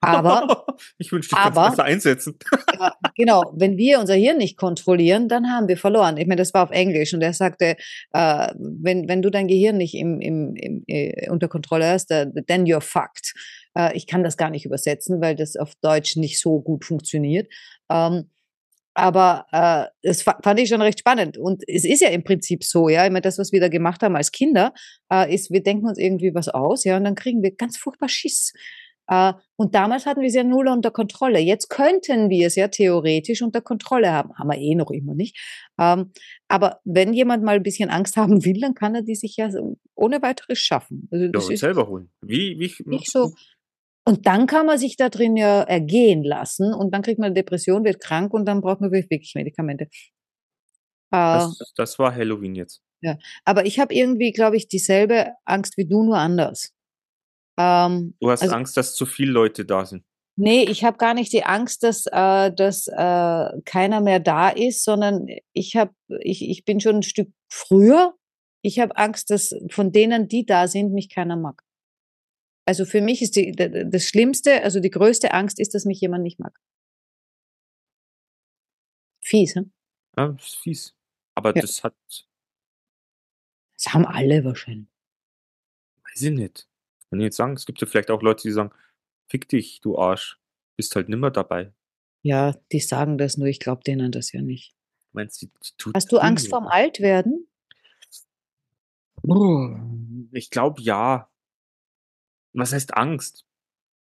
Aber 0.00 0.66
ich 0.98 1.10
wünschte, 1.10 1.34
ich 1.34 1.42
könnte 1.42 1.60
es 1.60 1.70
besser 1.70 1.84
einsetzen. 1.84 2.38
Ja, 2.78 2.94
genau, 3.16 3.52
wenn 3.56 3.76
wir 3.76 4.00
unser 4.00 4.14
Hirn 4.14 4.38
nicht 4.38 4.56
kontrollieren, 4.56 5.28
dann 5.28 5.50
haben 5.50 5.68
wir 5.68 5.76
verloren. 5.76 6.16
Ich 6.16 6.26
meine, 6.26 6.40
das 6.40 6.54
war 6.54 6.64
auf 6.64 6.70
Englisch 6.70 7.12
und 7.14 7.22
er 7.22 7.32
sagte, 7.32 7.76
äh, 8.12 8.48
wenn, 8.56 9.08
wenn 9.08 9.22
du 9.22 9.30
dein 9.30 9.46
Gehirn 9.46 9.76
nicht 9.76 9.94
im, 9.94 10.20
im, 10.20 10.54
im, 10.56 10.84
äh, 10.86 11.28
unter 11.30 11.48
Kontrolle 11.48 11.86
hast, 11.86 12.10
äh, 12.10 12.26
then 12.46 12.64
you're 12.64 12.80
fucked. 12.80 13.34
Äh, 13.76 13.96
ich 13.96 14.06
kann 14.06 14.22
das 14.24 14.36
gar 14.36 14.50
nicht 14.50 14.64
übersetzen, 14.66 15.20
weil 15.20 15.36
das 15.36 15.56
auf 15.56 15.74
Deutsch 15.80 16.16
nicht 16.16 16.40
so 16.40 16.60
gut 16.60 16.84
funktioniert. 16.84 17.48
Ähm, 17.90 18.30
aber 18.94 19.46
äh, 19.52 19.86
das 20.06 20.22
fa- 20.22 20.38
fand 20.42 20.60
ich 20.60 20.68
schon 20.68 20.82
recht 20.82 20.98
spannend. 20.98 21.38
Und 21.38 21.62
es 21.66 21.84
ist 21.84 22.00
ja 22.02 22.08
im 22.10 22.24
Prinzip 22.24 22.62
so, 22.62 22.88
ja. 22.88 23.04
Ich 23.06 23.10
meine, 23.10 23.22
das, 23.22 23.38
was 23.38 23.50
wir 23.52 23.60
da 23.60 23.68
gemacht 23.68 24.02
haben 24.02 24.16
als 24.16 24.32
Kinder, 24.32 24.74
äh, 25.10 25.34
ist, 25.34 25.50
wir 25.50 25.62
denken 25.62 25.86
uns 25.88 25.98
irgendwie 25.98 26.34
was 26.34 26.48
aus, 26.48 26.84
ja, 26.84 26.96
und 26.98 27.04
dann 27.04 27.14
kriegen 27.14 27.42
wir 27.42 27.52
ganz 27.54 27.78
furchtbar 27.78 28.10
Schiss. 28.10 28.52
Äh, 29.08 29.32
und 29.56 29.74
damals 29.74 30.04
hatten 30.04 30.20
wir 30.20 30.28
es 30.28 30.34
ja 30.34 30.44
null 30.44 30.68
unter 30.68 30.90
Kontrolle. 30.90 31.38
Jetzt 31.38 31.70
könnten 31.70 32.28
wir 32.28 32.46
es 32.46 32.54
ja 32.54 32.68
theoretisch 32.68 33.40
unter 33.40 33.62
Kontrolle 33.62 34.12
haben. 34.12 34.34
Haben 34.38 34.50
wir 34.50 34.58
eh 34.58 34.74
noch 34.74 34.90
immer 34.90 35.14
nicht. 35.14 35.38
Ähm, 35.80 36.12
aber 36.48 36.80
wenn 36.84 37.14
jemand 37.14 37.42
mal 37.44 37.56
ein 37.56 37.62
bisschen 37.62 37.88
Angst 37.88 38.16
haben 38.18 38.44
will, 38.44 38.60
dann 38.60 38.74
kann 38.74 38.94
er 38.94 39.02
die 39.02 39.14
sich 39.16 39.36
ja 39.38 39.48
ohne 39.94 40.20
weiteres 40.20 40.58
schaffen. 40.58 41.08
Also 41.10 41.24
Ja, 41.24 41.30
das 41.32 41.46
und 41.46 41.54
ist 41.54 41.60
selber 41.60 41.88
holen. 41.88 42.10
Wie, 42.20 42.58
wie 42.58 42.70
nicht 42.88 43.10
so. 43.10 43.32
Und 44.04 44.26
dann 44.26 44.46
kann 44.46 44.66
man 44.66 44.78
sich 44.78 44.96
da 44.96 45.08
drin 45.08 45.36
ja 45.36 45.62
ergehen 45.62 46.24
lassen 46.24 46.74
und 46.74 46.92
dann 46.92 47.02
kriegt 47.02 47.18
man 47.20 47.26
eine 47.26 47.34
Depression, 47.34 47.84
wird 47.84 48.00
krank 48.00 48.34
und 48.34 48.46
dann 48.46 48.60
braucht 48.60 48.80
man 48.80 48.90
wirklich 48.90 49.34
Medikamente. 49.36 49.84
Äh, 49.84 49.88
Das, 51.10 51.72
das 51.76 51.98
war 51.98 52.14
Halloween 52.14 52.54
jetzt. 52.54 52.82
aber 53.44 53.66
ich 53.66 53.78
habe 53.80 53.92
irgendwie, 53.94 54.32
glaube 54.32 54.56
ich, 54.56 54.68
dieselbe 54.68 55.32
Angst 55.44 55.76
wie 55.76 55.86
du, 55.86 56.02
nur 56.04 56.18
anders. 56.18 56.72
Ähm, 57.58 58.14
Du 58.20 58.30
hast 58.30 58.42
Also- 58.42 58.54
Angst, 58.54 58.76
dass 58.76 58.94
zu 58.94 59.06
viele 59.06 59.32
Leute 59.32 59.64
da 59.64 59.84
sind. 59.84 60.04
Nee, 60.36 60.62
ich 60.62 60.82
habe 60.82 60.96
gar 60.96 61.12
nicht 61.12 61.32
die 61.34 61.44
Angst, 61.44 61.82
dass, 61.82 62.06
äh, 62.06 62.50
dass 62.52 62.86
äh, 62.88 63.60
keiner 63.66 64.00
mehr 64.00 64.18
da 64.18 64.48
ist, 64.48 64.82
sondern 64.84 65.26
ich 65.52 65.76
habe, 65.76 65.92
ich, 66.20 66.48
ich 66.48 66.64
bin 66.64 66.80
schon 66.80 66.96
ein 66.96 67.02
Stück 67.02 67.30
früher. 67.52 68.14
Ich 68.62 68.78
habe 68.80 68.96
Angst, 68.96 69.28
dass 69.30 69.54
von 69.70 69.92
denen, 69.92 70.28
die 70.28 70.46
da 70.46 70.68
sind, 70.68 70.92
mich 70.94 71.10
keiner 71.10 71.36
mag. 71.36 71.62
Also 72.64 72.84
für 72.84 73.00
mich 73.00 73.22
ist 73.22 73.34
die, 73.36 73.52
das 73.52 74.04
Schlimmste, 74.06 74.62
also 74.62 74.78
die 74.80 74.90
größte 74.90 75.32
Angst 75.32 75.58
ist, 75.58 75.74
dass 75.74 75.84
mich 75.84 76.00
jemand 76.00 76.22
nicht 76.22 76.38
mag. 76.38 76.56
Fies, 79.20 79.54
hm? 79.56 79.72
Ja, 80.16 80.36
ist 80.38 80.56
fies. 80.56 80.94
Aber 81.34 81.54
Ja. 81.56 81.62
das 81.62 81.82
hat, 81.82 81.94
Das 83.74 83.92
haben 83.94 84.06
alle 84.06 84.44
wahrscheinlich. 84.44 84.88
weiß 86.04 86.22
ich 86.22 86.30
nicht. 86.32 86.68
Kann 87.10 87.20
ich 87.20 87.24
jetzt 87.24 87.36
sagen, 87.36 87.54
es 87.54 87.66
gibt 87.66 87.80
ja 87.80 87.86
vielleicht 87.86 88.10
auch 88.10 88.22
Leute, 88.22 88.42
die 88.42 88.52
sagen, 88.52 88.70
fick 89.28 89.48
dich, 89.48 89.80
du 89.80 89.98
Arsch. 89.98 90.38
Bist 90.76 90.94
halt 90.96 91.08
nimmer 91.08 91.30
dabei. 91.30 91.72
Ja, 92.22 92.52
die 92.70 92.80
sagen 92.80 93.18
das 93.18 93.36
nur, 93.36 93.48
ich 93.48 93.58
glaube 93.60 93.82
denen 93.84 94.12
das 94.12 94.32
ja 94.32 94.40
nicht. 94.40 94.74
Meinst 95.12 95.42
du, 95.42 95.48
Hast 95.94 96.10
du 96.12 96.18
Angst 96.18 96.48
vorm 96.48 96.66
Altwerden? 96.66 97.46
Ich 100.32 100.50
glaube 100.50 100.80
ja. 100.80 101.28
Was 102.52 102.72
heißt 102.72 102.94
Angst? 102.94 103.46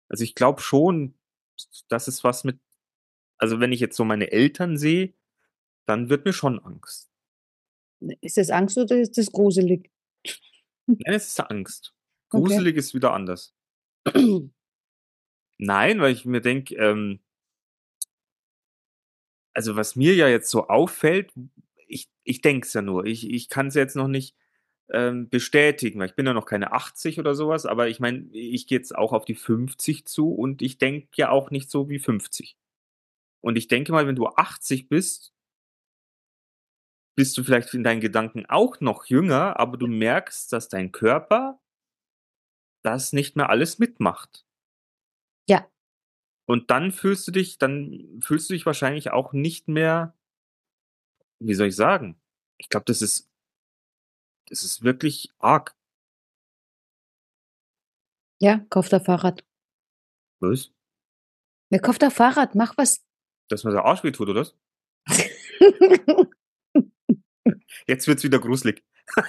Also 0.07 0.23
ich 0.23 0.35
glaube 0.35 0.61
schon, 0.61 1.13
dass 1.87 2.07
es 2.07 2.23
was 2.23 2.43
mit, 2.43 2.59
also 3.37 3.59
wenn 3.59 3.71
ich 3.71 3.79
jetzt 3.79 3.95
so 3.95 4.05
meine 4.05 4.31
Eltern 4.31 4.77
sehe, 4.77 5.13
dann 5.85 6.09
wird 6.09 6.25
mir 6.25 6.33
schon 6.33 6.59
Angst. 6.59 7.11
Ist 8.21 8.37
das 8.37 8.49
Angst 8.49 8.77
oder 8.77 8.97
ist 8.97 9.17
das 9.17 9.31
gruselig? 9.31 9.91
Nein, 10.85 11.13
es 11.13 11.27
ist 11.27 11.39
Angst. 11.39 11.93
Okay. 12.29 12.43
Gruselig 12.43 12.75
ist 12.77 12.93
wieder 12.93 13.13
anders. 13.13 13.53
Nein, 15.57 15.99
weil 15.99 16.13
ich 16.13 16.25
mir 16.25 16.41
denke, 16.41 16.75
ähm, 16.75 17.19
also 19.53 19.75
was 19.75 19.95
mir 19.95 20.15
ja 20.15 20.27
jetzt 20.27 20.49
so 20.49 20.67
auffällt, 20.67 21.33
ich, 21.87 22.09
ich 22.23 22.41
denke 22.41 22.65
es 22.65 22.73
ja 22.73 22.81
nur, 22.81 23.05
ich, 23.05 23.29
ich 23.29 23.49
kann 23.49 23.67
es 23.67 23.75
jetzt 23.75 23.95
noch 23.95 24.07
nicht 24.07 24.35
ähm, 24.91 25.29
bestätigen, 25.29 25.99
weil 25.99 26.09
ich 26.09 26.15
bin 26.15 26.25
ja 26.25 26.33
noch 26.33 26.45
keine 26.45 26.71
80 26.71 27.19
oder 27.19 27.35
sowas, 27.35 27.65
aber 27.65 27.89
ich 27.89 27.99
meine, 27.99 28.27
ich 28.31 28.67
gehe 28.67 28.77
jetzt 28.77 28.95
auch 28.95 29.13
auf 29.13 29.25
die 29.25 29.35
50 29.35 30.05
zu 30.05 30.33
und 30.33 30.61
ich 30.61 30.77
denke 30.77 31.09
ja 31.15 31.29
auch 31.29 31.51
nicht 31.51 31.69
so 31.69 31.89
wie 31.89 31.99
50. 31.99 32.57
Und 33.41 33.57
ich 33.57 33.67
denke 33.67 33.91
mal, 33.91 34.07
wenn 34.07 34.15
du 34.15 34.27
80 34.27 34.89
bist, 34.89 35.33
bist 37.15 37.37
du 37.37 37.43
vielleicht 37.43 37.73
in 37.73 37.83
deinen 37.83 38.01
Gedanken 38.01 38.45
auch 38.47 38.79
noch 38.79 39.05
jünger, 39.05 39.59
aber 39.59 39.77
du 39.77 39.87
merkst, 39.87 40.51
dass 40.53 40.69
dein 40.69 40.91
Körper 40.91 41.59
das 42.81 43.13
nicht 43.13 43.35
mehr 43.35 43.49
alles 43.49 43.79
mitmacht. 43.79 44.45
Ja. 45.47 45.69
Und 46.45 46.71
dann 46.71 46.91
fühlst 46.91 47.27
du 47.27 47.31
dich, 47.31 47.57
dann 47.57 48.19
fühlst 48.23 48.49
du 48.49 48.53
dich 48.53 48.65
wahrscheinlich 48.65 49.11
auch 49.11 49.33
nicht 49.33 49.67
mehr, 49.67 50.15
wie 51.39 51.53
soll 51.53 51.67
ich 51.67 51.75
sagen? 51.75 52.19
Ich 52.57 52.69
glaube, 52.69 52.85
das 52.85 53.01
ist, 53.01 53.28
das 54.49 54.63
ist 54.63 54.83
wirklich 54.83 55.31
arg. 55.37 55.75
Ja, 58.41 58.65
kauf 58.69 58.89
da 58.89 58.99
Fahrrad. 58.99 59.45
Was? 60.39 60.71
Ja, 61.71 61.79
kauf 61.79 61.97
da 61.99 62.09
Fahrrad, 62.09 62.55
mach 62.55 62.77
was. 62.77 63.05
Dass 63.49 63.63
man 63.63 63.73
der 63.73 63.85
Arsch 63.85 64.03
weh 64.03 64.11
tut, 64.11 64.29
oder? 64.29 64.41
was? 64.41 64.53
Jetzt 67.87 68.07
wird's 68.07 68.23
wieder 68.23 68.39
gruselig. 68.39 68.83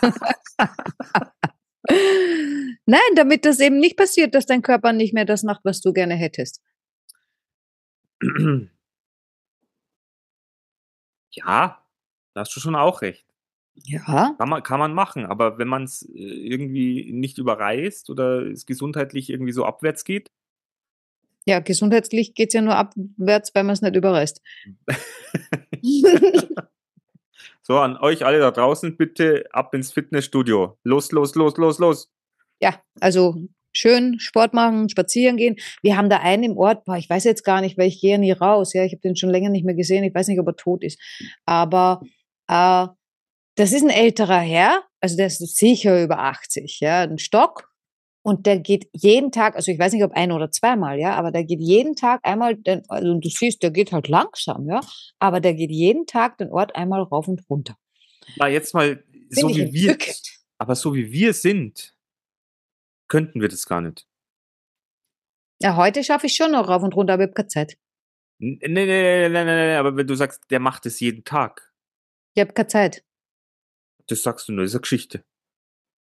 Nein, 2.86 3.00
damit 3.14 3.44
das 3.44 3.60
eben 3.60 3.78
nicht 3.78 3.96
passiert, 3.96 4.34
dass 4.34 4.46
dein 4.46 4.62
Körper 4.62 4.92
nicht 4.92 5.14
mehr 5.14 5.24
das 5.24 5.42
macht, 5.42 5.64
was 5.64 5.80
du 5.80 5.92
gerne 5.92 6.14
hättest. 6.14 6.62
Ja, 11.32 11.86
da 12.34 12.40
hast 12.40 12.56
du 12.56 12.60
schon 12.60 12.74
auch 12.74 13.02
recht. 13.02 13.29
Ja. 13.74 14.34
Kann 14.38 14.48
man, 14.48 14.62
kann 14.62 14.78
man 14.78 14.92
machen, 14.94 15.24
aber 15.26 15.58
wenn 15.58 15.68
man 15.68 15.84
es 15.84 16.02
irgendwie 16.12 17.12
nicht 17.12 17.38
überreißt 17.38 18.10
oder 18.10 18.42
es 18.46 18.66
gesundheitlich 18.66 19.30
irgendwie 19.30 19.52
so 19.52 19.64
abwärts 19.64 20.04
geht, 20.04 20.30
Ja, 21.46 21.60
gesundheitlich 21.60 22.34
geht's 22.34 22.52
ja 22.54 22.60
nur 22.60 22.76
abwärts, 22.76 23.54
weil 23.54 23.64
man 23.64 23.72
es 23.72 23.80
nicht 23.82 23.96
überreißt. 23.96 24.42
so 27.62 27.78
an 27.78 27.96
euch 27.96 28.24
alle 28.26 28.38
da 28.40 28.50
draußen, 28.50 28.96
bitte 28.96 29.46
ab 29.52 29.74
ins 29.74 29.92
Fitnessstudio. 29.92 30.78
Los, 30.84 31.12
los, 31.12 31.34
los, 31.34 31.56
los, 31.56 31.78
los. 31.78 32.10
ja, 32.60 32.74
also 33.00 33.36
schön 33.72 34.18
Sport 34.20 34.52
machen, 34.52 34.88
spazieren 34.88 35.36
gehen. 35.36 35.56
Wir 35.82 35.96
haben 35.96 36.10
da 36.10 36.18
einen 36.18 36.42
im 36.42 36.56
Ort, 36.58 36.84
boah, 36.84 36.96
ich 36.96 37.08
weiß 37.08 37.24
jetzt 37.24 37.44
gar 37.44 37.60
nicht, 37.60 37.78
weil 37.78 37.88
ich 37.88 38.00
gehe 38.00 38.12
ja 38.12 38.18
nie 38.18 38.32
raus. 38.32 38.72
Ja, 38.74 38.84
ich 38.84 38.92
habe 38.92 39.00
den 39.00 39.16
schon 39.16 39.30
länger 39.30 39.48
nicht 39.50 39.64
mehr 39.64 39.74
gesehen. 39.76 40.04
Ich 40.04 40.14
weiß 40.14 40.28
nicht, 40.28 40.40
ob 40.40 40.46
er 40.48 40.56
tot 40.56 40.82
ist. 40.84 41.00
Aber 41.46 42.02
äh, 42.48 42.86
das 43.60 43.72
ist 43.72 43.82
ein 43.82 43.90
älterer 43.90 44.40
Herr, 44.40 44.84
also 45.00 45.18
der 45.18 45.26
ist 45.26 45.56
sicher 45.56 46.02
über 46.02 46.20
80, 46.20 46.80
ja, 46.80 47.02
ein 47.02 47.18
Stock. 47.18 47.70
Und 48.22 48.46
der 48.46 48.58
geht 48.58 48.88
jeden 48.92 49.32
Tag, 49.32 49.54
also 49.54 49.70
ich 49.70 49.78
weiß 49.78 49.92
nicht, 49.92 50.04
ob 50.04 50.12
ein 50.12 50.32
oder 50.32 50.50
zweimal, 50.50 50.98
ja, 50.98 51.14
aber 51.14 51.30
der 51.30 51.44
geht 51.44 51.60
jeden 51.60 51.94
Tag 51.94 52.20
einmal, 52.22 52.56
den, 52.56 52.82
also 52.88 53.18
du 53.18 53.28
siehst, 53.28 53.62
der 53.62 53.70
geht 53.70 53.92
halt 53.92 54.08
langsam, 54.08 54.66
ja, 54.66 54.80
aber 55.18 55.40
der 55.40 55.54
geht 55.54 55.70
jeden 55.70 56.06
Tag 56.06 56.38
den 56.38 56.50
Ort 56.50 56.74
einmal 56.74 57.02
rauf 57.02 57.28
und 57.28 57.42
runter. 57.48 57.76
Na, 58.36 58.48
jetzt 58.48 58.74
mal, 58.74 59.04
so 59.30 59.48
ich 59.48 59.56
wie 59.56 59.72
wir, 59.72 59.98
aber 60.58 60.74
so 60.74 60.94
wie 60.94 61.12
wir 61.12 61.32
sind, 61.34 61.94
könnten 63.08 63.42
wir 63.42 63.48
das 63.48 63.66
gar 63.66 63.80
nicht. 63.82 64.06
Ja, 65.62 65.76
heute 65.76 66.02
schaffe 66.02 66.26
ich 66.26 66.34
schon 66.34 66.52
noch 66.52 66.68
rauf 66.68 66.82
und 66.82 66.94
runter, 66.94 67.14
aber 67.14 67.24
ich 67.24 67.28
habe 67.28 67.34
keine 67.34 67.48
Zeit. 67.48 67.78
Nee, 68.38 68.58
nee, 68.62 68.86
nee, 68.86 69.28
nee, 69.28 69.44
nee, 69.44 69.44
nee, 69.44 69.74
aber 69.74 69.96
wenn 69.96 70.06
du 70.06 70.14
sagst, 70.14 70.42
der 70.50 70.60
macht 70.60 70.86
es 70.86 71.00
jeden 71.00 71.24
Tag, 71.24 71.72
Ich 72.34 72.40
habe 72.40 72.52
keine 72.52 72.68
Zeit. 72.68 73.04
Das 74.10 74.22
sagst 74.22 74.48
du 74.48 74.52
nur, 74.52 74.64
das 74.64 74.72
ist 74.72 74.76
eine 74.76 74.82
Geschichte. 74.82 75.24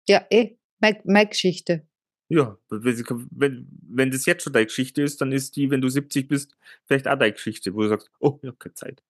Ja, 0.08 0.26
eh, 0.30 0.58
meine, 0.80 1.02
meine 1.06 1.30
Geschichte. 1.30 1.88
Ja, 2.30 2.58
wenn, 2.70 3.68
wenn, 3.90 4.12
das 4.12 4.26
jetzt 4.26 4.44
schon 4.44 4.54
deine 4.54 4.66
Geschichte 4.66 5.02
ist, 5.02 5.22
dann 5.22 5.32
ist 5.32 5.56
die, 5.56 5.72
wenn 5.72 5.82
du 5.82 5.88
70 5.88 6.28
bist, 6.28 6.58
vielleicht 6.86 7.08
auch 7.08 7.18
deine 7.18 7.34
Geschichte, 7.34 7.74
wo 7.74 7.82
du 7.82 7.90
sagst, 7.90 8.12
oh, 8.20 8.38
ich 8.42 8.48
habe 8.48 8.58
keine 8.58 8.74
Zeit. 8.74 9.04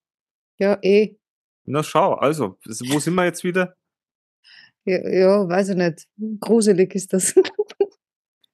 Ja, 0.58 0.78
eh. 0.82 1.16
Na 1.64 1.82
schau, 1.82 2.14
also, 2.14 2.58
wo 2.64 2.98
sind 2.98 3.14
wir 3.14 3.24
jetzt 3.24 3.44
wieder? 3.44 3.76
Ja, 4.84 5.08
ja, 5.08 5.48
weiß 5.48 5.70
ich 5.70 5.76
nicht. 5.76 6.08
Gruselig 6.40 6.94
ist 6.94 7.12
das. 7.12 7.34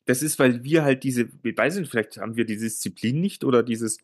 Das 0.07 0.22
ist, 0.22 0.39
weil 0.39 0.62
wir 0.62 0.85
halt 0.85 1.03
diese, 1.03 1.30
ich 1.43 1.57
weiß 1.57 1.78
nicht, 1.78 1.91
vielleicht 1.91 2.18
haben 2.18 2.37
wir 2.37 2.45
die 2.45 2.59
Disziplin 2.59 3.22
nicht 3.22 3.43
oder 3.43 3.62
dieses, 3.62 3.97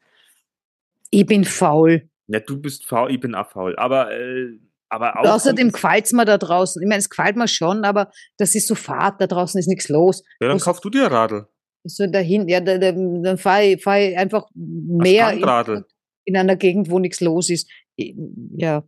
ich 1.11 1.26
bin 1.26 1.45
faul. 1.45 2.09
ja, 2.28 2.41
du 2.41 2.57
bist 2.59 2.87
faul, 2.87 3.12
ich 3.12 3.20
bin 3.20 3.35
auch 3.35 3.51
faul, 3.51 3.76
aber, 3.76 4.11
äh, 4.12 4.59
aber 4.91 5.18
auch. 5.18 5.26
Außerdem 5.26 5.72
gefällt 5.72 6.05
es 6.07 6.12
mir 6.12 6.24
da 6.24 6.36
draußen. 6.36 6.82
Ich 6.82 6.88
meine, 6.88 6.99
es 6.99 7.09
gefällt 7.09 7.36
mir 7.36 7.49
schon, 7.49 7.84
aber 7.84 8.11
das 8.36 8.55
ist 8.55 8.66
so 8.66 8.74
Fahrt, 8.74 9.20
da 9.20 9.26
draußen 9.26 9.59
ist 9.59 9.68
nichts 9.68 9.88
los. 9.88 10.22
Ja, 10.41 10.49
dann 10.49 10.57
muss- 10.57 10.64
kauf 10.64 10.80
du 10.80 10.91
dir 10.91 11.07
ein 11.07 11.12
Radl. 11.12 11.47
So 11.84 12.07
dahin, 12.07 12.47
ja, 12.49 12.61
da, 12.61 12.76
da, 12.76 12.93
dann 12.93 13.38
fahre 13.38 13.64
ich, 13.64 13.82
fahr 13.82 13.99
ich 13.99 14.18
einfach 14.18 14.47
mehr 14.55 15.32
in, 15.32 15.84
in 16.26 16.36
einer 16.36 16.57
Gegend, 16.57 16.91
wo 16.91 16.99
nichts 16.99 17.20
los 17.22 17.49
ist. 17.49 17.70
Ja. 17.97 18.84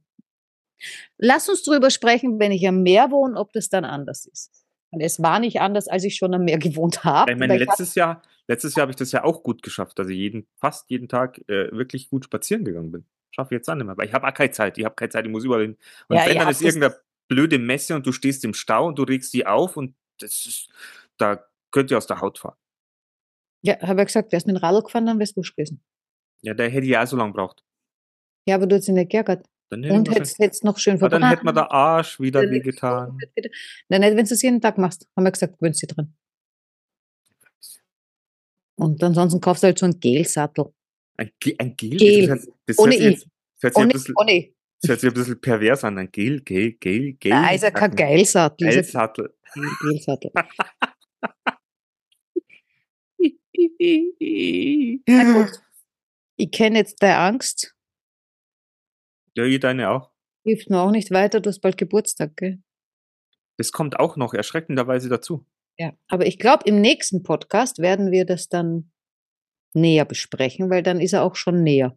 Lass 1.16 1.48
uns 1.48 1.62
drüber 1.62 1.88
sprechen, 1.90 2.38
wenn 2.38 2.53
ich 2.53 2.66
am 2.68 2.82
Meer 2.82 3.11
wohne, 3.11 3.38
ob 3.38 3.53
das 3.53 3.70
dann 3.70 3.84
anders 3.86 4.26
ist. 4.26 4.66
Und 4.90 5.00
es 5.00 5.22
war 5.22 5.40
nicht 5.40 5.61
anders, 5.61 5.88
als 5.88 6.05
ich 6.05 6.16
schon 6.16 6.34
am 6.34 6.44
Meer 6.44 6.59
gewohnt 6.59 7.03
habe. 7.05 7.32
Ich 7.32 7.38
meine, 7.38 7.57
letztes 7.57 7.94
Jahr, 7.94 8.20
letztes 8.46 8.74
Jahr 8.74 8.82
habe 8.82 8.92
ich 8.92 8.96
das 8.96 9.11
ja 9.12 9.24
auch 9.24 9.42
gut 9.42 9.62
geschafft, 9.62 9.98
dass 9.98 10.09
ich 10.09 10.16
jeden, 10.18 10.46
fast 10.61 10.90
jeden 10.90 11.09
Tag 11.09 11.38
äh, 11.48 11.72
wirklich 11.72 12.11
gut 12.11 12.26
spazieren 12.26 12.64
gegangen 12.64 12.92
bin. 12.92 13.07
Schaffe 13.35 13.55
ich 13.55 13.59
jetzt 13.59 13.68
auch 13.68 13.74
nicht 13.74 13.87
mehr, 13.87 13.97
weil 13.97 14.07
ich 14.07 14.14
habe 14.14 14.26
auch 14.26 14.35
keine 14.35 14.51
Zeit. 14.51 14.78
Ich 14.78 14.85
habe 14.85 14.95
keine 14.95 15.09
Zeit, 15.09 15.24
ich 15.24 15.30
muss 15.30 15.45
überall 15.45 15.62
hin. 15.62 15.78
Und 16.09 16.16
Ja, 16.16 16.26
wenn 16.26 16.37
dann 16.37 16.49
ist 16.49 16.62
irgendeine 16.62 16.97
blöde 17.28 17.59
Messe 17.59 17.95
und 17.95 18.07
du 18.07 18.12
stehst 18.12 18.45
im 18.45 18.55
Stau 18.55 18.87
und 18.87 18.99
du 18.99 19.05
regst 19.05 19.33
die 19.33 19.47
auf 19.47 19.76
und 19.76 19.95
das 20.18 20.47
ist, 20.47 20.68
da 21.16 21.43
könnt 21.70 21.91
ihr 21.91 21.97
aus 21.97 22.07
der 22.07 22.20
Haut 22.20 22.39
fahren. 22.39 22.57
Ja, 23.62 23.80
habe 23.80 24.03
ich 24.03 24.09
gesagt, 24.09 24.33
wärst 24.33 24.47
mit 24.47 24.57
dem 24.57 24.61
Radl 24.61 24.83
gefahren, 24.83 25.07
dann 25.07 25.18
wärst 25.18 25.33
du 25.33 25.37
wurscht 25.39 25.57
gewesen. 25.57 25.83
Ja, 26.43 26.53
der 26.53 26.68
hätte 26.68 26.87
ja 26.87 27.03
auch 27.03 27.07
so 27.07 27.16
lange 27.16 27.33
braucht. 27.33 27.64
Ja, 28.47 28.57
aber 28.57 28.66
du 28.66 28.74
hättest 28.74 28.89
ihn 28.89 28.97
nicht 28.97 29.11
geärgert. 29.11 29.47
Und 29.70 30.09
ich 30.09 30.14
hättest 30.14 30.39
hättest 30.39 30.64
noch 30.64 30.78
schön 30.78 30.97
aber 30.97 31.09
dann 31.09 31.22
hätte 31.22 31.43
verbrannt. 31.43 31.57
der 31.57 31.72
Arsch 31.72 32.20
wieder 32.20 32.43
wehgetan. 32.43 33.16
Nein, 33.89 34.03
nicht, 34.03 34.16
wenn 34.16 34.26
du 34.26 34.35
es 34.35 34.43
jeden 34.43 34.61
Tag 34.61 34.76
machst. 34.76 35.09
Haben 35.16 35.24
wir 35.24 35.33
gesagt, 35.33 35.59
gewöhnst 35.59 35.80
dich 35.80 35.89
dran. 35.89 36.14
Und 38.76 39.03
ansonsten 39.03 39.41
kaufst 39.41 39.62
du 39.62 39.68
halt 39.68 39.78
so 39.78 39.87
einen 39.87 39.99
Gelsattel. 39.99 40.74
Ein, 41.17 41.31
Ge- 41.39 41.57
ein 41.59 41.77
Gel? 41.77 41.97
Gel. 41.97 42.27
Das, 42.67 42.79
Ohne 42.79 42.97
I. 42.97 43.11
das 43.13 43.27
hört 43.61 43.75
sich 43.75 43.83
ein 43.83 44.17
Ohne, 44.17 45.13
bisschen, 45.13 45.41
pervers 45.41 45.85
an. 45.85 45.99
Ein 45.99 46.11
Gel, 46.11 46.41
Gel, 46.41 46.73
Gel, 46.73 47.13
Gel. 47.15 47.31
Nein, 47.33 47.55
ist 47.55 47.63
ja 47.63 47.71
kein 47.71 47.95
Geilsattel. 47.95 48.69
Geilsattel. 48.69 49.33
Na 55.07 55.33
gut. 55.33 55.63
Ich 56.37 56.51
kenne 56.51 56.79
jetzt 56.79 57.03
deine 57.03 57.19
Angst. 57.19 57.75
Ja, 59.35 59.45
ich 59.45 59.61
deine 59.61 59.91
auch. 59.91 60.11
Hilft 60.45 60.71
mir 60.71 60.81
auch 60.81 60.91
nicht 60.91 61.11
weiter. 61.11 61.41
Du 61.41 61.49
hast 61.49 61.61
bald 61.61 61.79
Geburtstag, 61.79 62.37
gell? 62.37 62.63
Das 63.59 63.71
kommt 63.73 63.99
auch 63.99 64.17
noch 64.17 64.35
erschreckenderweise 64.35 65.09
dazu. 65.09 65.47
Ja. 65.79 65.93
Aber 66.09 66.27
ich 66.27 66.39
glaube, 66.39 66.65
im 66.67 66.81
nächsten 66.81 67.23
Podcast 67.23 67.79
werden 67.79 68.11
wir 68.11 68.25
das 68.27 68.49
dann 68.49 68.91
näher 69.75 70.05
besprechen, 70.05 70.70
weil 70.70 70.83
dann 70.83 71.01
ist 71.01 71.12
er 71.12 71.23
auch 71.23 71.37
schon 71.37 71.62
näher. 71.62 71.97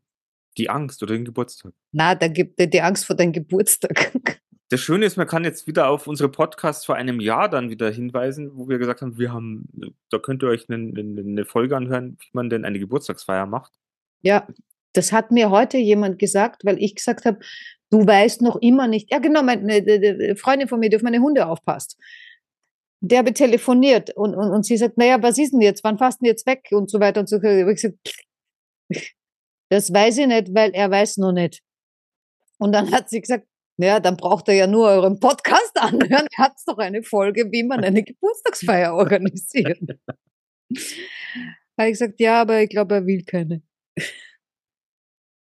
Die 0.57 0.69
Angst 0.69 1.03
oder 1.03 1.13
den 1.13 1.26
Geburtstag. 1.26 1.73
Na, 1.91 2.15
da 2.15 2.28
gibt 2.28 2.59
die 2.59 2.82
Angst 2.82 3.05
vor 3.05 3.15
deinem 3.15 3.34
Geburtstag. 3.34 4.41
Das 4.69 4.82
Schöne 4.82 5.05
ist, 5.05 5.15
man 5.15 5.28
kann 5.28 5.43
jetzt 5.43 5.67
wieder 5.67 5.89
auf 5.89 6.07
unsere 6.07 6.28
Podcasts 6.28 6.86
vor 6.86 6.95
einem 6.95 7.19
Jahr 7.19 7.49
dann 7.49 7.69
wieder 7.69 7.91
hinweisen, 7.91 8.49
wo 8.55 8.67
wir 8.67 8.80
gesagt 8.80 9.03
haben, 9.03 9.19
wir 9.19 9.32
haben, 9.32 9.69
da 10.09 10.17
könnt 10.17 10.41
ihr 10.41 10.49
euch 10.49 10.67
eine, 10.69 10.91
eine, 10.91 11.45
Folge 11.45 11.78
anhören, 11.78 12.17
wie 12.19 12.30
man 12.34 12.49
denn 12.49 12.65
eine 12.65 12.80
Geburtstagsfeier 12.80 13.45
macht. 13.45 13.73
Ja, 14.23 14.47
das 14.93 15.11
hat 15.11 15.30
mir 15.30 15.51
heute 15.51 15.78
jemand 15.78 16.17
gesagt, 16.17 16.65
weil 16.65 16.82
ich 16.82 16.95
gesagt 16.95 17.26
habe, 17.26 17.38
du 17.91 18.07
weißt 18.07 18.41
noch 18.41 18.55
immer 18.55 18.88
nicht. 18.88 19.11
Ja, 19.11 19.19
genau, 19.19 19.43
meine 19.43 19.61
eine, 19.61 19.91
eine 19.91 20.36
Freundin 20.36 20.67
von 20.67 20.80
mir, 20.80 20.89
die 20.89 20.95
auf 20.95 21.03
meine 21.03 21.19
Hunde 21.19 21.45
aufpasst. 21.45 21.97
Der 23.07 23.19
habe 23.19 23.33
telefoniert 23.33 24.09
und, 24.15 24.33
und, 24.33 24.51
und 24.51 24.65
sie 24.65 24.77
sagt, 24.77 24.97
naja, 24.97 25.21
was 25.21 25.37
ist 25.37 25.51
denn 25.51 25.61
jetzt? 25.61 25.83
Wann 25.83 25.99
fasst 25.99 26.21
denn 26.21 26.27
jetzt 26.27 26.47
weg? 26.47 26.67
Und 26.71 26.89
so 26.89 26.99
weiter 26.99 27.19
und 27.19 27.29
so 27.29 27.39
fort. 27.39 27.53
Ich 27.53 27.81
gesagt, 27.81 27.97
das 29.69 29.93
weiß 29.93 30.17
ich 30.17 30.27
nicht, 30.27 30.55
weil 30.55 30.71
er 30.71 30.89
weiß 30.89 31.17
noch 31.17 31.31
nicht. 31.31 31.61
Und 32.57 32.71
dann 32.71 32.91
hat 32.91 33.09
sie 33.09 33.21
gesagt, 33.21 33.47
naja, 33.77 33.99
dann 33.99 34.17
braucht 34.17 34.47
er 34.47 34.55
ja 34.55 34.65
nur 34.65 34.87
euren 34.87 35.19
Podcast 35.19 35.77
anhören. 35.79 36.27
Er 36.35 36.43
hat 36.45 36.53
doch 36.65 36.79
eine 36.79 37.03
Folge, 37.03 37.51
wie 37.51 37.63
man 37.63 37.83
eine 37.83 38.01
Geburtstagsfeier 38.01 38.93
organisiert. 38.95 39.79
habe 41.77 41.89
ich 41.89 41.91
gesagt, 41.91 42.19
ja, 42.19 42.41
aber 42.41 42.61
ich 42.63 42.69
glaube, 42.69 42.95
er 42.95 43.05
will 43.05 43.23
keine. 43.23 43.61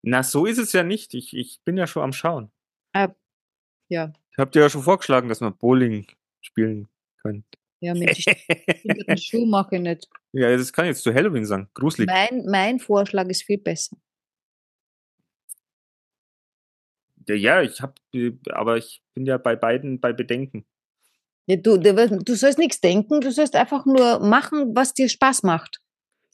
Na, 0.04 0.22
so 0.22 0.46
ist 0.46 0.60
es 0.60 0.72
ja 0.74 0.84
nicht. 0.84 1.16
Ich, 1.16 1.36
ich 1.36 1.62
bin 1.64 1.78
ja 1.78 1.88
schon 1.88 2.04
am 2.04 2.14
Schauen. 2.14 2.52
Ah, 2.94 3.10
ja. 3.90 4.14
Ich 4.32 4.38
habe 4.38 4.52
dir 4.52 4.62
ja 4.62 4.70
schon 4.70 4.84
vorgeschlagen, 4.84 5.30
dass 5.30 5.42
man 5.42 5.58
Bowling 5.58 6.06
spielen 6.42 6.88
können. 7.22 7.46
Ja, 7.82 7.94
mit 7.94 8.10
den 9.08 9.18
Schuh 9.18 9.46
mache 9.46 9.76
ich 9.76 9.82
nicht. 9.82 10.10
ja, 10.34 10.56
das 10.56 10.74
kann 10.74 10.86
ich 10.86 10.90
jetzt 10.90 11.04
zu 11.04 11.14
Halloween 11.14 11.46
sagen. 11.46 11.70
Gruselig. 11.74 12.08
Mein, 12.08 12.46
mein 12.46 12.80
Vorschlag 12.80 13.28
ist 13.28 13.44
viel 13.44 13.58
besser. 13.58 13.96
Ja, 17.28 17.36
ja, 17.36 17.62
ich 17.62 17.82
habe, 17.82 17.94
aber 18.52 18.78
ich 18.78 19.04
bin 19.14 19.26
ja 19.26 19.38
bei 19.38 19.56
beiden 19.56 20.00
bei 20.00 20.14
Bedenken. 20.14 20.66
Ja, 21.46 21.56
du, 21.56 21.78
du, 21.78 22.36
sollst 22.36 22.60
nichts 22.60 22.82
denken, 22.82 23.22
du 23.22 23.32
sollst 23.32 23.56
einfach 23.56 23.86
nur 23.86 24.20
machen, 24.20 24.76
was 24.76 24.94
dir 24.94 25.10
Spaß 25.10 25.44
macht. 25.44 25.82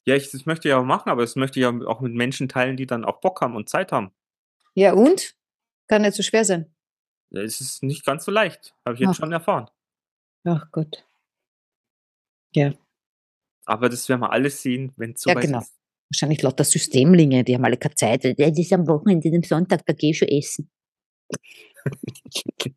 Ja, 0.05 0.15
ich, 0.15 0.29
das 0.29 0.45
möchte 0.45 0.67
ich 0.67 0.73
auch 0.73 0.83
machen, 0.83 1.09
aber 1.09 1.21
das 1.21 1.35
möchte 1.35 1.59
ich 1.59 1.63
ja 1.63 1.69
auch 1.87 2.01
mit 2.01 2.13
Menschen 2.13 2.47
teilen, 2.47 2.77
die 2.77 2.85
dann 2.85 3.05
auch 3.05 3.21
Bock 3.21 3.41
haben 3.41 3.55
und 3.55 3.69
Zeit 3.69 3.91
haben. 3.91 4.11
Ja, 4.73 4.93
und? 4.93 5.35
Kann 5.87 6.01
nicht 6.01 6.15
so 6.15 6.23
schwer 6.23 6.43
sein. 6.43 6.73
Ja, 7.29 7.41
Es 7.41 7.61
ist 7.61 7.81
nicht 7.83 8.05
ganz 8.05 8.25
so 8.25 8.31
leicht, 8.31 8.75
habe 8.85 8.95
ich 8.95 9.01
jetzt 9.01 9.11
Ach. 9.11 9.15
schon 9.15 9.31
erfahren. 9.31 9.69
Ach 10.45 10.65
Gott. 10.71 11.05
Ja, 12.53 12.73
Aber 13.65 13.89
das 13.89 14.07
werden 14.07 14.21
wir 14.21 14.31
alles 14.31 14.61
sehen, 14.61 14.93
wenn 14.95 15.11
es 15.11 15.25
Ja, 15.25 15.33
soweit 15.33 15.45
genau. 15.45 15.59
ist. 15.59 15.73
wahrscheinlich 16.09 16.41
lauter 16.41 16.63
Systemlinge, 16.63 17.43
die 17.43 17.55
haben 17.55 17.65
alle 17.65 17.77
keine 17.77 17.95
Zeit. 17.95 18.23
Das 18.23 18.57
ist 18.57 18.71
am 18.73 18.87
Wochenende, 18.87 19.29
am 19.35 19.43
Sonntag, 19.43 19.85
da 19.85 19.93
gehe 19.93 20.11
ich 20.11 20.19
schon 20.19 20.27
essen. 20.29 20.69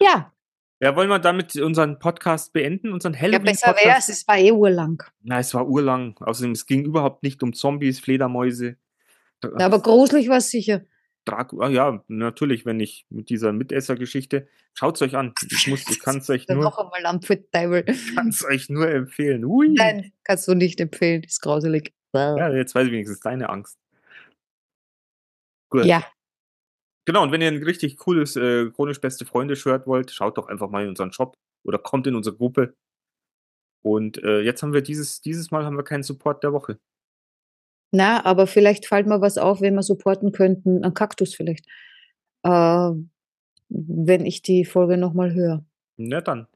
ja, 0.00 0.32
Ja, 0.80 0.96
wollen 0.96 1.08
wir 1.10 1.18
damit 1.18 1.54
unseren 1.56 1.98
Podcast 1.98 2.52
beenden, 2.52 2.92
unseren 2.92 3.12
ja 3.14 3.20
Halloween-Podcast? 3.20 3.64
besser 3.76 3.86
wäre 3.86 3.98
es, 3.98 4.08
es 4.08 4.26
war 4.26 4.38
eh 4.38 4.50
urlang. 4.52 5.02
Na, 5.22 5.38
es 5.38 5.52
war 5.54 5.68
urlang. 5.68 6.16
Außerdem, 6.20 6.52
es 6.52 6.66
ging 6.66 6.84
überhaupt 6.84 7.22
nicht 7.22 7.42
um 7.42 7.52
Zombies, 7.52 8.00
Fledermäuse. 8.00 8.76
Ja, 9.44 9.66
aber 9.66 9.80
gruselig 9.80 10.28
war 10.28 10.38
es 10.38 10.50
sicher. 10.50 10.82
Dracu 11.24 11.60
ah, 11.60 11.68
ja, 11.68 12.02
natürlich, 12.08 12.66
wenn 12.66 12.80
ich 12.80 13.06
mit 13.10 13.28
dieser 13.28 13.52
Mitesser-Geschichte. 13.52 14.48
Schaut 14.74 14.96
es 14.96 15.02
euch 15.02 15.16
an. 15.16 15.34
Ich 15.50 15.68
muss, 15.68 15.88
ich 15.88 16.00
kann 16.00 16.18
es 16.18 16.30
euch 16.30 16.48
nur, 16.48 16.62
noch 16.62 16.78
einmal 16.78 17.06
Ampheteufel. 17.06 17.84
kann's 18.14 18.44
euch 18.44 18.68
nur 18.68 18.88
empfehlen. 18.88 19.44
Ui. 19.44 19.68
Nein, 19.68 20.12
kannst 20.24 20.48
du 20.48 20.54
nicht 20.54 20.80
empfehlen, 20.80 21.22
ist 21.22 21.40
grauselig. 21.40 21.92
Ja, 22.14 22.52
jetzt 22.52 22.74
weiß 22.74 22.86
ich 22.86 22.92
wenigstens 22.92 23.20
deine 23.20 23.48
Angst. 23.48 23.78
Gut. 25.70 25.84
Ja, 25.84 26.04
Genau, 27.04 27.24
und 27.24 27.32
wenn 27.32 27.40
ihr 27.40 27.48
ein 27.48 27.62
richtig 27.62 27.96
cooles 27.96 28.36
äh, 28.36 28.70
chronisch 28.70 29.00
beste 29.00 29.24
Freunde-Shirt 29.24 29.86
wollt, 29.86 30.12
schaut 30.12 30.38
doch 30.38 30.46
einfach 30.46 30.70
mal 30.70 30.84
in 30.84 30.90
unseren 30.90 31.12
Shop 31.12 31.36
oder 31.64 31.78
kommt 31.78 32.06
in 32.06 32.14
unsere 32.14 32.36
Gruppe. 32.36 32.74
Und 33.82 34.22
äh, 34.22 34.40
jetzt 34.42 34.62
haben 34.62 34.72
wir 34.72 34.82
dieses, 34.82 35.20
dieses 35.20 35.50
Mal 35.50 35.64
haben 35.64 35.76
wir 35.76 35.82
keinen 35.82 36.04
Support 36.04 36.44
der 36.44 36.52
Woche. 36.52 36.78
Na, 37.92 38.24
aber 38.24 38.46
vielleicht 38.46 38.86
fällt 38.86 39.06
mir 39.06 39.20
was 39.20 39.38
auf, 39.38 39.60
wenn 39.60 39.74
wir 39.74 39.82
supporten 39.82 40.32
könnten. 40.32 40.82
Ein 40.84 40.94
Kaktus 40.94 41.34
vielleicht. 41.34 41.66
Äh, 42.42 42.90
wenn 43.68 44.26
ich 44.26 44.42
die 44.42 44.64
Folge 44.64 44.96
nochmal 44.96 45.34
höre. 45.34 45.64
Na 45.96 46.20
dann. 46.20 46.46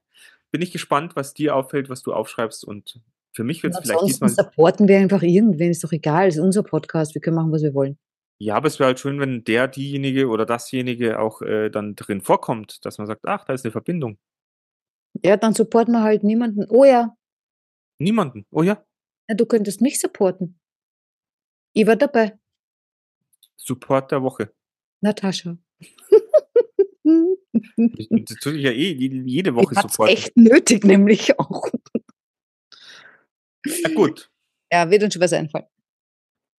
Bin 0.51 0.62
ich 0.62 0.72
gespannt, 0.72 1.14
was 1.14 1.34
dir 1.34 1.55
auffällt, 1.55 1.91
was 1.91 2.03
du 2.03 2.12
aufschreibst. 2.12 2.64
Und 2.64 3.01
für 3.32 3.45
mich 3.45 3.62
wird 3.62 3.74
es 3.74 3.80
vielleicht 3.80 4.07
diesmal. 4.07 4.30
supporten 4.30 4.89
wir 4.89 4.99
einfach 4.99 5.22
irgendwen, 5.22 5.70
ist 5.70 5.84
doch 5.84 5.93
egal, 5.93 6.28
ist 6.28 6.39
unser 6.39 6.62
Podcast, 6.62 7.14
wir 7.14 7.20
können 7.20 7.37
machen, 7.37 7.53
was 7.53 7.62
wir 7.62 7.74
wollen. 7.74 7.99
Ja, 8.39 8.55
aber 8.55 8.68
es 8.68 8.78
wäre 8.78 8.89
halt 8.89 9.01
schön, 9.01 9.20
wenn 9.20 9.45
der, 9.45 9.68
diejenige 9.68 10.28
oder 10.28 10.47
dasjenige 10.47 11.18
auch 11.20 11.43
äh, 11.43 11.70
dann 11.70 11.97
drin 11.97 12.20
vorkommt, 12.20 12.84
dass 12.84 12.99
man 12.99 13.07
sagt, 13.07 13.22
ach, 13.26 13.45
da 13.45 13.53
ist 13.53 13.64
eine 13.64 13.72
Verbindung. 13.72 14.18
Ja, 15.22 15.37
dann 15.37 15.55
supporten 15.55 15.93
wir 15.93 16.03
halt 16.03 16.22
niemanden. 16.22 16.66
Oh 16.68 16.84
ja, 16.84 17.16
Niemanden. 17.99 18.47
Oh 18.51 18.62
ja, 18.62 18.84
na, 19.28 19.34
du 19.34 19.47
könntest 19.47 19.80
mich 19.80 19.99
supporten. 19.99 20.59
Ich 21.77 21.87
war 21.87 21.97
dabei. 21.97 22.39
Support 23.57 24.11
der 24.12 24.22
Woche. 24.22 24.51
Natascha. 25.03 25.59
Das 27.05 28.37
tue 28.41 28.57
ich 28.57 28.62
ja 28.64 28.70
eh 28.70 28.93
jede, 28.93 29.55
Woche 29.55 29.72
Ich 29.74 29.79
hat's 29.79 29.93
supporten. 29.93 30.16
echt 30.16 30.37
nötig, 30.39 30.85
nämlich 30.85 31.39
auch. 31.39 31.68
Na 33.83 33.91
gut. 33.95 34.31
Ja, 34.72 34.91
wird 34.91 35.03
uns 35.03 35.12
schon 35.14 35.22
was 35.22 35.35
einfallen. 35.35 35.66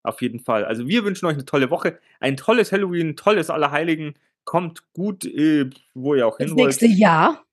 Auf 0.03 0.21
jeden 0.21 0.39
Fall. 0.39 0.65
Also 0.65 0.87
wir 0.87 1.03
wünschen 1.03 1.25
euch 1.25 1.33
eine 1.33 1.45
tolle 1.45 1.71
Woche, 1.71 1.99
ein 2.19 2.37
tolles 2.37 2.71
Halloween, 2.71 3.15
tolles 3.15 3.49
Allerheiligen. 3.49 4.17
kommt 4.45 4.83
gut, 4.93 5.25
äh, 5.25 5.69
wo 5.95 6.13
ihr 6.15 6.27
auch 6.27 6.37
Das 6.37 6.47
hin 6.47 6.55
wollt. 6.57 6.67
nächste 6.67 6.85
Jahr. 6.85 7.43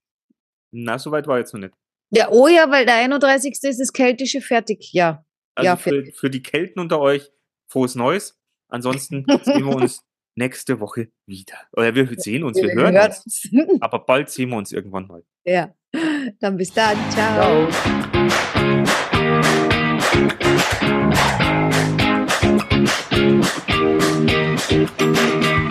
Na, 0.70 0.98
soweit 0.98 1.26
war 1.26 1.38
jetzt 1.38 1.54
noch 1.54 1.60
nicht. 1.60 1.74
Ja, 2.10 2.28
oh 2.30 2.46
ja, 2.46 2.70
weil 2.70 2.84
der 2.84 2.96
31. 2.96 3.52
ist 3.62 3.80
das 3.80 3.92
keltische 3.92 4.40
fertig. 4.42 4.92
Ja. 4.92 5.24
Also 5.56 5.66
Ja, 5.66 5.76
für, 5.76 6.04
für 6.12 6.30
die 6.30 6.42
Kelten 6.42 6.78
unter 6.78 7.00
euch, 7.00 7.32
frohes 7.74 7.96
Neues. 7.96 8.38
Ansonsten 8.68 9.26
sehen 9.42 9.66
wir 9.66 9.74
uns 9.74 10.04
nächste 10.36 10.78
Woche 10.78 11.08
wieder. 11.26 11.56
Oder 11.72 11.92
wir 11.94 12.08
sehen 12.18 12.44
uns, 12.44 12.56
wir, 12.56 12.72
hören 12.72 12.96
uns. 12.96 13.50
uns. 13.50 13.80
Aber 13.80 13.98
bald 13.98 14.30
sehen 14.30 14.50
wir 14.50 14.56
uns 14.56 14.70
irgendwann 14.70 15.08
mal. 15.08 15.24
ja. 15.44 15.74
Dann 16.40 16.56
bis 16.56 16.72
dann. 16.72 16.98
Ciao. 17.10 17.68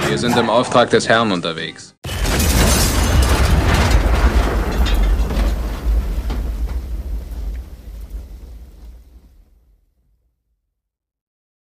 Wir 0.08 0.18
sind 0.18 0.38
im 0.38 0.50
Auftrag 0.50 0.92
des 0.92 1.10
Herrn 1.10 1.34
unterwegs. 1.34 1.94